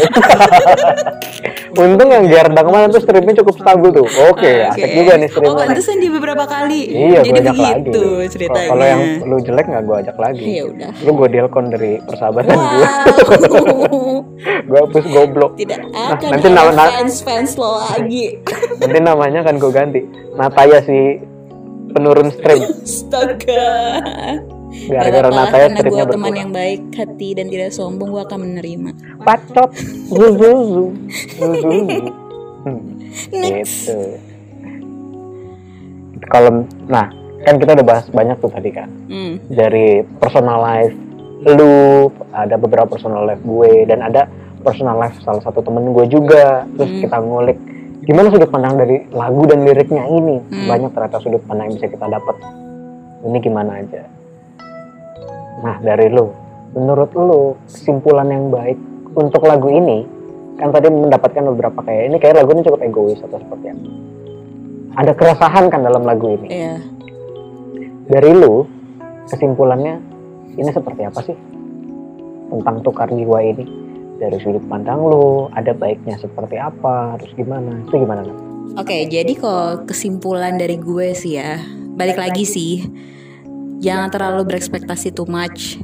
untung 1.82 2.09
yang 2.09 2.24
Gerda 2.24 2.61
kemarin 2.62 2.88
tuh 2.88 3.03
streamnya 3.03 3.34
cukup 3.36 3.55
stabil 3.59 3.91
tuh 3.91 4.07
oke 4.07 4.51
asik 4.70 4.86
juga 4.88 5.12
nih 5.16 5.26
Oh 5.26 5.32
streamnya 5.32 5.61
pantesan 5.61 5.97
di 5.99 6.09
beberapa 6.09 6.45
kali. 6.45 6.80
Iya, 6.86 7.20
Jadi 7.20 7.30
gue 7.30 7.43
ajak 7.43 7.53
lagi. 7.53 7.62
begitu 7.82 8.05
ceritanya. 8.28 8.70
Kalau 8.70 8.84
yang 8.86 9.03
lu 9.24 9.36
jelek 9.41 9.66
nggak 9.66 9.82
gue 9.82 9.97
ajak 9.99 10.16
lagi. 10.16 10.45
Ya 10.47 10.62
udah. 10.64 10.91
Lu 11.03 11.11
gue 11.12 11.28
delkon 11.28 11.64
dari 11.68 11.93
persahabatan 12.01 12.55
gue. 12.55 12.68
Wow. 12.70 14.14
gue 14.70 14.78
hapus 14.80 15.05
goblok. 15.07 15.53
Tidak 15.57 15.78
akan 15.91 16.28
nanti 16.30 16.47
ada 16.47 16.55
nama- 16.55 16.72
na- 16.72 16.93
fans 16.93 17.16
fans 17.20 17.51
lo 17.57 17.82
lagi. 17.82 18.38
Nanti 18.78 18.99
namanya 19.01 19.41
kan 19.43 19.55
gue 19.57 19.70
ganti. 19.70 20.01
Nataya 20.32 20.78
si 20.80 21.18
penurun 21.91 22.28
stream. 22.30 22.62
Astaga. 22.80 23.66
Gara-gara 24.70 25.28
Nataya 25.28 25.66
karena 25.68 25.82
gue 25.82 26.07
teman 26.07 26.32
yang 26.32 26.51
baik 26.51 26.95
hati 26.95 27.34
dan 27.34 27.47
tidak 27.47 27.70
sombong 27.70 28.11
gue 28.11 28.22
akan 28.22 28.38
menerima. 28.41 28.91
Pacot. 29.20 29.70
Zuzuzu. 30.07 30.84
Zuzuzu. 31.36 31.99
Hmm, 32.61 32.80
Next. 33.32 33.88
gitu. 33.88 33.99
Kalau 36.26 36.62
nah 36.86 37.09
kan 37.41 37.57
kita 37.57 37.72
udah 37.72 37.86
bahas 37.86 38.07
banyak 38.09 38.36
tuh 38.38 38.53
tadi 38.53 38.70
kan. 38.70 38.88
Hmm. 39.09 39.41
dari 39.49 40.05
personal 40.20 40.61
life 40.61 40.95
lu 41.41 42.07
ada 42.30 42.55
beberapa 42.55 42.84
personal 42.86 43.24
life 43.24 43.41
gue 43.41 43.88
dan 43.88 44.05
ada 44.05 44.28
personal 44.61 45.01
life 45.01 45.16
salah 45.24 45.41
satu 45.41 45.64
temen 45.64 45.88
gue 45.91 46.05
juga 46.07 46.68
terus 46.76 46.91
Hmm. 46.91 47.01
kita 47.01 47.16
ngulik 47.18 47.59
gimana 48.11 48.26
sudut 48.26 48.50
pandang 48.50 48.74
dari 48.74 49.06
lagu 49.14 49.46
dan 49.46 49.62
liriknya 49.62 50.02
ini? 50.11 50.42
Hmm. 50.42 50.66
banyak 50.66 50.90
ternyata 50.90 51.22
sudut 51.22 51.42
pandang 51.46 51.70
yang 51.70 51.78
bisa 51.78 51.86
kita 51.94 52.06
dapat 52.11 52.36
ini 53.22 53.38
gimana 53.38 53.70
aja? 53.78 54.02
Nah 55.62 55.78
dari 55.78 56.11
lu. 56.11 56.26
Menurut 56.74 57.11
lu 57.14 57.54
kesimpulan 57.70 58.26
yang 58.34 58.50
baik 58.50 58.78
untuk 59.14 59.46
lagu 59.46 59.70
ini 59.70 60.02
kan 60.58 60.74
tadi 60.74 60.90
mendapatkan 60.90 61.54
beberapa 61.54 61.86
kayak 61.86 62.11
ini 62.11 62.16
kayak 62.18 62.42
lagu 62.42 62.50
ini 62.50 62.66
cukup 62.66 62.82
egois 62.82 63.22
atau 63.22 63.38
seperti 63.38 63.66
apa? 63.70 63.86
Ada 64.98 65.12
keresahan 65.14 65.64
kan 65.70 65.80
dalam 65.86 66.02
lagu 66.02 66.34
ini? 66.34 66.48
Iya. 66.50 66.74
dari 68.11 68.34
lu 68.34 68.66
kesimpulannya 69.30 70.02
ini 70.58 70.70
seperti 70.74 71.06
apa 71.06 71.22
sih? 71.22 71.38
Tentang 72.50 72.82
tukar 72.82 73.06
jiwa 73.06 73.38
ini 73.38 73.89
dari 74.20 74.36
sudut 74.44 74.62
pandang 74.68 75.00
lu 75.00 75.48
ada 75.56 75.72
baiknya 75.72 76.20
seperti 76.20 76.60
apa 76.60 77.16
terus 77.16 77.32
gimana 77.34 77.80
itu 77.88 77.96
gimana 77.96 78.22
Nat? 78.22 78.38
Oke, 78.78 79.10
jadi 79.10 79.34
kalau 79.34 79.82
kesimpulan 79.82 80.54
dari 80.54 80.78
gue 80.78 81.10
sih 81.10 81.34
ya, 81.34 81.58
balik 81.98 82.22
lagi 82.22 82.46
sih, 82.46 82.86
jangan 83.82 84.14
terlalu 84.14 84.46
berekspektasi 84.46 85.10
too 85.10 85.26
much 85.26 85.74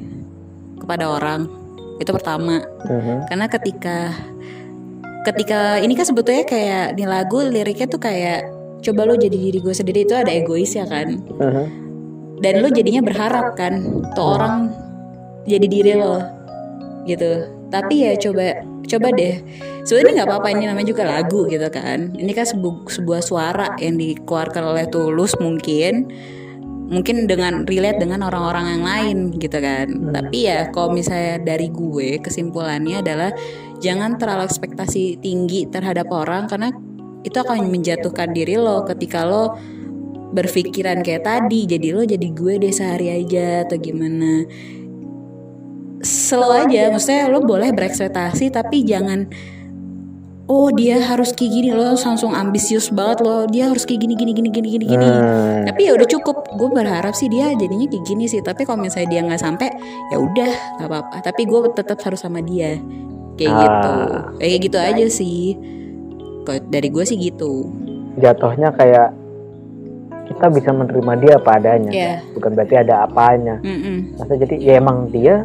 kepada 0.78 1.10
orang. 1.10 1.50
Itu 1.98 2.14
pertama. 2.14 2.62
Mhm. 2.86 3.26
Karena 3.26 3.46
ketika 3.50 4.14
ketika 5.26 5.82
ini 5.82 5.98
kan 5.98 6.06
sebetulnya 6.06 6.46
kayak 6.46 6.94
di 6.94 7.02
lagu 7.02 7.42
liriknya 7.42 7.90
tuh 7.90 7.98
kayak 7.98 8.46
coba 8.86 9.02
lo 9.02 9.18
jadi 9.18 9.34
diri 9.34 9.58
gue 9.58 9.74
sendiri 9.74 10.06
itu 10.06 10.14
ada 10.14 10.30
egois 10.30 10.70
ya 10.70 10.86
kan. 10.86 11.18
Mhm. 11.18 11.64
Dan 12.38 12.62
lo 12.62 12.70
jadinya 12.70 13.02
berharap 13.02 13.58
kan 13.58 13.82
tuh 14.14 14.26
orang 14.38 14.70
jadi 15.42 15.66
diri 15.66 15.92
lo 15.98 16.22
gitu. 17.02 17.55
Tapi 17.70 17.94
ya 18.06 18.12
coba 18.18 18.62
coba 18.86 19.08
deh. 19.14 19.42
Sebenarnya 19.82 20.22
nggak 20.22 20.28
apa-apa 20.30 20.48
ini 20.54 20.64
namanya 20.70 20.88
juga 20.90 21.04
lagu 21.06 21.46
gitu 21.50 21.66
kan. 21.70 22.14
Ini 22.14 22.32
kan 22.34 22.46
sebu- 22.46 22.86
sebuah 22.86 23.20
suara 23.22 23.74
yang 23.82 23.98
dikeluarkan 23.98 24.62
oleh 24.62 24.86
Tulus 24.90 25.34
mungkin 25.42 26.10
mungkin 26.86 27.26
dengan 27.26 27.66
relate 27.66 27.98
dengan 27.98 28.22
orang-orang 28.22 28.78
yang 28.78 28.84
lain 28.86 29.18
gitu 29.42 29.58
kan. 29.58 30.14
Tapi 30.14 30.46
ya 30.46 30.70
kalau 30.70 30.94
misalnya 30.94 31.42
dari 31.42 31.66
gue 31.70 32.22
kesimpulannya 32.22 33.02
adalah 33.02 33.30
jangan 33.82 34.16
terlalu 34.16 34.46
ekspektasi 34.46 35.18
tinggi 35.20 35.66
terhadap 35.68 36.08
orang 36.14 36.46
karena 36.46 36.70
itu 37.26 37.36
akan 37.42 37.74
menjatuhkan 37.74 38.30
diri 38.30 38.54
lo 38.54 38.86
ketika 38.86 39.26
lo 39.26 39.58
berpikiran 40.30 41.02
kayak 41.02 41.26
tadi 41.26 41.66
jadi 41.66 41.90
lo 41.90 42.02
jadi 42.06 42.28
gue 42.30 42.54
deh 42.62 42.70
sehari 42.70 43.10
aja 43.10 43.66
atau 43.66 43.78
gimana 43.78 44.46
slow 46.06 46.54
aja. 46.54 46.88
maksudnya 46.88 47.26
lo 47.26 47.42
boleh 47.42 47.74
berekspektasi 47.74 48.54
tapi 48.54 48.86
jangan 48.86 49.26
oh 50.46 50.70
dia 50.70 51.02
harus 51.02 51.34
kayak 51.34 51.50
gini 51.50 51.68
lo 51.74 51.82
langsung 51.90 52.30
ambisius 52.30 52.94
banget 52.94 53.18
lo 53.26 53.50
dia 53.50 53.66
harus 53.66 53.82
kayak 53.82 54.06
gini 54.06 54.14
gini 54.14 54.30
gini 54.30 54.48
gini 54.54 54.68
gini 54.78 54.84
gini. 54.86 55.08
Hmm. 55.10 55.66
tapi 55.66 55.90
ya 55.90 55.92
udah 55.98 56.06
cukup. 56.06 56.36
Gue 56.54 56.70
berharap 56.70 57.12
sih 57.12 57.26
dia 57.26 57.50
jadinya 57.52 57.90
kayak 57.90 58.04
gini 58.06 58.30
sih. 58.30 58.40
Tapi 58.40 58.62
kalau 58.62 58.78
misalnya 58.78 59.10
dia 59.10 59.20
nggak 59.26 59.42
sampai 59.42 59.68
ya 60.08 60.16
udah 60.16 60.52
nggak 60.78 60.86
apa-apa. 60.88 61.16
Tapi 61.26 61.42
gue 61.44 61.60
tetap 61.74 61.98
harus 61.98 62.22
sama 62.22 62.38
dia. 62.40 62.78
Kayak 63.34 63.52
Ah. 63.52 63.60
gitu. 63.66 63.92
Kayak 64.38 64.58
gitu 64.70 64.78
aja 64.78 65.06
sih. 65.10 65.42
Kalau 66.46 66.60
dari 66.70 66.88
gue 66.94 67.04
sih 67.04 67.18
gitu. 67.18 67.52
Jatuhnya 68.22 68.70
kayak 68.78 69.10
kita 70.26 70.46
bisa 70.46 70.70
menerima 70.70 71.12
dia 71.18 71.32
apa 71.42 71.50
adanya. 71.58 71.90
Ya 71.90 72.12
bukan 72.32 72.54
berarti 72.54 72.74
ada 72.78 73.02
apanya. 73.02 73.58
Mm-mm. 73.66 74.14
Maksudnya 74.14 74.38
jadi 74.46 74.54
ya 74.62 74.72
emang 74.78 75.10
dia 75.10 75.42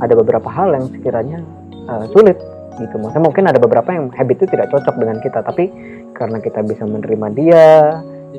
ada 0.00 0.14
beberapa 0.16 0.48
hal 0.48 0.72
yang 0.74 0.86
sekiranya 0.90 1.38
uh, 1.86 2.04
sulit 2.10 2.36
gitu 2.78 2.96
maksudnya 2.96 3.24
mungkin 3.28 3.44
ada 3.46 3.58
beberapa 3.60 3.88
yang 3.92 4.08
habit 4.16 4.40
itu 4.40 4.56
tidak 4.56 4.72
cocok 4.72 4.96
dengan 4.96 5.20
kita 5.20 5.44
tapi 5.44 5.68
karena 6.16 6.40
kita 6.40 6.64
bisa 6.64 6.84
menerima 6.84 7.26
dia 7.36 7.66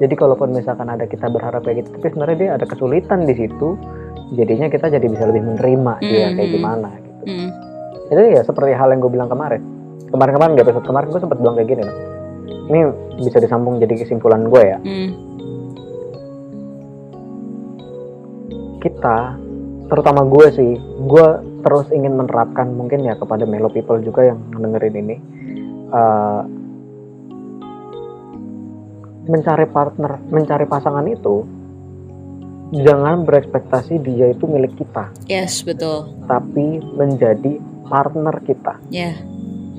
jadi 0.01 0.13
kalaupun 0.17 0.55
misalkan 0.55 0.89
ada 0.89 1.05
kita 1.05 1.29
berharap 1.29 1.61
kayak 1.61 1.85
gitu 1.85 1.89
tapi 1.99 2.05
sebenarnya 2.09 2.37
dia 2.37 2.49
ada 2.57 2.65
kesulitan 2.65 3.29
di 3.29 3.35
situ 3.37 3.77
jadinya 4.33 4.71
kita 4.71 4.87
jadi 4.89 5.05
bisa 5.05 5.27
lebih 5.29 5.43
menerima 5.45 5.93
dia 6.01 6.27
kayak 6.33 6.49
Mhm. 6.49 6.55
gimana 6.57 6.89
gitu 6.97 7.21
Mm. 7.27 7.49
jadi 8.09 8.21
ya 8.33 8.41
seperti 8.41 8.71
hal 8.73 8.89
yang 8.89 8.99
gue 9.03 9.11
bilang 9.11 9.29
kemarin 9.29 9.61
kemarin-kemarin 10.09 10.53
di 10.57 10.61
episode 10.63 10.85
kemarin 10.87 11.07
gue 11.11 11.21
sempat 11.21 11.37
bilang 11.37 11.55
kayak 11.59 11.69
gini 11.69 11.83
loh 11.85 11.97
ini 12.71 12.79
bisa 13.21 13.37
disambung 13.37 13.77
jadi 13.77 13.93
kesimpulan 13.93 14.47
gue 14.47 14.63
ya 14.63 14.77
Mm. 14.81 15.09
kita 18.81 19.37
terutama 19.91 20.25
gue 20.25 20.47
sih 20.49 20.71
gue 21.05 21.27
terus 21.61 21.87
ingin 21.93 22.17
menerapkan 22.17 22.69
mungkin 22.73 23.05
ya 23.05 23.15
kepada 23.15 23.45
Melo 23.45 23.69
people 23.69 24.01
juga 24.01 24.27
yang 24.33 24.39
dengerin 24.51 24.95
ini 24.97 25.15
eh, 25.89 26.41
mencari 29.29 29.65
partner 29.69 30.17
mencari 30.27 30.65
pasangan 30.65 31.05
itu 31.05 31.45
jangan 32.71 33.23
berekspektasi 33.23 33.99
dia 34.01 34.33
itu 34.33 34.43
milik 34.49 34.73
kita 34.75 35.13
yes 35.29 35.61
betul 35.61 36.09
tapi 36.25 36.81
menjadi 36.97 37.59
partner 37.85 38.35
kita 38.43 38.79
ya 38.89 39.13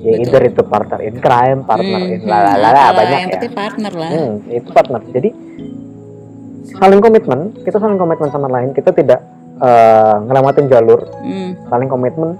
ya 0.03 0.19
Betul. 0.19 0.23
either 0.27 0.41
itu 0.51 0.61
partner 0.67 0.99
in 1.01 1.15
crime 1.17 1.61
partner 1.63 1.99
Hmm, 2.03 2.13
in 2.13 2.21
hmm, 2.21 2.29
lalala 2.29 2.91
banyak 2.91 3.17
yang 3.17 3.29
ya 3.31 3.33
penting 3.39 3.53
partner 3.55 3.93
lah 3.95 4.11
Hmm, 4.11 4.33
itu 4.51 4.69
partner. 4.75 5.01
Jadi 5.09 5.29
saling 6.75 6.99
komitmen, 6.99 7.39
kita 7.63 7.77
saling 7.79 7.95
komitmen 7.95 8.29
sama 8.31 8.47
lain. 8.51 8.75
Kita 8.75 8.91
tidak 8.91 9.23
eh, 9.59 10.15
ngelamatin 10.23 10.65
jalur, 10.67 11.05
Mm. 11.21 11.69
saling 11.69 11.89
komitmen. 11.89 12.37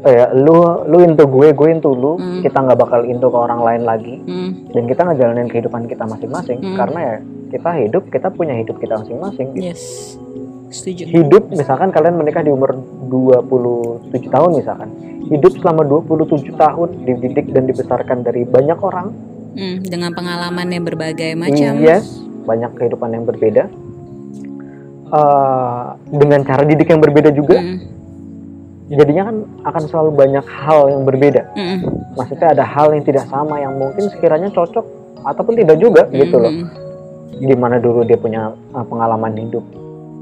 Kayak 0.00 0.32
lu 0.32 0.56
lu 0.88 1.04
into 1.04 1.28
gue, 1.28 1.52
gue 1.52 1.68
into 1.68 1.92
lu. 1.92 2.16
Hmm. 2.16 2.40
Kita 2.40 2.64
nggak 2.64 2.78
bakal 2.78 3.04
into 3.04 3.28
ke 3.28 3.36
orang 3.36 3.60
lain 3.60 3.82
lagi. 3.84 4.16
Mm. 4.16 4.72
Dan 4.72 4.88
kita 4.88 5.04
ngejalanin 5.04 5.44
kehidupan 5.44 5.84
kita 5.84 6.08
masing-masing. 6.08 6.56
Hmm. 6.56 6.72
Karena 6.72 7.00
ya 7.04 7.16
kita 7.52 7.70
hidup, 7.84 8.08
kita 8.08 8.32
punya 8.32 8.56
hidup 8.56 8.80
kita 8.80 8.96
masing-masing. 8.96 9.52
gitu. 9.52 9.66
yes 9.68 10.16
setuju 10.70 11.02
Hidup 11.04 11.50
misalkan 11.50 11.90
kalian 11.90 12.14
menikah 12.14 12.40
di 12.40 12.48
umur 12.48 12.78
27 13.10 14.30
tahun 14.30 14.50
misalkan. 14.56 14.88
Hidup 15.28 15.52
selama 15.58 15.82
27 15.84 16.48
tahun 16.54 16.88
dididik 17.04 17.50
dan 17.50 17.66
dibesarkan 17.66 18.22
dari 18.22 18.46
banyak 18.46 18.78
orang 18.80 19.10
Mm, 19.50 19.82
dengan 19.82 20.14
pengalaman 20.14 20.70
yang 20.70 20.86
berbagai 20.86 21.34
macam 21.34 21.74
Yes, 21.76 22.22
banyak 22.46 22.70
kehidupan 22.70 23.10
yang 23.10 23.26
berbeda. 23.26 23.66
Eh, 25.10 25.82
dengan 26.12 26.40
cara 26.42 26.62
didik 26.62 26.86
yang 26.86 27.02
berbeda 27.02 27.34
juga, 27.34 27.58
Mm, 27.58 27.78
jadinya 28.90 29.22
kan 29.26 29.36
akan 29.64 29.82
selalu 29.86 30.10
banyak 30.14 30.46
hal 30.46 30.86
yang 30.86 31.02
berbeda. 31.02 31.50
mm, 31.50 31.78
Maksudnya 32.14 32.54
ada 32.54 32.62
hal 32.62 32.94
yang 32.94 33.02
tidak 33.02 33.26
sama 33.26 33.58
yang 33.58 33.74
mungkin 33.74 34.06
sekiranya 34.06 34.50
cocok 34.50 34.86
ataupun 35.20 35.54
tidak 35.56 35.76
juga 35.76 36.06
gitu 36.10 36.38
loh. 36.38 36.54
mm. 36.54 36.66
gimana 37.40 37.80
dulu 37.80 38.04
dia 38.04 38.14
punya 38.14 38.52
uh, 38.70 38.84
pengalaman 38.84 39.32
hidup 39.32 39.64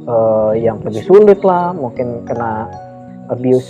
uh, 0.06 0.54
yang 0.54 0.78
lebih 0.80 1.02
sulit 1.02 1.42
lah 1.42 1.74
mungkin 1.74 2.22
kena 2.22 2.70
abuse 3.26 3.66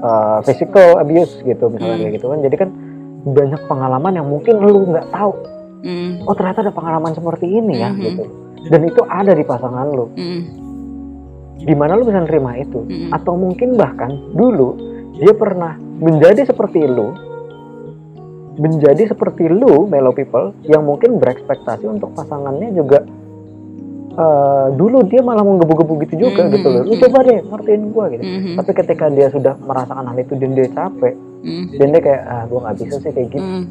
uh, 0.00 0.42
physical 0.42 0.98
abuse 0.98 1.38
gitu 1.40 1.70
misalnya 1.70 1.94
Hmm. 1.94 2.02
kayak 2.02 2.14
gitu 2.18 2.26
kan 2.26 2.38
jadi 2.42 2.56
kan 2.58 2.68
banyak 3.24 3.60
pengalaman 3.64 4.12
yang 4.12 4.26
mungkin 4.26 4.58
lu 4.58 4.90
nggak 4.90 5.06
tahu 5.08 5.32
Mm, 5.80 6.26
oh 6.26 6.34
ternyata 6.34 6.60
ada 6.60 6.74
pengalaman 6.74 7.14
seperti 7.14 7.46
ini 7.48 7.78
ya 7.78 7.88
Mhm. 7.88 8.00
gitu 8.02 8.22
dan 8.66 8.80
itu 8.84 9.00
ada 9.06 9.32
di 9.32 9.40
pasangan 9.40 9.86
lu. 9.88 10.06
Mm, 10.12 10.42
gimana 11.60 11.92
lu 11.94 12.04
bisa 12.04 12.20
nerima 12.20 12.56
itu? 12.56 12.80
Mm, 12.82 13.10
atau 13.12 13.32
mungkin 13.34 13.76
bahkan 13.76 14.10
dulu 14.32 14.76
dia 15.16 15.32
pernah 15.32 15.76
menjadi 15.78 16.44
seperti 16.44 16.84
lu 16.84 17.12
menjadi 18.56 19.08
seperti 19.08 19.48
lu 19.48 19.88
Melo 19.88 20.12
people 20.12 20.52
yang 20.64 20.84
mungkin 20.84 21.16
berekspektasi 21.16 21.86
untuk 21.86 22.12
pasangannya 22.12 22.74
juga 22.74 23.00
eh, 24.10 24.66
dulu 24.74 25.06
dia 25.06 25.22
malah 25.22 25.40
menggebu-gebu 25.40 25.94
gitu 26.04 26.28
juga 26.28 26.44
Mhm, 26.44 26.52
gitu 26.52 26.68
loh. 26.68 26.82
Lu 26.82 26.94
coba 26.98 27.18
deh 27.22 27.40
ngertiin 27.40 27.82
gua 27.88 28.04
gitu. 28.10 28.20
Mhm, 28.20 28.52
tapi 28.58 28.70
ketika 28.74 29.06
dia 29.08 29.30
sudah 29.30 29.54
merasakan 29.56 30.04
hal 30.04 30.18
itu 30.18 30.34
dan 30.34 30.50
dia 30.52 30.66
capek 30.68 31.14
mm, 31.40 31.64
dan 31.78 31.86
dia 31.88 32.00
kayak 32.02 32.22
ah 32.26 32.44
gua 32.44 32.58
nggak 32.66 32.76
bisa 32.76 32.94
sih 32.98 33.12
kayak 33.14 33.28
gitu. 33.30 33.40
Mm, 33.46 33.64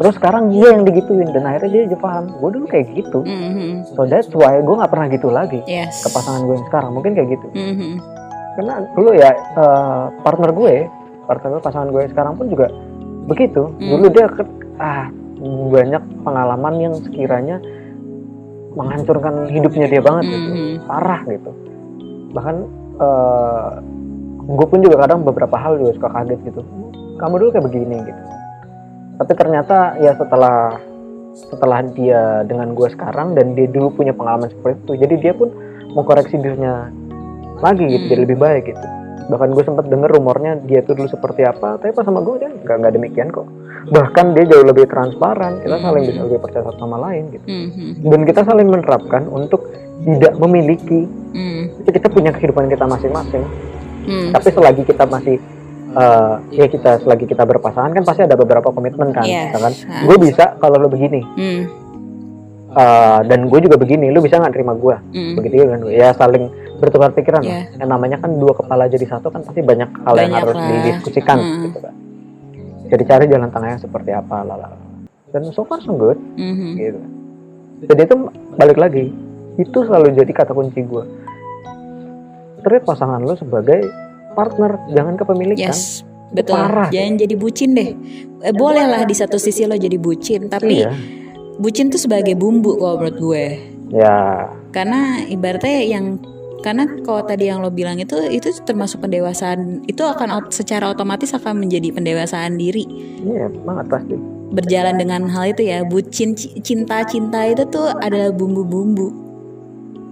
terus 0.00 0.16
sekarang 0.16 0.48
dia 0.48 0.72
yang 0.72 0.82
digituin 0.82 1.28
dan 1.28 1.44
akhirnya 1.44 1.70
dia 1.70 1.82
juga 1.84 1.98
paham 2.00 2.24
gua 2.34 2.48
dulu 2.48 2.64
kayak 2.64 2.88
gitu. 2.90 3.20
Mhm. 3.20 3.84
so 3.92 4.08
that's 4.08 4.32
why 4.32 4.56
gua 4.58 4.80
nggak 4.80 4.90
pernah 4.90 5.06
gitu 5.08 5.28
lagi 5.28 5.60
Yes. 5.68 6.00
ke 6.00 6.08
pasangan 6.08 6.40
gue 6.42 6.56
yang 6.56 6.66
sekarang 6.66 6.90
mungkin 6.90 7.12
kayak 7.12 7.28
gitu. 7.30 7.46
Mhm, 7.52 7.90
karena 8.56 8.74
dulu 8.90 9.10
ya 9.12 9.30
eh, 9.36 10.04
partner 10.20 10.50
gue 10.50 10.74
partner 11.28 11.48
gue 11.52 11.62
pasangan 11.62 11.88
gue 11.90 12.02
sekarang 12.08 12.32
pun 12.34 12.48
juga 12.48 12.66
begitu. 13.26 13.68
Hmm. 13.76 13.88
dulu 13.92 14.06
dia 14.08 14.26
ke- 14.26 14.54
ah 14.76 15.12
banyak 15.68 16.02
pengalaman 16.20 16.74
yang 16.80 16.94
sekiranya 16.96 17.60
menghancurkan 18.72 19.52
hidupnya 19.52 19.86
dia 19.86 20.00
banget 20.00 20.24
gitu. 20.26 20.48
Mhm, 20.48 20.74
parah 20.88 21.20
gitu. 21.26 21.50
Bahkan 22.32 22.56
eh, 22.96 23.68
gue 24.48 24.66
pun 24.66 24.80
juga 24.80 24.96
kadang 24.98 25.20
beberapa 25.22 25.56
hal 25.56 25.76
juga 25.76 25.92
suka 25.92 26.08
kaget 26.10 26.40
gitu. 26.42 26.60
Kamu 27.16 27.36
dulu 27.36 27.50
kayak 27.52 27.68
begini 27.68 27.96
gitu 28.00 28.22
tapi 29.20 29.32
ternyata 29.36 30.00
ya 30.00 30.16
setelah 30.16 30.80
setelah 31.36 31.84
dia 31.92 32.40
dengan 32.48 32.72
gue 32.72 32.88
sekarang 32.88 33.36
dan 33.36 33.52
dia 33.52 33.68
dulu 33.68 33.92
punya 33.92 34.16
pengalaman 34.16 34.48
seperti 34.48 34.80
itu 34.80 34.92
jadi 35.04 35.14
dia 35.20 35.32
pun 35.36 35.52
mengkoreksi 35.92 36.40
dirinya 36.40 36.88
lagi 37.60 37.84
gitu 37.84 38.04
Hmm. 38.08 38.10
jadi 38.16 38.20
lebih 38.24 38.38
baik 38.40 38.64
gitu. 38.72 38.86
Bahkan 39.30 39.48
gue 39.54 39.62
sempat 39.62 39.86
denger 39.86 40.10
rumornya 40.10 40.58
dia 40.64 40.80
tuh 40.82 40.96
dulu 40.96 41.06
seperti 41.06 41.44
apa 41.44 41.76
tapi 41.78 41.92
pas 41.92 42.02
sama 42.02 42.24
gue 42.24 42.40
dia 42.40 42.48
nggak 42.50 42.76
nggak 42.80 42.94
demikian 42.96 43.28
kok. 43.28 43.46
Bahkan 43.92 44.26
dia 44.34 44.44
jauh 44.48 44.64
lebih 44.64 44.88
transparan 44.88 45.60
kita 45.60 45.76
saling 45.78 46.02
bisa 46.08 46.20
lebih 46.24 46.40
percaya 46.40 46.64
satu 46.66 46.78
sama 46.80 46.96
lain 46.98 47.30
gitu. 47.30 47.46
Mhm, 47.46 48.10
dan 48.10 48.20
kita 48.24 48.40
saling 48.42 48.68
menerapkan 48.72 49.22
untuk 49.28 49.68
tidak 50.00 50.34
memiliki 50.40 51.04
kita 51.84 52.08
punya 52.08 52.32
kehidupan 52.32 52.66
kita 52.66 52.88
masing-masing. 52.88 53.44
Tapi 54.32 54.48
selagi 54.50 54.82
kita 54.82 55.04
masih 55.06 55.36
eh, 55.92 56.34
ya 56.52 56.66
kita 56.66 56.90
selagi 56.98 57.26
kita 57.26 57.42
berpasangan 57.42 57.90
kan 57.92 58.02
pasti 58.02 58.22
ada 58.22 58.34
beberapa 58.34 58.68
komitmen 58.68 59.10
kan 59.10 59.22
Yes. 59.22 59.50
misalkan 59.50 59.72
Ah. 59.84 60.02
gue 60.04 60.16
bisa 60.20 60.44
kalau 60.56 60.76
lo 60.76 60.86
begini 60.86 61.20
Mm, 61.26 61.60
eh, 62.72 63.18
dan 63.24 63.40
gue 63.44 63.58
juga 63.60 63.76
begini 63.76 64.08
lo 64.08 64.20
bisa 64.20 64.36
nggak 64.36 64.52
terima 64.52 64.72
gue 64.72 64.96
mm. 65.10 65.32
begitu 65.34 65.54
ya 65.56 65.66
kan 65.66 65.80
ya 65.84 66.08
saling 66.12 66.44
bertukar 66.76 67.10
pikiran 67.10 67.42
lah. 67.42 67.50
Iya. 67.60 67.62
yang 67.76 67.90
namanya 67.90 68.16
kan 68.16 68.30
dua 68.32 68.52
kepala 68.52 68.86
jadi 68.86 69.04
satu 69.06 69.28
kan 69.28 69.42
pasti 69.42 69.60
banyak 69.60 69.90
hal 70.00 70.14
yang 70.16 70.30
Banyak 70.30 70.40
harus 70.40 70.56
lah. 70.56 70.66
didiskusikan 70.70 71.36
Hmm. 71.36 71.62
gitu 71.62 71.78
kan 71.78 71.94
jadi 72.86 73.02
cari 73.04 73.24
jalan 73.26 73.48
tengahnya 73.48 73.78
seperti 73.78 74.10
apa 74.10 74.36
lala 74.40 74.68
dan 75.28 75.42
so 75.50 75.62
far 75.62 75.78
so 75.78 75.92
good 75.92 76.16
Mhm. 76.34 76.68
gitu 76.74 77.00
jadi 77.84 78.02
itu 78.02 78.16
balik 78.54 78.76
lagi 78.76 79.12
itu 79.56 79.78
selalu 79.78 80.14
jadi 80.14 80.32
kata 80.32 80.52
kunci 80.52 80.80
gue 80.80 81.04
treat 82.60 82.82
pasangan 82.82 83.20
lo 83.20 83.34
sebagai 83.34 83.88
partner 84.32 84.78
jangan 84.88 85.14
kepemilikan 85.14 85.70
Yes, 85.70 86.02
betul. 86.30 86.54
parah. 86.54 86.88
Jangan 86.88 87.14
jadi 87.16 87.34
bucin 87.34 87.70
deh. 87.74 87.90
Eh, 88.40 88.54
boleh 88.54 88.84
lah 88.84 89.02
di 89.02 89.12
satu 89.12 89.36
sisi 89.36 89.64
lo 89.64 89.74
jadi 89.74 89.96
bucin, 89.96 90.48
tapi 90.48 90.80
iya 90.80 90.92
bucin 91.56 91.92
tuh 91.92 92.00
sebagai 92.00 92.32
bumbu 92.34 92.74
kalau 92.74 92.96
menurut 92.98 93.16
gue. 93.18 93.44
ya 93.92 94.48
Karena 94.70 95.20
ibaratnya 95.22 95.82
yang 95.84 96.16
karena 96.60 96.84
kalau 97.02 97.20
tadi 97.20 97.48
yang 97.48 97.60
lo 97.60 97.68
bilang 97.68 97.96
itu 97.96 98.16
itu 98.28 98.52
termasuk 98.62 99.00
pendewasaan 99.00 99.80
itu 99.84 100.00
akan 100.00 100.48
secara 100.48 100.88
otomatis 100.88 101.32
akan 101.32 101.56
menjadi 101.58 101.88
pendewasaan 101.90 102.60
diri 102.60 102.84
iya 103.18 103.48
banget 103.64 103.88
pasti 103.88 104.14
berjalan 104.52 105.00
dengan 105.00 105.24
hal 105.26 105.50
itu 105.50 105.64
ya 105.64 105.80
bucin 105.82 106.36
ci- 106.36 106.52
cinta 106.60 107.00
cinta 107.04 107.48
itu 107.48 107.64
tuh 107.64 107.88
adalah 107.96 108.28
bumbu-bumbu 108.30 109.08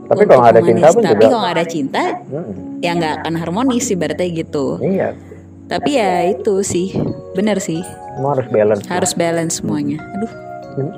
tapi 0.09 0.25
kalau 0.25 0.41
nggak 0.41 0.55
ada 0.57 0.65
cinta 0.65 0.87
pun 0.89 1.03
tapi 1.05 1.13
juga 1.13 1.27
kalau 1.29 1.41
nggak 1.45 1.55
ada 1.55 1.67
cinta 1.69 2.03
Mm-mm. 2.33 2.55
ya 2.81 2.91
nggak 2.97 3.15
akan 3.23 3.35
harmonis 3.37 3.87
ibaratnya 3.93 4.29
gitu. 4.33 4.67
Iya. 4.81 5.09
Tapi 5.69 5.91
ya 6.01 6.13
itu 6.33 6.65
sih 6.65 6.97
bener 7.37 7.61
sih. 7.61 7.85
Semua 8.17 8.33
harus 8.33 8.49
balance. 8.49 8.83
Harus 8.89 9.13
balance 9.13 9.55
semuanya. 9.61 10.01
Aduh. 10.01 10.33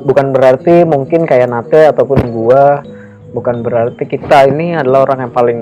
Bukan 0.06 0.30
berarti 0.30 0.86
mungkin 0.86 1.26
kayak 1.26 1.50
Nate 1.50 1.90
ataupun 1.90 2.30
gua 2.30 2.84
bukan 3.34 3.62
berarti 3.62 4.04
kita 4.06 4.50
ini 4.50 4.74
adalah 4.74 5.06
orang 5.11 5.26
yang 5.26 5.32
paling 5.32 5.61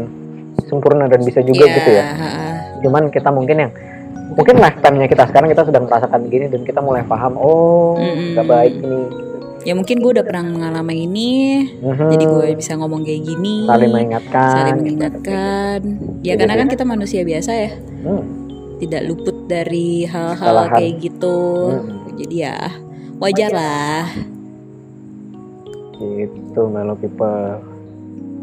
sempurna 0.67 1.07
dan 1.07 1.21
bisa 1.23 1.45
juga 1.45 1.69
gitu 1.69 1.91
ya. 1.93 2.05
cuman 2.83 3.11
kita 3.13 3.31
mungkin 3.31 3.57
yang 3.69 3.73
mungkin 4.35 4.57
lifetime-nya 4.59 5.07
kita 5.11 5.25
sekarang 5.31 5.49
kita 5.51 5.63
sedang 5.67 5.85
merasakan 5.87 6.21
gini 6.31 6.47
dan 6.47 6.63
kita 6.63 6.81
mulai 6.83 7.03
paham 7.03 7.35
oh 7.39 7.99
nggak 7.99 8.47
baik 8.47 8.75
ini 8.81 9.28
ya 9.61 9.73
mungkin 9.73 9.99
gue 9.99 10.11
udah 10.13 10.23
pernah 10.23 10.45
mengalami 10.45 11.05
ini. 11.05 11.31
Mhm. 11.77 12.09
jadi 12.09 12.25
gue 12.25 12.47
bisa 12.55 12.73
ngomong 12.75 13.03
kayak 13.03 13.23
gini. 13.25 13.65
Saling 13.65 13.91
mengingatkan 13.91 14.53
saling 14.53 14.73
gitu. 14.73 14.83
mengingatkan. 14.85 15.81
Ya 16.21 16.33
Jadi 16.33 16.41
karena 16.41 16.55
kan 16.57 16.69
kita 16.69 16.85
manusia 16.85 17.21
biasa 17.23 17.51
ya. 17.53 17.71
Hmm. 18.01 18.25
tidak 18.79 19.03
luput 19.05 19.35
dari 19.45 20.07
hal-hal 20.07 20.71
kayak 20.71 20.93
gitu. 21.01 21.39
Mm-mm. 21.69 22.15
jadi 22.15 22.37
ya 22.47 22.57
wajar 23.19 23.51
lah. 23.51 24.07
Gitu 25.95 26.61
Melo 26.65 26.95
people. 26.95 27.59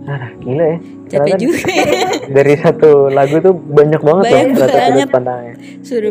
Ah 0.05 0.29
gila 0.37 0.65
ya. 0.67 0.77
Capek 1.07 1.09
Ternyata 1.09 1.39
juga 1.39 1.61
ya. 1.65 1.87
dari 2.37 2.53
satu 2.59 2.89
lagu 3.07 3.39
tuh 3.39 3.55
banyak 3.55 4.01
banget 4.01 4.23
Banyak 4.25 4.45
loh 4.51 4.67
banget. 4.67 4.75
sudut 4.91 5.09
pandangnya 5.09 5.53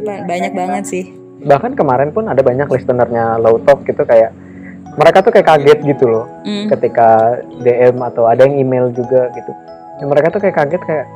ba- 0.01 0.25
banyak 0.27 0.53
banget 0.53 0.85
sih. 0.89 1.05
Bahkan 1.45 1.77
kemarin 1.77 2.11
pun 2.11 2.25
ada 2.25 2.41
banyak 2.41 2.65
listenernya 2.65 3.37
Low 3.37 3.61
Talk 3.61 3.85
gitu 3.85 4.03
kayak 4.03 4.33
mereka 4.95 5.19
tuh 5.21 5.31
kayak 5.31 5.49
kaget 5.49 5.79
gitu 5.85 6.05
loh 6.05 6.25
Mm. 6.43 6.67
ketika 6.69 7.09
DM 7.59 7.97
atau 8.01 8.25
ada 8.25 8.43
yang 8.43 8.57
email 8.57 8.89
juga 8.91 9.31
gitu 9.31 9.53
Ya, 9.95 10.05
mereka 10.05 10.27
tuh 10.29 10.41
kayak 10.41 10.57
kaget 10.57 10.83
kayak 10.83 11.07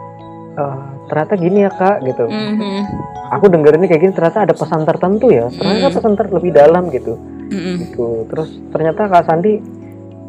"Eh, 0.55 0.77
ternyata 1.07 1.33
gini 1.35 1.59
ya 1.63 1.71
kak 1.71 1.99
gitu 2.01 2.25
Mhm. 2.25 2.81
aku 3.29 3.45
dengerinnya 3.47 3.87
kayak 3.87 4.03
gini 4.03 4.13
ternyata 4.13 4.39
ada 4.43 4.55
pesan 4.55 4.83
tertentu 4.83 5.27
ya 5.29 5.47
ternyata 5.49 5.89
Mm. 5.89 5.95
pesan 5.95 6.13
ter 6.15 6.27
lebih 6.29 6.51
dalam 6.53 6.85
gitu 6.89 7.15
Mm-mm. 7.49 7.75
gitu 7.81 8.07
terus 8.27 8.49
ternyata 8.69 9.07
kak 9.07 9.25
Sandi 9.25 9.63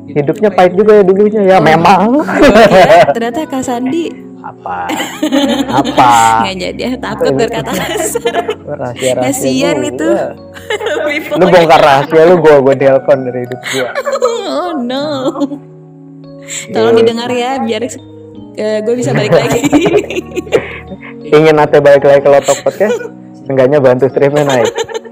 hidupnya 0.09 0.49
pahit 0.49 0.73
juga 0.73 0.91
ya 0.95 1.03
dulunya 1.03 1.41
Oh. 1.41 1.47
ya 1.47 1.57
memang 1.59 2.25
Ya, 2.25 3.05
ternyata 3.15 3.45
Kak 3.45 3.61
Sandi 3.61 4.09
apa? 4.39 4.87
Apa? 5.83 6.11
Nggak 6.47 6.55
jadi 6.57 6.79
ya 6.79 6.91
takut 6.95 7.33
berkata 7.35 7.71
kasar 7.75 8.35
rahasia 8.79 9.11
rahasia 9.19 9.69
itu. 9.83 10.09
lu 11.39 11.45
bongkar 11.51 11.81
rahasia 11.81 12.21
lu 12.29 12.35
gua 12.39 12.55
gua 12.63 12.75
delkon 12.75 13.19
dari 13.27 13.39
hidup 13.43 13.61
gua. 13.73 13.89
Oh 14.47 14.71
no. 14.79 15.05
Tolong 16.73 16.95
Gitu. 16.97 17.01
didengar 17.05 17.29
ya 17.29 17.61
biar 17.61 17.83
gue 18.59 18.95
bisa 18.97 19.13
balik 19.13 19.31
lagi. 19.31 19.61
Ingin 21.29 21.55
Nate 21.55 21.77
balik 21.79 22.03
lagi 22.03 22.25
ke 22.25 22.29
Lotok 22.31 22.57
Podcast? 22.65 22.97
Seenggaknya 23.45 23.77
bantu 23.79 24.09
streamnya 24.09 24.43
naik. 24.43 24.67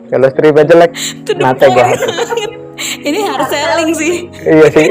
Kalau 0.09 0.28
streamnya 0.34 0.65
jelek 0.65 0.91
Nate 1.38 1.67
banget. 1.69 1.99
ini 3.05 3.19
hard 3.23 3.47
selling 3.53 3.91
sih. 3.93 4.15
Iya 4.41 4.67
sih. 4.73 4.89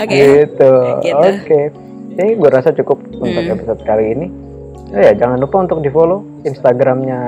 Oke. 0.00 0.16
Gitu. 0.16 0.72
Gitu. 1.04 1.16
oke 1.20 1.89
ini 2.12 2.34
gue 2.34 2.48
rasa 2.48 2.70
cukup 2.72 2.98
untuk 3.12 3.30
Hmm. 3.40 3.54
episode 3.54 3.82
kali 3.82 4.12
ini. 4.12 4.26
Oh 4.90 4.98
ya 4.98 5.12
jangan 5.12 5.38
lupa 5.38 5.62
untuk 5.62 5.78
di 5.78 5.88
follow 5.88 6.26
instagramnya 6.42 7.20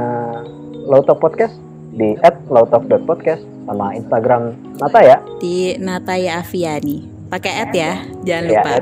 Lautok 0.83 1.19
Podcast 1.21 1.55
di 1.93 2.19
@lautok.podcast 2.49 3.39
sama 3.63 3.95
instagram 3.95 4.51
Nata 4.77 5.01
ya. 5.01 5.17
Di 5.39 5.79
Nataya 5.79 6.43
Aviani 6.43 7.07
pakai 7.29 7.53
at 7.61 7.71
ya 7.71 7.93
jangan 8.23 8.45
Ya, 8.45 8.51
lupa. 8.51 8.73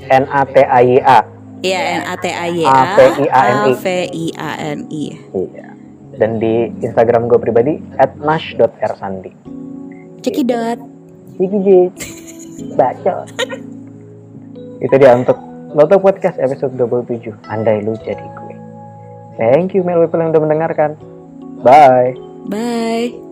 N 0.22 0.24
A 0.26 0.42
T 0.44 0.56
A 0.60 0.78
Y 0.80 0.98
A. 1.00 1.18
Iya 1.60 1.80
N 1.98 2.02
A 2.06 2.14
T 2.14 2.26
A 2.26 2.46
Y 2.48 2.62
A. 2.62 2.72
A-V-I-A-N-I. 2.94 3.68
A 3.68 3.74
V 3.74 3.86
I. 4.06 4.26
A 4.32 4.50
N 4.70 4.80
I. 4.88 5.04
Iya. 5.34 5.66
Dan 6.12 6.36
di 6.36 6.54
instagram 6.78 7.26
gue 7.26 7.36
pribadi 7.36 7.80
@nash.rsandi 8.16 9.32
cekidot 10.20 10.76
Gigi 11.34 11.88
baca 12.76 13.24
itu 14.80 14.94
dia 14.96 15.12
untuk 15.16 15.36
Lautok 15.70 16.02
Podcast 16.02 16.36
episode 16.42 16.74
27 16.74 17.30
Andai 17.46 17.84
lu 17.84 17.94
jadi 18.02 18.20
gue. 18.20 18.54
Thank 19.38 19.78
you 19.78 19.86
Mel 19.86 20.02
People 20.02 20.20
yang 20.20 20.34
udah 20.34 20.42
mendengarkan. 20.42 20.90
Bye. 21.62 22.18
Bye 22.50 23.29